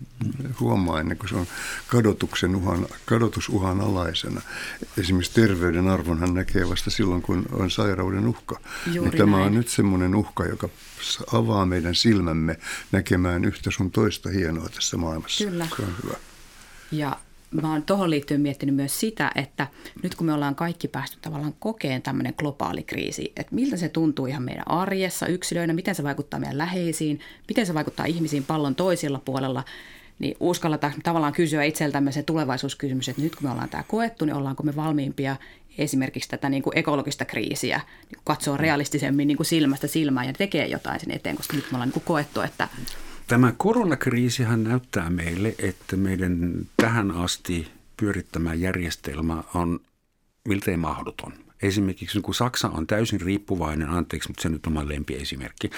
huomaa 0.60 0.99
ennen 0.99 1.18
kuin 1.18 1.30
se 1.30 1.36
on 1.36 1.47
kadotuksen 1.88 2.56
uhan, 2.56 2.88
kadotusuhan 3.06 3.82
alaisena. 3.82 4.41
Esimerkiksi 4.97 5.34
terveyden 5.34 5.88
arvonhan 5.88 6.34
näkee 6.34 6.70
vasta 6.70 6.89
silloin, 6.89 7.22
kun 7.22 7.45
on 7.51 7.72
sairauden 7.72 8.28
uhka. 8.28 8.60
Juuri 8.93 9.12
niin 9.12 9.18
tämä 9.18 9.38
näin. 9.38 9.47
on 9.47 9.53
nyt 9.53 9.68
semmoinen 9.68 10.16
uhka, 10.16 10.45
joka 10.45 10.70
avaa 11.32 11.66
meidän 11.66 11.95
silmämme 11.95 12.60
näkemään 12.91 13.45
yhtä 13.45 13.72
sun 13.72 13.91
toista 13.91 14.30
hienoa 14.30 14.70
tässä 14.70 14.97
maailmassa. 14.97 15.45
Kyllä. 15.45 15.68
Se 15.76 15.82
on 15.82 15.95
hyvä. 16.03 16.18
Ja 16.91 17.20
mä 17.62 17.72
oon 17.72 17.84
tuohon 17.84 18.10
liittyen 18.10 18.41
miettinyt 18.41 18.76
myös 18.76 18.99
sitä, 18.99 19.32
että 19.36 19.68
nyt 20.03 20.16
kun 20.16 20.28
me 20.28 20.34
ollaan 20.34 20.56
kaikki 20.56 20.88
päästy 20.88 21.18
tavallaan 21.22 21.56
kokeen 21.60 22.01
tämmöinen 22.01 22.34
globaali 22.38 22.84
kriisi, 22.84 23.34
että 23.36 23.56
miltä 23.56 23.78
se 23.78 23.89
tuntuu 23.89 24.26
ihan 24.26 24.43
meidän 24.43 24.72
arjessa 24.72 25.28
yksilöinä, 25.28 25.74
miten 25.74 25.95
se 25.95 26.03
vaikuttaa 26.03 26.39
meidän 26.39 26.58
läheisiin, 26.58 27.20
miten 27.47 27.66
se 27.66 27.74
vaikuttaa 27.74 28.06
ihmisiin 28.06 28.43
pallon 28.43 28.76
toisella 28.76 29.22
puolella, 29.26 29.64
niin 30.20 30.38
uskalletaan 30.39 30.93
tavallaan 31.03 31.34
kysyä 31.34 31.64
itseltämme 31.64 32.12
se 32.12 32.24
tulevaisuuskysymys, 32.24 33.10
että 33.10 33.22
nyt 33.22 33.36
kun 33.36 33.43
me 33.43 33.51
ollaan 33.51 33.70
tämä 33.70 33.84
koettu, 33.88 34.26
niin 34.26 34.36
ollaanko 34.36 34.64
me 34.64 34.76
valmiimpia 34.76 35.36
esimerkiksi 35.78 36.30
tätä 36.30 36.49
niin 36.49 36.64
kuin 36.64 36.78
ekologista 36.78 37.26
kriisiä 37.26 37.78
niin 37.78 38.16
kuin 38.16 38.24
katsoa 38.24 38.58
realistisemmin 38.58 39.28
niin 39.28 39.38
kuin 39.38 39.47
silmästä 39.47 39.88
silmään 39.88 40.28
ja 40.28 40.34
tekee 40.34 40.68
jotain 40.68 40.99
sen 40.99 41.12
eteen, 41.12 41.36
koska 41.36 41.56
nyt 41.56 41.66
me 41.72 41.76
ollaan 41.76 41.88
niin 41.88 41.93
kuin 41.93 42.03
koettu, 42.06 42.41
että 42.41 42.68
Tämä 43.28 43.53
koronakriisihän 43.57 44.63
näyttää 44.63 45.09
meille, 45.09 45.55
että 45.59 45.95
meidän 45.95 46.65
tähän 46.78 47.11
asti 47.11 47.67
pyörittämä 47.97 48.53
järjestelmä 48.53 49.43
on 49.53 49.80
miltei 50.47 50.78
mahdoton. 50.78 51.34
Esimerkiksi 51.61 52.21
kun 52.21 52.36
Saksa 52.36 52.69
on 52.69 52.88
täysin 52.88 53.21
riippuvainen, 53.21 53.89
anteeksi, 53.89 54.30
mutta 54.30 54.41
se 54.41 54.49
nyt 54.49 54.65
on 54.65 54.73
oma 54.78 54.88
lempiesimerkki, 54.88 55.69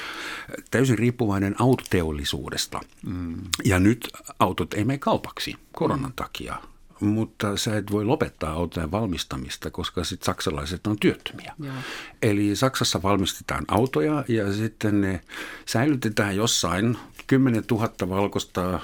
täysin 0.71 0.97
riippuvainen 0.97 1.55
autoteollisuudesta. 1.61 2.79
Mm. 3.05 3.35
Ja 3.65 3.79
nyt 3.79 4.09
autot 4.39 4.73
ei 4.73 4.83
mene 4.83 4.97
kaupaksi 4.97 5.55
koronan 5.71 6.13
takia, 6.15 6.61
mutta 6.99 7.57
sä 7.57 7.77
et 7.77 7.91
voi 7.91 8.05
lopettaa 8.05 8.51
autojen 8.53 8.91
valmistamista, 8.91 9.71
koska 9.71 10.03
sitten 10.03 10.25
saksalaiset 10.25 10.87
on 10.87 10.99
työttömiä. 10.99 11.53
Joo. 11.63 11.73
Eli 12.21 12.55
Saksassa 12.55 13.03
valmistetaan 13.03 13.65
autoja 13.67 14.23
ja 14.27 14.53
sitten 14.53 15.01
ne 15.01 15.21
säilytetään 15.65 16.35
jossain 16.35 16.97
10 17.27 17.63
000 17.71 17.91
valkoista 18.09 18.79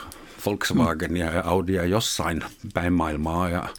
Volkswagenia 0.45 1.31
ja 1.31 1.43
Audia 1.45 1.85
jossain 1.85 2.43
päin 2.73 2.93
maailmaa 2.93 3.49
ja 3.49 3.69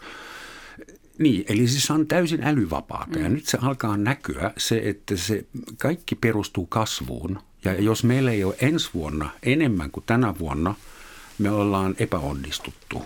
niin, 1.19 1.45
eli 1.49 1.69
siis 1.69 1.91
on 1.91 2.07
täysin 2.07 2.45
älyvapaata 2.45 3.19
ja 3.19 3.29
nyt 3.29 3.47
se 3.47 3.59
alkaa 3.63 3.97
näkyä 3.97 4.51
se, 4.57 4.83
että 4.85 5.17
se 5.17 5.47
kaikki 5.79 6.15
perustuu 6.15 6.67
kasvuun 6.67 7.39
ja 7.65 7.81
jos 7.81 8.05
meillä 8.05 8.31
ei 8.31 8.45
ole 8.45 8.57
ensi 8.61 8.91
vuonna 8.95 9.31
enemmän 9.43 9.91
kuin 9.91 10.05
tänä 10.07 10.35
vuonna, 10.39 10.75
me 11.39 11.51
ollaan 11.51 11.95
epäonnistuttu. 11.99 13.03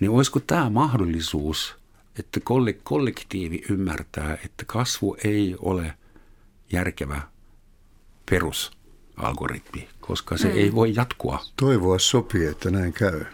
Niin 0.00 0.10
olisiko 0.10 0.40
tämä 0.40 0.70
mahdollisuus, 0.70 1.76
että 2.18 2.40
kolle- 2.40 2.78
kollektiivi 2.82 3.62
ymmärtää, 3.70 4.38
että 4.44 4.64
kasvu 4.66 5.16
ei 5.24 5.56
ole 5.58 5.94
järkevä 6.72 7.22
perusalgoritmi, 8.30 9.88
koska 10.00 10.36
se 10.36 10.48
ei 10.50 10.74
voi 10.74 10.94
jatkua. 10.94 11.44
Toivoa 11.56 11.98
sopii, 11.98 12.46
että 12.46 12.70
näin 12.70 12.92
käy. 12.92 13.24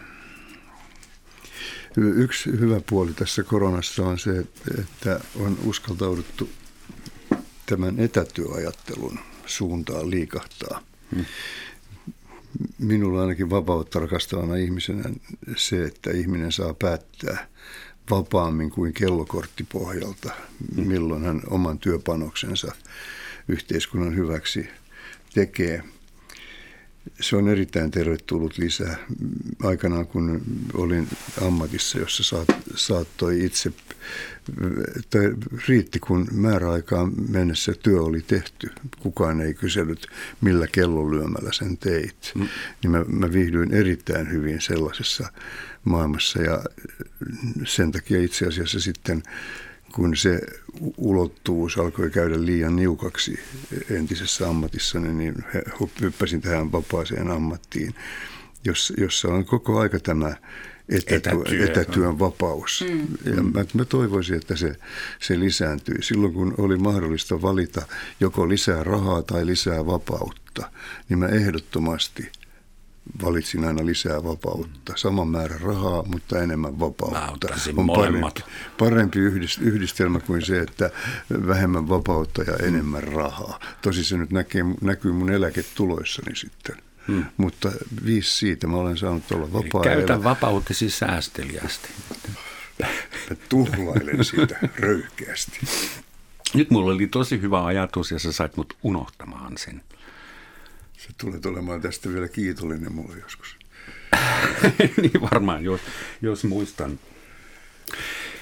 Yksi 1.97 2.51
hyvä 2.59 2.81
puoli 2.89 3.13
tässä 3.13 3.43
koronassa 3.43 4.03
on 4.03 4.19
se, 4.19 4.45
että 4.79 5.19
on 5.39 5.57
uskaltauduttu 5.63 6.49
tämän 7.65 7.99
etätyöajattelun 7.99 9.19
suuntaan 9.45 10.09
liikahtaa. 10.11 10.81
Minulla 12.79 13.21
ainakin 13.21 13.49
vapautta 13.49 13.99
rakastavana 13.99 14.55
ihmisenä 14.55 15.03
se, 15.57 15.83
että 15.83 16.11
ihminen 16.11 16.51
saa 16.51 16.73
päättää 16.73 17.47
vapaammin 18.09 18.69
kuin 18.69 18.93
kellokorttipohjalta, 18.93 20.31
milloin 20.75 21.23
hän 21.23 21.41
oman 21.49 21.79
työpanoksensa 21.79 22.71
yhteiskunnan 23.47 24.15
hyväksi 24.15 24.69
tekee. 25.33 25.83
Se 27.19 27.35
on 27.35 27.49
erittäin 27.49 27.91
tervetullut 27.91 28.57
lisä. 28.57 28.97
Aikanaan 29.63 30.07
kun 30.07 30.41
olin 30.73 31.07
ammatissa, 31.41 31.99
jossa 31.99 32.23
saat, 32.23 32.47
saattoi 32.75 33.45
itse, 33.45 33.73
tai 35.09 35.33
riitti 35.67 35.99
kun 35.99 36.27
määräaikaan 36.31 37.11
mennessä 37.29 37.73
työ 37.83 38.01
oli 38.01 38.21
tehty. 38.21 38.69
Kukaan 38.99 39.41
ei 39.41 39.53
kysellyt, 39.53 40.07
millä 40.41 40.67
kellonlyömällä 40.67 41.51
sen 41.53 41.77
teit. 41.77 42.31
Mm. 42.35 42.47
Niin 42.83 42.91
mä, 42.91 43.05
mä 43.07 43.33
viihdyin 43.33 43.73
erittäin 43.73 44.31
hyvin 44.31 44.61
sellaisessa 44.61 45.31
maailmassa 45.83 46.41
ja 46.41 46.63
sen 47.65 47.91
takia 47.91 48.21
itse 48.21 48.45
asiassa 48.45 48.79
sitten 48.79 49.23
kun 49.95 50.17
se 50.17 50.41
ulottuvuus 50.97 51.77
alkoi 51.77 52.09
käydä 52.09 52.45
liian 52.45 52.75
niukaksi 52.75 53.39
entisessä 53.89 54.49
ammatissani, 54.49 55.13
niin 55.13 55.35
hyppäsin 56.01 56.41
tähän 56.41 56.71
vapaaseen 56.71 57.31
ammattiin, 57.31 57.95
jossa 58.97 59.27
on 59.27 59.45
koko 59.45 59.79
aika 59.79 59.99
tämä 59.99 60.35
etätyö, 60.89 61.31
Etätyö. 61.31 61.65
etätyön 61.65 62.19
vapaus. 62.19 62.85
Mm. 62.89 63.07
Ja 63.35 63.43
mä, 63.43 63.65
mä 63.73 63.85
toivoisin, 63.85 64.35
että 64.35 64.55
se, 64.55 64.75
se 65.21 65.39
lisääntyy. 65.39 66.01
Silloin 66.01 66.33
kun 66.33 66.53
oli 66.57 66.77
mahdollista 66.77 67.41
valita 67.41 67.81
joko 68.19 68.49
lisää 68.49 68.83
rahaa 68.83 69.21
tai 69.21 69.45
lisää 69.45 69.85
vapautta, 69.85 70.71
niin 71.09 71.19
mä 71.19 71.27
ehdottomasti– 71.27 72.29
valitsin 73.23 73.63
aina 73.63 73.85
lisää 73.85 74.23
vapautta. 74.23 74.93
Saman 74.95 75.27
määrän 75.27 75.61
rahaa, 75.61 76.03
mutta 76.03 76.39
enemmän 76.41 76.73
Mä 76.73 76.79
vapautta. 76.79 77.49
On 77.77 77.85
molemmat. 77.85 78.33
parempi, 78.33 78.51
parempi 78.77 79.19
yhdist- 79.19 79.61
yhdistelmä 79.61 80.19
kuin 80.19 80.45
se, 80.45 80.59
että 80.59 80.89
vähemmän 81.47 81.89
vapautta 81.89 82.43
ja 82.43 82.53
enemmän 82.67 83.03
rahaa. 83.03 83.59
Tosi 83.81 84.03
se 84.03 84.17
nyt 84.17 84.31
näkee, 84.31 84.63
näkyy 84.81 85.11
mun 85.11 85.31
eläketuloissani 85.31 86.35
sitten. 86.35 86.75
Hmm. 87.07 87.25
Mutta 87.37 87.71
viisi 88.05 88.37
siitä 88.37 88.67
mä 88.67 88.77
olen 88.77 88.97
saanut 88.97 89.31
olla 89.31 89.53
vapaa 89.53 89.83
Käytä 89.83 90.23
vapautesi 90.23 90.89
säästeliästi. 90.89 91.89
Mä 93.29 93.35
tuhlailen 93.49 94.25
sitä 94.25 94.59
röyhkeästi. 94.79 95.59
Nyt 96.53 96.71
mulla 96.71 96.93
oli 96.93 97.07
tosi 97.07 97.41
hyvä 97.41 97.65
ajatus 97.65 98.11
ja 98.11 98.19
sä 98.19 98.31
sait 98.31 98.57
mut 98.57 98.77
unohtamaan 98.83 99.57
sen. 99.57 99.81
Se 101.01 101.07
tulee 101.17 101.39
olemaan 101.45 101.81
tästä 101.81 102.09
vielä 102.09 102.27
kiitollinen 102.27 102.93
mulle 102.93 103.17
joskus. 103.21 103.55
niin 105.01 105.21
varmaan, 105.31 105.63
jos, 105.63 105.81
jos 106.21 106.43
muistan. 106.43 106.99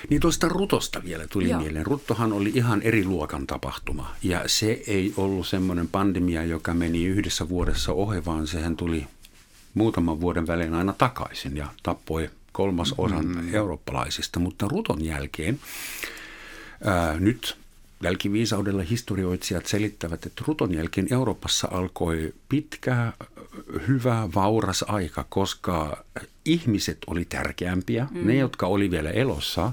Niin 0.10 0.22
tuosta 0.22 0.48
Rutosta 0.50 1.04
vielä 1.04 1.28
tuli 1.28 1.50
Joo. 1.50 1.62
mieleen. 1.62 1.86
Ruttohan 1.86 2.34
oli 2.34 2.52
ihan 2.56 2.82
eri 2.82 3.06
luokan 3.06 3.48
tapahtuma. 3.48 4.16
Ja 4.24 4.44
se 4.48 4.82
ei 4.88 5.14
ollut 5.18 5.48
semmoinen 5.48 5.88
pandemia, 5.88 6.44
joka 6.44 6.74
meni 6.74 7.06
yhdessä 7.06 7.50
vuodessa 7.50 7.94
ohi, 7.94 8.26
vaan 8.26 8.48
sehän 8.48 8.76
tuli 8.78 9.08
muutaman 9.74 10.22
vuoden 10.22 10.48
välein 10.48 10.74
aina 10.74 10.94
takaisin 10.94 11.58
ja 11.58 11.68
tappoi 11.84 12.30
kolmas 12.52 12.96
osan 12.98 13.26
mm. 13.26 13.56
eurooppalaisista. 13.56 14.40
Mutta 14.40 14.68
Ruton 14.68 15.06
jälkeen 15.06 15.60
ää, 16.84 17.20
nyt 17.20 17.58
jälkiviisaudella 18.04 18.84
historioitsijat 18.84 19.66
selittävät, 19.66 20.26
että 20.26 20.44
Ruton 20.48 20.74
jälkeen 20.74 21.08
Euroopassa 21.12 21.68
alkoi 21.72 22.34
pitkä, 22.50 23.14
hyvä, 23.88 24.30
vauras 24.36 24.86
aika, 24.88 25.26
koska 25.30 26.06
ihmiset 26.46 26.98
oli 27.08 27.26
tärkeämpiä. 27.26 28.08
Mm. 28.12 28.28
Ne, 28.28 28.36
jotka 28.36 28.68
oli 28.68 28.92
vielä 28.92 29.10
elossa, 29.10 29.72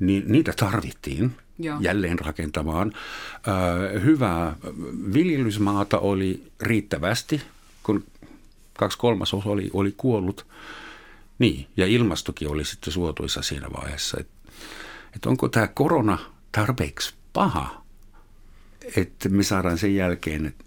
niin 0.00 0.24
niitä 0.26 0.52
tarvittiin 0.56 1.36
Joo. 1.58 1.78
jälleen 1.80 2.18
rakentamaan. 2.18 2.92
Hyvää 4.04 4.56
viljelysmaata 5.14 5.98
oli 5.98 6.42
riittävästi, 6.60 7.42
kun 7.82 8.04
kaksi 8.78 8.98
kolmasosa 8.98 9.48
oli, 9.48 9.70
oli 9.72 9.94
kuollut. 9.96 10.46
Niin, 11.38 11.66
ja 11.76 11.86
ilmastokin 11.86 12.48
oli 12.48 12.64
sitten 12.64 12.92
suotuisa 12.92 13.42
siinä 13.42 13.66
vaiheessa. 13.76 14.16
Että 14.20 14.32
et 15.16 15.26
onko 15.26 15.48
tämä 15.48 15.66
korona 15.66 16.18
tarpeeksi 16.52 17.14
paha, 17.32 17.84
että 18.96 19.28
me 19.28 19.42
saadaan 19.42 19.78
sen 19.78 19.94
jälkeen, 19.94 20.46
että 20.46 20.64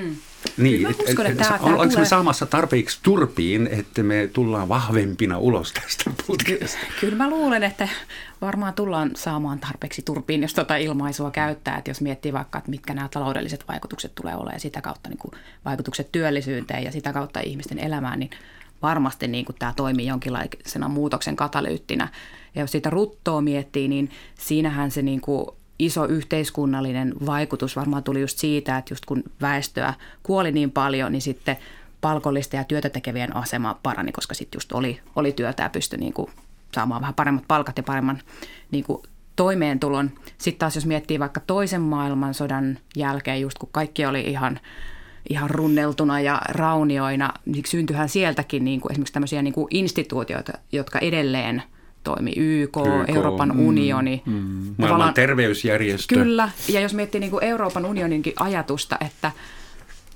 Mm. 0.00 0.16
Niin, 0.56 0.86
et, 0.90 1.00
uskon, 1.08 1.26
että 1.26 1.44
tämä, 1.44 1.58
ollaanko 1.62 1.84
tulee... 1.84 1.98
me 1.98 2.08
saamassa 2.08 2.46
tarpeeksi 2.46 2.98
turpiin, 3.02 3.66
että 3.66 4.02
me 4.02 4.30
tullaan 4.32 4.68
vahvempina 4.68 5.38
ulos 5.38 5.72
tästä 5.72 6.10
putkesta? 6.26 6.78
Kyllä 7.00 7.16
mä 7.16 7.30
luulen, 7.30 7.62
että 7.62 7.88
varmaan 8.40 8.74
tullaan 8.74 9.10
saamaan 9.16 9.60
tarpeeksi 9.60 10.02
turpiin, 10.02 10.42
jos 10.42 10.54
tuota 10.54 10.76
ilmaisua 10.76 11.30
käyttää. 11.30 11.78
Että 11.78 11.90
jos 11.90 12.00
miettii 12.00 12.32
vaikka, 12.32 12.58
että 12.58 12.70
mitkä 12.70 12.94
nämä 12.94 13.08
taloudelliset 13.08 13.64
vaikutukset 13.68 14.14
tulee 14.14 14.34
olemaan 14.34 14.54
ja 14.54 14.60
sitä 14.60 14.80
kautta 14.80 15.08
niin 15.08 15.18
kuin 15.18 15.32
vaikutukset 15.64 16.12
työllisyyteen 16.12 16.84
ja 16.84 16.92
sitä 16.92 17.12
kautta 17.12 17.40
ihmisten 17.40 17.78
elämään, 17.78 18.18
niin 18.18 18.30
varmasti 18.82 19.28
niin 19.28 19.44
kuin 19.44 19.56
tämä 19.58 19.72
toimii 19.76 20.06
jonkinlaisena 20.06 20.88
muutoksen 20.88 21.36
katalyyttinä. 21.36 22.08
Ja 22.54 22.60
jos 22.60 22.72
sitä 22.72 22.90
ruttoa 22.90 23.40
miettii, 23.40 23.88
niin 23.88 24.10
siinähän 24.38 24.90
se 24.90 25.02
niin 25.02 25.20
kuin 25.20 25.46
iso 25.78 26.06
yhteiskunnallinen 26.06 27.14
vaikutus 27.26 27.76
varmaan 27.76 28.02
tuli 28.02 28.20
just 28.20 28.38
siitä, 28.38 28.78
että 28.78 28.92
just 28.92 29.06
kun 29.06 29.22
väestöä 29.40 29.94
kuoli 30.22 30.52
niin 30.52 30.70
paljon, 30.70 31.12
niin 31.12 31.22
sitten 31.22 31.56
palkollisten 32.00 32.58
ja 32.58 32.64
työtä 32.64 32.88
tekevien 32.88 33.36
asema 33.36 33.78
parani, 33.82 34.12
koska 34.12 34.34
sitten 34.34 34.56
just 34.56 34.72
oli, 34.72 35.00
oli 35.16 35.32
työtä 35.32 35.62
ja 35.62 35.70
pystyi 35.70 35.98
niin 35.98 36.12
kuin 36.12 36.30
saamaan 36.74 37.00
vähän 37.00 37.14
paremmat 37.14 37.44
palkat 37.48 37.76
ja 37.76 37.82
paremman 37.82 38.20
niin 38.70 38.84
kuin 38.84 39.02
toimeentulon. 39.36 40.10
Sitten 40.38 40.58
taas 40.58 40.74
jos 40.74 40.86
miettii 40.86 41.18
vaikka 41.18 41.40
toisen 41.40 41.80
maailmansodan 41.80 42.78
jälkeen, 42.96 43.40
just 43.40 43.58
kun 43.58 43.68
kaikki 43.72 44.06
oli 44.06 44.20
ihan, 44.20 44.60
ihan 45.30 45.50
runneltuna 45.50 46.20
ja 46.20 46.42
raunioina, 46.48 47.32
niin 47.46 47.64
syntyihän 47.66 48.08
sieltäkin 48.08 48.64
niin 48.64 48.80
kuin 48.80 48.92
esimerkiksi 48.92 49.12
tämmöisiä 49.12 49.42
niin 49.42 49.54
kuin 49.54 49.68
instituutioita, 49.70 50.52
jotka 50.72 50.98
edelleen– 50.98 51.62
toimi 52.04 52.32
YK, 52.36 52.76
YK 52.76 53.08
Euroopan 53.16 53.48
mm, 53.48 53.66
unioni. 53.66 54.22
Mm, 54.26 54.74
maailman 54.78 55.14
terveysjärjestö. 55.14 56.14
Kyllä, 56.14 56.50
ja 56.68 56.80
jos 56.80 56.94
miettii 56.94 57.20
niin 57.20 57.30
kuin 57.30 57.44
Euroopan 57.44 57.84
unioninkin 57.84 58.32
ajatusta, 58.36 58.96
että, 59.00 59.32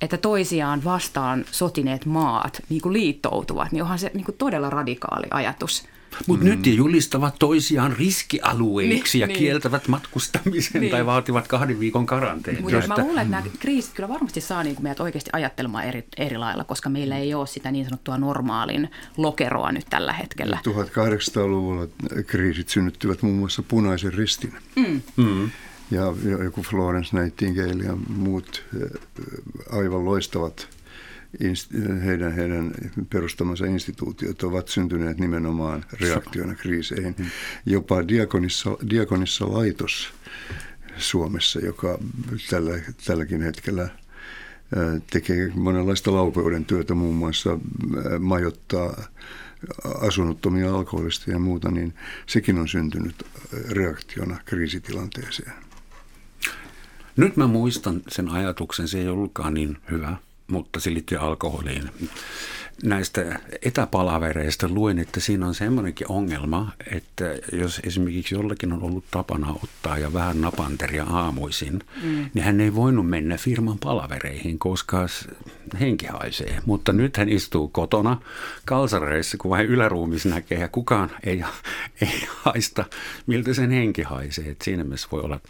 että 0.01 0.17
toisiaan 0.17 0.85
vastaan 0.85 1.45
sotineet 1.51 2.07
maat 2.07 2.63
niin 2.69 2.83
kuin 2.83 2.93
liittoutuvat, 2.93 3.73
niin 3.73 3.83
onhan 3.83 3.99
se 3.99 4.11
niin 4.15 4.25
kuin 4.25 4.37
todella 4.39 4.71
radikaali 4.71 5.27
ajatus. 5.31 5.89
Mutta 6.27 6.45
mm. 6.45 6.51
nyt 6.51 6.67
ne 6.67 6.73
julistavat 6.73 7.39
toisiaan 7.39 7.97
riskialueiksi 7.97 9.19
niin, 9.19 9.21
ja 9.21 9.27
niin. 9.27 9.39
kieltävät 9.39 9.89
matkustamisen 9.89 10.81
niin. 10.81 10.91
tai 10.91 11.07
vaativat 11.07 11.49
kahden 11.49 11.81
viikon 11.81 12.07
karanteen. 12.07 12.63
Mutta 12.63 12.89
mä 12.89 12.95
luulen, 12.99 13.23
että 13.23 13.31
nämä 13.31 13.43
kriisit 13.59 13.95
kyllä 13.95 14.09
varmasti 14.09 14.41
saa 14.41 14.63
niin 14.63 14.77
meidät 14.81 15.01
oikeasti 15.01 15.31
ajattelemaan 15.33 15.85
eri, 15.85 16.05
eri 16.17 16.39
lailla, 16.39 16.65
koska 16.65 16.89
meillä 16.89 17.19
ei 17.19 17.35
ole 17.35 17.47
sitä 17.47 17.71
niin 17.71 17.85
sanottua 17.85 18.19
normaalin 18.19 18.91
lokeroa 19.17 19.73
nyt 19.73 19.87
tällä 19.91 20.13
hetkellä. 20.13 20.59
1800-luvulla 20.69 21.87
kriisit 22.27 22.69
synnyttivät 22.69 23.23
muun 23.23 23.37
muassa 23.37 23.63
punaisen 23.63 24.15
ristin. 24.15 24.55
Mm. 24.77 25.03
Mm. 25.17 25.51
Ja 25.91 26.03
joku 26.45 26.63
Florence 26.63 27.21
Nightingale 27.21 27.85
ja 27.85 27.97
muut 28.09 28.65
aivan 29.71 30.05
loistavat 30.05 30.69
heidän, 32.05 32.33
heidän 32.33 32.71
perustamansa 33.11 33.67
instituutiot 33.67 34.43
ovat 34.43 34.69
syntyneet 34.69 35.19
nimenomaan 35.19 35.85
reaktiona 36.01 36.55
kriiseihin. 36.55 37.17
Jopa 37.67 38.09
Diakonissa, 38.09 38.71
Diakonissa 38.91 39.53
laitos 39.53 40.15
Suomessa, 40.97 41.61
joka 41.61 41.99
tällä, 42.51 42.73
tälläkin 43.07 43.43
hetkellä 43.43 43.89
tekee 45.11 45.53
monenlaista 45.55 46.13
laupeuden 46.13 46.65
työtä, 46.65 46.95
muun 46.95 47.17
muassa 47.17 47.59
majoittaa 48.19 49.05
asunnottomia 50.01 50.75
alkoholista 50.75 51.31
ja 51.31 51.39
muuta, 51.39 51.71
niin 51.71 51.95
sekin 52.27 52.59
on 52.59 52.69
syntynyt 52.69 53.27
reaktiona 53.71 54.37
kriisitilanteeseen. 54.45 55.53
Nyt 57.17 57.37
mä 57.37 57.47
muistan 57.47 58.03
sen 58.09 58.29
ajatuksen, 58.29 58.89
se 58.89 58.99
ei 58.99 59.09
ollutkaan 59.09 59.55
niin 59.55 59.77
hyvä, 59.91 60.17
mutta 60.47 60.81
se 60.81 60.95
liittyy 60.95 61.19
alkoholiin. 61.19 61.91
Näistä 62.83 63.41
etäpalavereista 63.63 64.69
luin, 64.69 64.99
että 64.99 65.21
siinä 65.21 65.47
on 65.47 65.55
semmoinenkin 65.55 66.07
ongelma, 66.11 66.73
että 66.93 67.25
jos 67.53 67.81
esimerkiksi 67.85 68.35
jollakin 68.35 68.73
on 68.73 68.83
ollut 68.83 69.05
tapana 69.11 69.55
ottaa 69.63 69.99
ja 69.99 70.13
vähän 70.13 70.41
napanteria 70.41 71.05
aamuisin, 71.05 71.83
mm. 72.03 72.31
niin 72.35 72.45
hän 72.45 72.61
ei 72.61 72.75
voinut 72.75 73.09
mennä 73.09 73.37
firman 73.37 73.79
palavereihin, 73.79 74.59
koska 74.59 75.07
henki 75.81 76.07
haisee. 76.07 76.59
Mutta 76.67 76.93
nyt 76.93 77.17
hän 77.17 77.29
istuu 77.29 77.69
kotona 77.69 78.21
kalsareissa, 78.65 79.37
kun 79.39 79.51
vain 79.51 79.67
yläruumis 79.67 80.27
näkee 80.27 80.59
ja 80.59 80.69
kukaan 80.69 81.11
ei, 81.25 81.45
ei 82.03 82.29
haista, 82.43 82.85
miltä 83.27 83.55
sen 83.55 83.71
henki 83.71 84.03
haisee. 84.03 84.51
Et 84.51 84.63
siinä 84.63 84.85
mielessä 84.85 85.09
voi 85.13 85.21
olla 85.21 85.41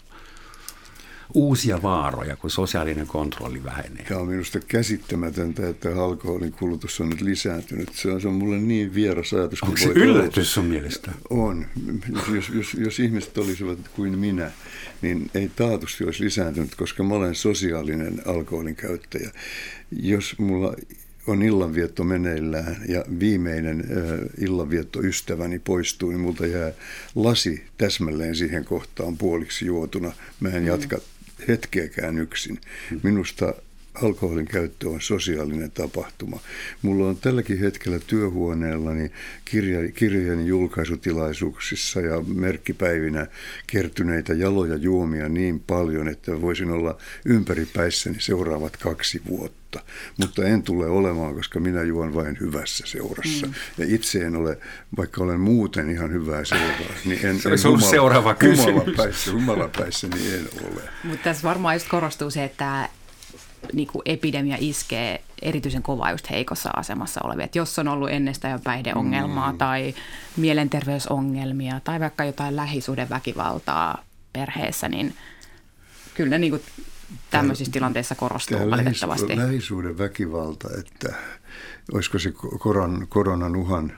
uusia 1.34 1.82
vaaroja, 1.82 2.36
kun 2.36 2.50
sosiaalinen 2.50 3.06
kontrolli 3.06 3.64
vähenee. 3.64 4.04
Tämä 4.04 4.20
on 4.20 4.28
minusta 4.28 4.60
käsittämätöntä, 4.60 5.68
että 5.68 6.02
alkoholin 6.04 6.52
kulutus 6.52 7.00
on 7.00 7.08
nyt 7.08 7.20
lisääntynyt. 7.20 7.94
Se 7.94 8.10
on, 8.10 8.20
se 8.20 8.28
on 8.28 8.34
mulle 8.34 8.58
niin 8.58 8.94
vieras 8.94 9.32
ajatus. 9.32 9.62
Onko 9.62 9.76
se 9.76 9.88
yllätys 9.88 10.54
sun 10.54 10.64
mielestä? 10.64 11.10
On. 11.30 11.66
Jos, 12.34 12.48
jos, 12.48 12.74
jos 12.74 13.00
ihmiset 13.00 13.38
olisivat 13.38 13.78
kuin 13.96 14.18
minä, 14.18 14.50
niin 15.02 15.30
ei 15.34 15.50
taatusti 15.56 16.04
olisi 16.04 16.24
lisääntynyt, 16.24 16.74
koska 16.74 17.02
mä 17.02 17.14
olen 17.14 17.34
sosiaalinen 17.34 18.22
alkoholin 18.26 18.76
käyttäjä. 18.76 19.30
Jos 19.90 20.38
mulla 20.38 20.74
on 21.26 21.42
illanvietto 21.42 22.04
meneillään 22.04 22.76
ja 22.88 23.04
viimeinen 23.20 23.84
illanvietto 24.38 25.00
ystäväni 25.02 25.58
poistuu, 25.58 26.10
niin 26.10 26.20
multa 26.20 26.46
jää 26.46 26.72
lasi 27.14 27.64
täsmälleen 27.78 28.36
siihen 28.36 28.64
kohtaan 28.64 29.16
puoliksi 29.16 29.66
juotuna. 29.66 30.12
Mä 30.40 30.48
en 30.48 30.66
jatka 30.66 30.98
hetkeäkään 31.48 32.18
yksin. 32.18 32.60
Minusta 33.02 33.54
alkoholin 34.02 34.46
käyttö 34.46 34.88
on 34.88 35.00
sosiaalinen 35.00 35.70
tapahtuma. 35.70 36.40
Mulla 36.82 37.08
on 37.08 37.16
tälläkin 37.16 37.58
hetkellä 37.58 37.98
työhuoneellani 38.06 39.10
kirja, 39.44 39.92
kirjojen 39.92 40.46
julkaisutilaisuuksissa 40.46 42.00
ja 42.00 42.20
merkkipäivinä 42.20 43.26
kertyneitä 43.66 44.34
jaloja 44.34 44.76
juomia 44.76 45.28
niin 45.28 45.60
paljon, 45.60 46.08
että 46.08 46.40
voisin 46.40 46.70
olla 46.70 46.98
ympäripäissäni 47.24 48.20
seuraavat 48.20 48.76
kaksi 48.76 49.22
vuotta. 49.28 49.80
Mutta 50.18 50.44
en 50.44 50.62
tule 50.62 50.86
olemaan, 50.86 51.34
koska 51.34 51.60
minä 51.60 51.82
juon 51.82 52.14
vain 52.14 52.36
hyvässä 52.40 52.84
seurassa. 52.86 53.46
Mm. 53.46 53.54
Ja 53.78 53.84
itse 53.88 54.26
en 54.26 54.36
ole, 54.36 54.58
vaikka 54.96 55.22
olen 55.22 55.40
muuten 55.40 55.90
ihan 55.90 56.12
hyvää 56.12 56.44
seuraa, 56.44 56.94
niin 57.04 57.26
en, 57.26 57.38
se 57.40 57.48
en 57.48 57.58
humala, 57.64 57.90
seuraava 57.90 58.34
kysymys. 58.34 58.66
Humalapäissä, 58.66 59.32
humalapäissä 59.32 60.08
niin 60.08 60.34
en 60.34 60.48
ole. 60.64 60.82
Mutta 61.04 61.24
tässä 61.24 61.48
varmaan 61.48 61.74
just 61.74 61.88
korostuu 61.88 62.30
se, 62.30 62.44
että 62.44 62.88
niin 63.72 63.88
kuin 63.88 64.02
epidemia 64.04 64.56
iskee 64.60 65.22
erityisen 65.42 65.82
kovaa 65.82 66.10
just 66.10 66.30
heikossa 66.30 66.70
asemassa 66.76 67.20
olevia. 67.24 67.44
Et 67.44 67.56
jos 67.56 67.78
on 67.78 67.88
ollut 67.88 68.10
ennestään 68.10 68.52
jo 68.52 68.58
päihdeongelmaa 68.58 69.52
mm. 69.52 69.58
tai 69.58 69.94
mielenterveysongelmia 70.36 71.80
tai 71.84 72.00
vaikka 72.00 72.24
jotain 72.24 72.56
lähisuhdeväkivaltaa 72.56 74.04
perheessä, 74.32 74.88
niin 74.88 75.14
kyllä 76.14 76.30
ne 76.30 76.38
niin 76.38 76.50
kuin 76.50 76.62
tämmöisissä 77.30 77.72
tilanteissa 77.72 78.14
korostuu 78.14 78.58
tämä 78.58 78.70
valitettavasti. 78.70 79.36
Lähisuuden 79.36 79.98
väkivalta, 79.98 80.68
että 80.78 81.14
olisiko 81.92 82.18
se 82.18 82.32
koron, 82.58 83.06
koronan 83.08 83.56
uhan 83.56 83.92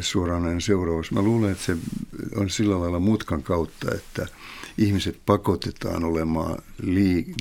suoranainen 0.00 0.60
seuraus. 0.60 1.12
Mä 1.12 1.22
luulen, 1.22 1.52
että 1.52 1.64
se 1.64 1.76
on 2.36 2.50
sillä 2.50 2.80
lailla 2.80 3.00
mutkan 3.00 3.42
kautta, 3.42 3.94
että– 3.94 4.26
ihmiset 4.78 5.20
pakotetaan 5.26 6.04
olemaan 6.04 6.58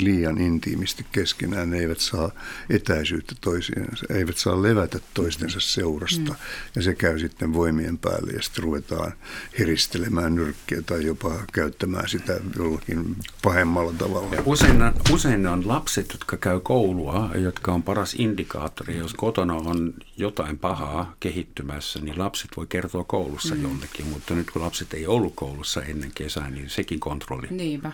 liian 0.02 0.38
intiimisti 0.38 1.06
keskenään. 1.12 1.70
Ne 1.70 1.80
eivät 1.80 2.00
saa 2.00 2.32
etäisyyttä 2.70 3.36
toisiinsa, 3.42 4.06
eivät 4.10 4.38
saa 4.38 4.62
levätä 4.62 5.00
toistensa 5.14 5.60
seurasta. 5.60 6.32
Mm. 6.32 6.38
Ja 6.76 6.82
se 6.82 6.96
käy 6.96 7.20
sitten 7.20 7.54
voimien 7.54 7.98
päälle 7.98 8.32
ja 8.32 8.42
sitten 8.42 8.64
ruvetaan 8.64 9.14
heristelemään 9.60 10.36
nyrkkiä 10.36 10.82
tai 10.82 11.06
jopa 11.06 11.32
käyttämään 11.54 12.10
sitä 12.10 12.40
jollakin 12.58 13.16
pahemmalla 13.42 13.94
tavalla. 13.98 14.36
Ja 14.36 14.44
usein, 14.46 14.78
usein 15.12 15.44
ne 15.44 15.50
on 15.50 15.68
lapset, 15.68 16.10
jotka 16.12 16.38
käy 16.38 16.60
koulua, 16.60 17.30
jotka 17.36 17.72
on 17.74 17.84
paras 17.84 18.16
indikaattori. 18.18 18.98
Jos 18.98 19.14
kotona 19.14 19.54
on 19.54 19.94
jotain 20.18 20.58
pahaa 20.58 21.16
kehittymässä, 21.20 22.00
niin 22.00 22.11
lapset 22.18 22.50
voi 22.58 22.68
kertoa 22.68 23.04
koulussa 23.04 23.56
mm. 23.56 23.62
jollekin. 23.62 24.08
Mutta 24.08 24.34
nyt 24.34 24.52
kun 24.52 24.62
lapset 24.62 24.94
ei 24.94 25.08
ollut 25.08 25.34
koulussa 25.36 25.82
ennen 25.82 26.12
kesää, 26.16 26.50
niin 26.50 26.70
sekin 26.70 27.00
kontrolli 27.00 27.48
Niinpä. 27.50 27.92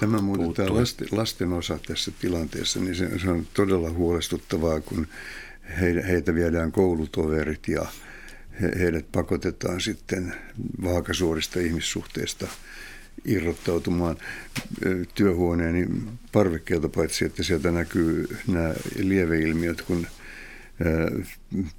Tämä 0.00 0.20
muuten 0.20 0.54
tämä 0.54 0.78
lasten, 0.78 1.08
lasten 1.10 1.52
osa 1.52 1.78
tässä 1.86 2.12
tilanteessa, 2.20 2.80
niin 2.80 2.94
se, 2.94 3.18
se 3.18 3.30
on 3.30 3.46
todella 3.54 3.90
huolestuttavaa, 3.90 4.80
kun 4.80 5.06
he, 5.80 6.02
heitä 6.08 6.34
viedään 6.34 6.72
koulutoverit 6.72 7.68
ja 7.68 7.86
he, 8.60 8.70
heidät 8.78 9.12
pakotetaan 9.12 9.80
sitten 9.80 10.34
vaakasuorista 10.82 11.60
ihmissuhteista 11.60 12.46
irrottautumaan 13.24 14.16
työhuoneeni 15.14 15.86
parvekkeelta, 16.32 16.88
paitsi 16.88 17.24
että 17.24 17.42
sieltä 17.42 17.70
näkyy 17.70 18.38
nämä 18.46 18.74
lieveilmiöt, 18.98 19.82
kun 19.82 20.06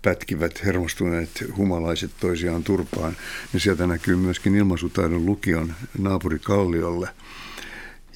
pätkivät 0.02 0.66
hermostuneet 0.66 1.43
humalaiset 1.58 2.12
toisiaan 2.20 2.64
turpaan, 2.64 3.16
niin 3.54 3.62
sieltä 3.62 3.88
näkyy 3.88 4.16
myöskin 4.16 4.56
ilmaisutaidon 4.56 5.26
lukion 5.26 5.74
naapuri 5.97 6.39
Kalliolle, 6.39 7.10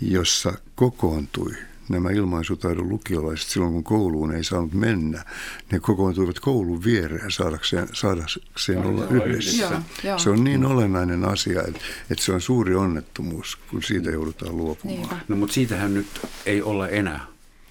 jossa 0.01 0.53
kokoontui 0.75 1.51
nämä 1.89 2.09
ilmaisutaidon 2.09 2.89
lukiolaiset 2.89 3.47
silloin, 3.47 3.73
kun 3.73 3.83
kouluun 3.83 4.35
ei 4.35 4.43
saanut 4.43 4.73
mennä, 4.73 5.25
ne 5.71 5.79
kokoontuivat 5.79 6.39
koulun 6.39 6.83
viereen 6.83 7.31
saadakseen, 7.31 7.87
saadakseen 7.93 8.85
olla 8.85 9.07
yhdessä. 9.07 9.61
Joo, 9.61 9.81
joo. 10.03 10.19
Se 10.19 10.29
on 10.29 10.43
niin 10.43 10.65
olennainen 10.65 11.25
asia, 11.25 11.61
että, 11.61 11.79
että 12.11 12.23
se 12.23 12.31
on 12.31 12.41
suuri 12.41 12.75
onnettomuus, 12.75 13.57
kun 13.69 13.83
siitä 13.83 14.11
joudutaan 14.11 14.57
luopumaan. 14.57 14.99
Niinpä. 14.99 15.15
No 15.27 15.35
mutta 15.35 15.53
siitähän 15.53 15.93
nyt 15.93 16.07
ei 16.45 16.61
olla 16.61 16.87
enää 16.87 17.25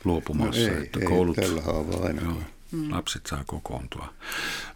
luopumassa. 0.05 0.61
No 0.61 0.67
ei, 0.67 0.83
että 0.83 1.01
ei 1.01 1.07
koulut, 1.07 1.37
tällä 1.37 1.61
haavaa 1.61 2.07
ainakaan. 2.07 2.35
Joo, 2.35 2.45
mm. 2.75 2.91
Lapset 2.91 3.27
saa 3.27 3.45
kokoontua. 3.47 4.15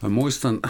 Mä 0.03 0.09
muistan 0.09 0.61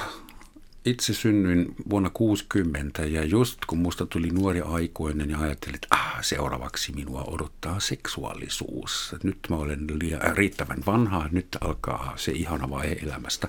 itse 0.84 1.14
synnyin 1.14 1.74
vuonna 1.90 2.10
60 2.10 3.04
ja 3.04 3.24
just 3.24 3.58
kun 3.66 3.78
musta 3.78 4.06
tuli 4.06 4.30
nuori 4.30 4.60
aikuinen 4.60 5.30
ja 5.30 5.38
ajattelin, 5.38 5.74
että 5.74 5.88
ah, 5.90 6.16
seuraavaksi 6.20 6.92
minua 6.92 7.24
odottaa 7.26 7.80
seksuaalisuus. 7.80 9.14
Nyt 9.22 9.38
mä 9.50 9.56
olen 9.56 9.86
liian, 10.00 10.36
riittävän 10.36 10.82
vanha, 10.86 11.28
nyt 11.32 11.48
alkaa 11.60 12.12
se 12.16 12.32
ihana 12.32 12.70
vaihe 12.70 12.96
elämästä. 13.02 13.48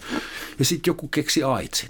Ja 0.60 0.66
sitten 0.66 0.92
joku 0.92 1.08
keksi 1.08 1.44
aitsin. 1.44 1.90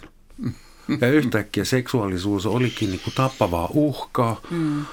Ja 1.02 1.08
yhtäkkiä 1.08 1.66
seksuaalisuus 1.66 2.46
olikin 2.46 2.90
niin 2.90 3.02
kuin 3.04 3.14
tappavaa 3.16 3.70
uhkaa. 3.74 4.42
Mm. 4.52 4.86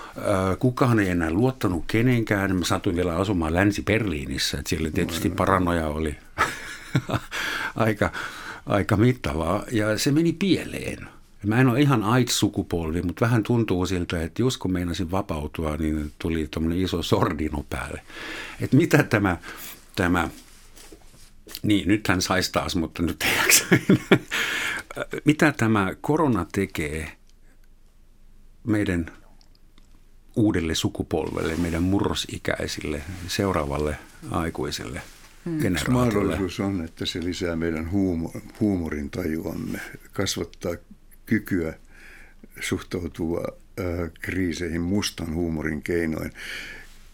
Kukaan 0.59 1.01
ei 1.01 1.09
enää 1.09 1.31
luottanut 1.31 1.85
kenenkään. 1.87 2.57
Mä 2.57 2.65
satuin 2.65 2.97
vielä 2.97 3.17
asumaan 3.17 3.55
Länsi-Berliinissä, 3.55 4.59
että 4.59 4.69
siellä 4.69 4.91
tietysti 4.91 5.31
paranoja 5.31 5.87
oli 5.89 6.17
aika 7.77 8.13
aika 8.67 8.97
mittavaa 8.97 9.65
ja 9.73 9.99
se 9.99 10.11
meni 10.11 10.33
pieleen. 10.33 11.09
Mä 11.47 11.61
en 11.61 11.69
ole 11.69 11.81
ihan 11.81 12.03
AIDS-sukupolvi, 12.03 13.03
mutta 13.03 13.25
vähän 13.25 13.43
tuntuu 13.43 13.87
siltä, 13.87 14.23
että 14.23 14.43
just 14.43 14.59
kun 14.59 14.73
meinasin 14.73 15.11
vapautua, 15.11 15.77
niin 15.77 16.13
tuli 16.19 16.49
tuommoinen 16.51 16.85
iso 16.85 17.03
sordino 17.03 17.65
päälle. 17.71 18.03
Että 18.61 18.77
mitä 18.77 19.03
tämä, 19.03 19.37
tämä 19.97 20.29
niin 21.63 21.89
nythän 21.89 22.23
saisi 22.23 22.53
taas, 22.53 22.77
mutta 22.77 23.03
nyt 23.03 23.23
ei 23.23 23.79
mitä 25.25 25.53
tämä 25.53 25.95
korona 26.01 26.47
tekee 26.53 27.13
meidän 28.65 29.07
uudelle 30.37 30.75
sukupolvelle, 30.75 31.57
meidän 31.57 31.83
murrosikäisille, 31.83 33.03
seuraavalle 33.29 33.99
aikuiselle– 34.31 35.03
Hmm. 35.47 35.67
Yksi 35.67 35.91
mahdollisuus 35.91 36.61
on, 36.61 36.85
että 36.85 37.07
se 37.07 37.25
lisää 37.25 37.57
meidän 37.57 37.91
huumor, 37.91 38.41
huumorin 38.61 39.11
tajuamme, 39.11 39.81
kasvattaa 40.13 40.75
kykyä 41.27 41.75
suhtautua 42.61 43.45
äh, 43.81 44.11
kriiseihin 44.21 44.81
mustan 44.81 45.35
huumorin 45.35 45.83
keinoin. 45.83 46.33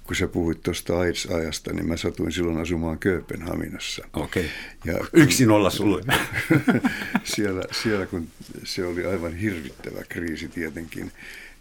Kun 0.05 0.17
sä 0.17 0.29
puhuit 0.29 0.63
tuosta 0.63 0.99
AIDS-ajasta, 0.99 1.73
niin 1.73 1.89
mä 1.89 1.97
satuin 1.97 2.33
silloin 2.33 2.59
asumaan 2.59 2.99
Kööpenhaminassa. 2.99 4.05
Okei. 4.13 4.51
Okay. 4.89 5.07
Yksin 5.13 5.51
olla 5.51 5.71
sulle. 5.71 6.03
siellä, 7.25 7.63
siellä, 7.83 8.07
kun 8.07 8.29
se 8.65 8.87
oli 8.87 9.07
aivan 9.07 9.37
hirvittävä 9.37 10.03
kriisi 10.09 10.49
tietenkin, 10.49 11.13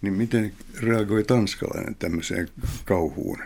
niin 0.01 0.13
miten 0.13 0.53
reagoi 0.79 1.23
tanskalainen 1.23 1.95
tämmöiseen 1.95 2.49
kauhuun? 2.85 3.37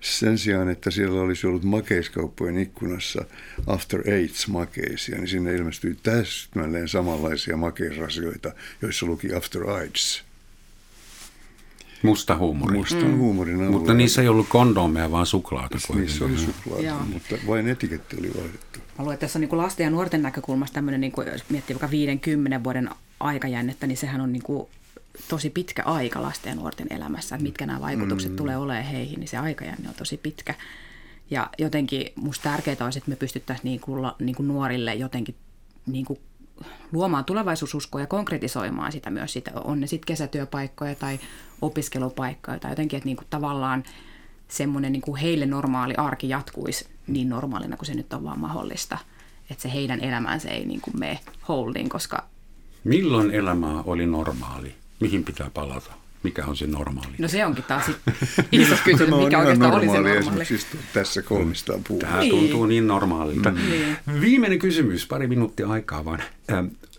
Sen 0.00 0.38
sijaan, 0.38 0.68
että 0.68 0.90
siellä 0.90 1.20
olisi 1.20 1.46
ollut 1.46 1.64
makeiskauppojen 1.64 2.58
ikkunassa 2.58 3.24
After 3.66 4.00
Aids 4.12 4.48
makeisia, 4.48 5.16
niin 5.16 5.28
sinne 5.28 5.54
ilmestyi 5.54 5.96
täsmälleen 6.02 6.88
samanlaisia 6.88 7.56
makeisrasioita, 7.56 8.52
joissa 8.82 9.06
luki 9.06 9.34
After 9.34 9.70
AIDS. 9.70 10.24
Musta 12.02 12.36
huumori. 12.36 12.78
Musta 12.78 13.04
mm. 13.04 13.18
huumorin 13.18 13.54
avulla. 13.54 13.70
Mutta 13.70 13.94
niissä 13.94 14.22
ei 14.22 14.28
ollut 14.28 14.48
kondomeja, 14.48 15.10
vaan 15.10 15.26
suklaata. 15.26 15.78
Niissä 15.94 16.24
oli 16.24 16.38
suklaata, 16.38 16.82
Joo. 16.82 16.98
mutta 17.12 17.36
vain 17.46 17.68
etiketti 17.68 18.16
oli 18.20 18.30
vaihdettu. 18.36 18.78
Mä 18.78 18.84
luulen, 18.98 19.14
että 19.14 19.26
tässä 19.26 19.38
on 19.38 19.40
niin 19.40 19.58
lasten 19.58 19.84
ja 19.84 19.90
nuorten 19.90 20.22
näkökulmasta 20.22 20.74
tämmöinen, 20.74 21.00
niin 21.00 21.12
kuin, 21.12 21.28
jos 21.28 21.50
miettii 21.50 21.74
vaikka 21.74 21.90
50 21.90 22.64
vuoden 22.64 22.90
aikajännettä, 23.20 23.86
niin 23.86 23.96
sehän 23.96 24.20
on 24.20 24.32
niin 24.32 24.42
kuin 24.42 24.68
tosi 25.28 25.50
pitkä 25.50 25.82
aika 25.82 26.22
lasten 26.22 26.50
ja 26.50 26.56
nuorten 26.56 26.86
elämässä, 26.90 27.34
että 27.34 27.42
mitkä 27.42 27.66
nämä 27.66 27.80
vaikutukset 27.80 28.30
mm. 28.30 28.36
tulee 28.36 28.56
olemaan 28.56 28.84
heihin, 28.84 29.20
niin 29.20 29.28
se 29.28 29.36
aikajänne 29.36 29.88
on 29.88 29.94
tosi 29.94 30.16
pitkä. 30.16 30.54
Ja 31.30 31.50
jotenkin 31.58 32.12
musta 32.16 32.42
tärkeää 32.42 32.76
olisi, 32.80 32.98
että 32.98 33.10
me 33.10 33.16
pystyttäisiin 33.16 33.64
niin 33.64 33.80
kuin, 33.80 34.12
niin 34.18 34.36
kuin 34.36 34.48
nuorille 34.48 34.94
jotenkin 34.94 35.34
niin 35.86 36.04
kuin 36.04 36.18
luomaan 36.92 37.24
tulevaisuususkoa 37.24 38.00
ja 38.00 38.06
konkretisoimaan 38.06 38.92
sitä 38.92 39.10
myös. 39.10 39.32
Sitä, 39.32 39.50
on 39.64 39.80
ne 39.80 39.86
sitten 39.86 40.06
kesätyöpaikkoja 40.06 40.94
tai 40.94 41.20
opiskelupaikkoja 41.62 42.58
tai 42.58 42.72
jotenkin, 42.72 42.96
että 42.96 43.06
niin 43.06 43.16
kuin 43.16 43.26
tavallaan 43.30 43.84
semmoinen 44.48 44.92
niin 44.92 45.02
kuin 45.02 45.20
heille 45.20 45.46
normaali 45.46 45.94
arki 45.94 46.28
jatkuisi 46.28 46.88
niin 47.06 47.28
normaalina 47.28 47.76
kuin 47.76 47.86
se 47.86 47.94
nyt 47.94 48.12
on 48.12 48.24
vaan 48.24 48.40
mahdollista. 48.40 48.98
Että 49.50 49.62
se 49.62 49.72
heidän 49.72 50.00
elämänsä 50.00 50.48
ei 50.48 50.66
niin 50.66 50.80
kuin 50.80 50.98
mene 50.98 51.20
holding, 51.48 51.88
koska... 51.88 52.24
Milloin 52.84 53.30
elämä 53.30 53.82
oli 53.82 54.06
normaali? 54.06 54.74
Mihin 55.00 55.24
pitää 55.24 55.50
palata? 55.54 55.92
Mikä 56.22 56.46
on 56.46 56.56
se 56.56 56.66
normaali? 56.66 57.14
No 57.18 57.28
se 57.28 57.46
onkin 57.46 57.64
taas 57.64 57.90
iso 58.52 58.74
kysymys, 58.84 59.24
mikä 59.24 59.38
oikeastaan 59.38 59.74
oli 59.74 59.88
se 59.88 60.00
normaali. 60.00 60.44
tässä 60.94 61.22
kolmistaan 61.22 61.80
puhuu. 61.88 62.00
Tämä 62.00 62.20
niin. 62.20 62.30
tuntuu 62.30 62.66
niin 62.66 62.86
normaalilta. 62.86 63.50
Mm. 63.50 63.56
Niin. 63.56 63.96
Viimeinen 64.20 64.58
kysymys, 64.58 65.06
pari 65.06 65.26
minuuttia 65.26 65.68
aikaa 65.68 66.04
vaan. 66.04 66.22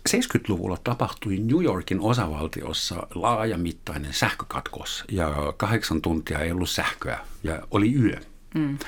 70-luvulla 0.08 0.78
tapahtui 0.84 1.36
New 1.38 1.64
Yorkin 1.64 2.00
osavaltiossa 2.00 3.06
laajamittainen 3.14 4.12
sähkökatkos 4.14 5.04
ja 5.10 5.34
kahdeksan 5.56 6.02
tuntia 6.02 6.38
ei 6.38 6.52
ollut 6.52 6.70
sähköä 6.70 7.18
ja 7.42 7.62
oli 7.70 7.94
yö. 7.94 8.16
Mm. 8.54 8.78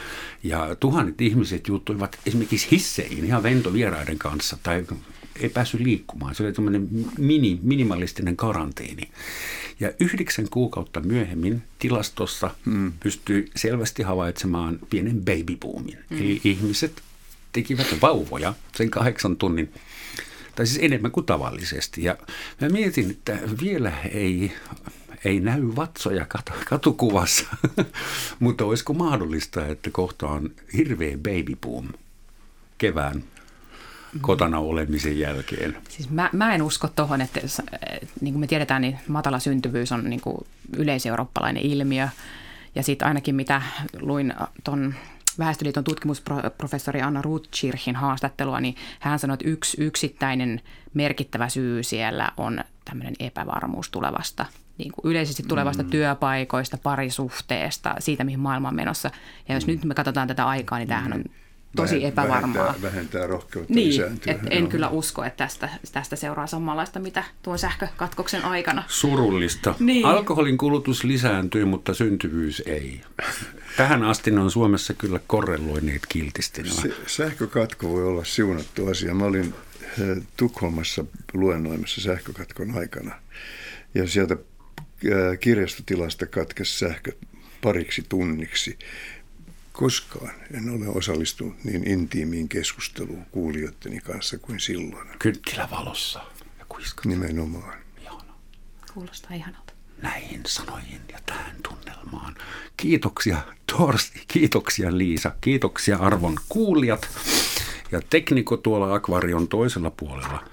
Ja 0.43 0.77
tuhannet 0.81 1.21
ihmiset 1.21 1.69
juttuivat 1.69 2.19
esimerkiksi 2.27 2.69
hisseihin 2.71 3.25
ihan 3.25 3.43
ventovieraiden 3.43 4.19
kanssa 4.19 4.57
tai 4.63 4.85
ei 5.41 5.49
päässyt 5.49 5.81
liikkumaan. 5.81 6.35
Se 6.35 6.43
oli 6.43 6.53
tämmöinen 6.53 6.89
mini, 7.19 7.59
minimalistinen 7.63 8.37
karanteeni. 8.37 9.11
Ja 9.81 9.93
yhdeksän 10.01 10.49
kuukautta 10.51 11.01
myöhemmin 11.01 11.63
tilastossa 11.79 12.51
hmm. 12.65 12.93
pystyi 13.01 13.51
selvästi 13.57 14.03
havaitsemaan 14.03 14.79
pienen 14.91 15.17
baby 15.17 15.57
boomin. 15.61 15.99
Hmm. 16.11 16.19
Eli 16.19 16.41
ihmiset 16.45 17.03
tekivät 17.53 17.87
vauvoja 18.03 18.55
sen 18.77 18.91
kahdeksan 18.91 19.37
tunnin, 19.37 19.73
tai 20.55 20.67
siis 20.67 20.79
enemmän 20.83 21.11
kuin 21.11 21.27
tavallisesti. 21.27 22.05
Ja 22.05 22.17
mä 22.61 22.69
mietin, 22.69 23.11
että 23.11 23.39
vielä 23.63 23.93
ei 24.13 24.53
ei 25.25 25.41
näy 25.41 25.63
vatsoja 25.77 26.27
kat- 26.39 26.65
katukuvassa, 26.65 27.47
mutta 28.41 28.65
olisiko 28.65 28.93
mahdollista, 28.93 29.67
että 29.67 29.91
kohta 29.91 30.27
on 30.27 30.51
hirveä 30.77 31.17
baby 31.17 31.57
boom 31.61 31.89
kevään 32.79 33.25
kotona 34.21 34.59
olemisen 34.59 35.19
jälkeen? 35.19 35.77
Siis 35.89 36.11
mä, 36.11 36.31
mä 36.33 36.55
en 36.55 36.63
usko 36.63 36.89
tuohon, 36.89 37.21
että 37.21 37.41
niin 38.21 38.35
kuin 38.35 38.41
me 38.41 38.47
tiedetään, 38.47 38.83
niin 38.83 38.99
matala 39.09 39.39
syntyvyys 39.39 39.93
on 39.93 40.11
niin 40.11 40.21
kuin 40.21 40.47
yleiseurooppalainen 40.77 41.63
ilmiö. 41.63 42.09
Ja 42.75 42.83
sitten 42.83 43.09
ainakin 43.09 43.35
mitä 43.35 43.63
luin 44.01 44.35
tuon 44.65 44.95
Väestöliiton 45.39 45.85
tutkimusprofessori 45.85 47.03
Anna 47.03 47.23
Rutschirchin 47.23 47.97
haastattelua, 47.97 48.61
niin 48.61 48.77
hän 49.01 49.19
sanoi, 49.19 49.35
että 49.35 49.49
yksi 49.49 49.85
yksittäinen 49.85 50.61
merkittävä 50.95 51.49
syy 51.49 51.83
siellä 51.83 52.33
on 52.37 52.65
tämmöinen 52.85 53.15
epävarmuus 53.21 53.91
tulevasta 53.91 54.47
niin 54.79 54.93
kuin 54.93 55.11
yleisesti 55.11 55.43
tulevasta 55.43 55.83
mm. 55.83 55.91
työpaikoista, 55.91 56.79
parisuhteesta, 56.79 57.95
siitä 57.99 58.25
mihin 58.25 58.41
maailma 58.41 58.69
on 58.69 58.75
menossa. 58.75 59.11
Ja 59.49 59.55
jos 59.55 59.67
mm. 59.67 59.73
nyt 59.73 59.85
me 59.85 59.95
katsotaan 59.95 60.29
tätä 60.29 60.47
aikaa, 60.47 60.79
niin 60.79 60.89
tämähän 60.89 61.13
on 61.13 61.25
tosi 61.77 62.05
epävarmaa. 62.05 62.65
Vähentää, 62.65 62.83
vähentää 62.83 63.27
rohkeutta 63.27 63.75
niin, 63.75 64.03
et 64.27 64.41
en 64.51 64.69
kyllä 64.69 64.89
usko, 64.89 65.25
että 65.25 65.37
tästä, 65.37 65.69
tästä 65.93 66.17
seuraa 66.17 66.47
samanlaista, 66.47 67.01
mitä 67.01 67.25
tuon 67.43 67.59
sähkökatkoksen 67.59 68.45
aikana. 68.45 68.85
Surullista. 68.89 69.75
Niin. 69.79 70.07
Alkoholin 70.07 70.59
kulutus 70.59 71.05
lisääntyy, 71.05 71.65
mutta 71.65 71.95
syntyvyys 71.95 72.63
ei. 72.67 73.01
Tähän 73.77 74.03
asti 74.03 74.31
ne 74.31 74.41
on 74.41 74.51
Suomessa 74.51 74.95
kyllä 74.95 75.21
korreloineet 75.27 76.07
kiltisti. 76.09 76.71
Se, 76.71 76.95
sähkökatko 77.07 77.89
voi 77.89 78.05
olla 78.05 78.25
siunattu 78.25 78.87
asia. 78.87 79.15
Mä 79.15 79.25
olin 79.25 79.55
eh, 79.85 80.23
Tukholmassa 80.37 81.05
luennoimassa 81.35 82.01
sähkökatkon 82.01 82.79
aikana. 82.79 83.15
Ja 83.95 84.09
sieltä 84.09 84.37
eh, 85.05 85.39
kirjastotilasta 85.41 86.27
katkesi 86.27 86.79
sähkö 86.79 87.13
pariksi 87.63 88.05
tunniksi 88.09 88.79
koskaan 89.73 90.35
en 90.55 90.71
ole 90.71 90.89
osallistunut 90.89 91.65
niin 91.65 91.89
intiimiin 91.89 92.49
keskusteluun 92.49 93.27
kuulijoitteni 93.31 94.01
kanssa 94.01 94.39
kuin 94.39 94.61
silloin. 94.61 95.09
Kynttilävalossa 95.19 96.21
ja 96.59 96.65
kuiskat. 96.69 97.05
Nimenomaan. 97.05 97.79
Ihana. 98.03 98.35
Kuulostaa 98.95 99.37
ihanalta. 99.37 99.73
Näihin 100.03 100.41
sanoihin 100.47 101.01
ja 101.13 101.19
tähän 101.27 101.57
tunnelmaan. 101.69 102.35
Kiitoksia 102.77 103.39
Torsti, 103.77 104.25
kiitoksia 104.29 104.99
Liisa, 104.99 105.35
kiitoksia 105.41 105.97
arvon 105.97 106.39
kuulijat. 106.49 107.09
Ja 107.93 108.01
tekniko 108.11 108.57
tuolla 108.57 108.95
akvarion 108.95 109.49
toisella 109.49 109.91
puolella, 109.91 110.45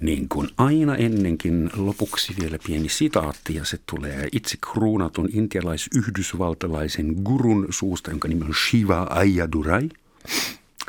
niin 0.00 0.28
kuin 0.28 0.48
aina 0.56 0.96
ennenkin, 0.96 1.70
lopuksi 1.76 2.34
vielä 2.40 2.58
pieni 2.66 2.88
sitaatti, 2.88 3.54
ja 3.54 3.64
se 3.64 3.78
tulee 3.90 4.28
itse 4.32 4.56
kruunatun 4.72 5.28
intialais-yhdysvaltalaisen 5.32 7.14
gurun 7.22 7.66
suusta, 7.70 8.10
jonka 8.10 8.28
nimi 8.28 8.44
on 8.44 8.54
Shiva 8.54 9.02
Ayadurai. 9.02 9.88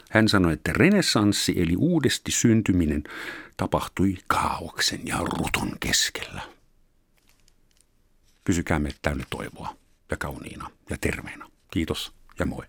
Hän 0.09 0.29
sanoi, 0.29 0.53
että 0.53 0.73
renessanssi 0.73 1.53
eli 1.55 1.75
uudesti 1.75 2.31
syntyminen 2.31 3.03
tapahtui 3.57 4.17
kaauksen 4.27 4.99
ja 5.03 5.17
ruton 5.17 5.71
keskellä. 5.79 6.41
Pysykäämme 8.43 8.89
täynnä 9.01 9.25
toivoa 9.29 9.75
ja 10.11 10.17
kauniina 10.17 10.71
ja 10.89 10.97
terveenä. 11.01 11.45
Kiitos 11.71 12.11
ja 12.39 12.45
moi. 12.45 12.65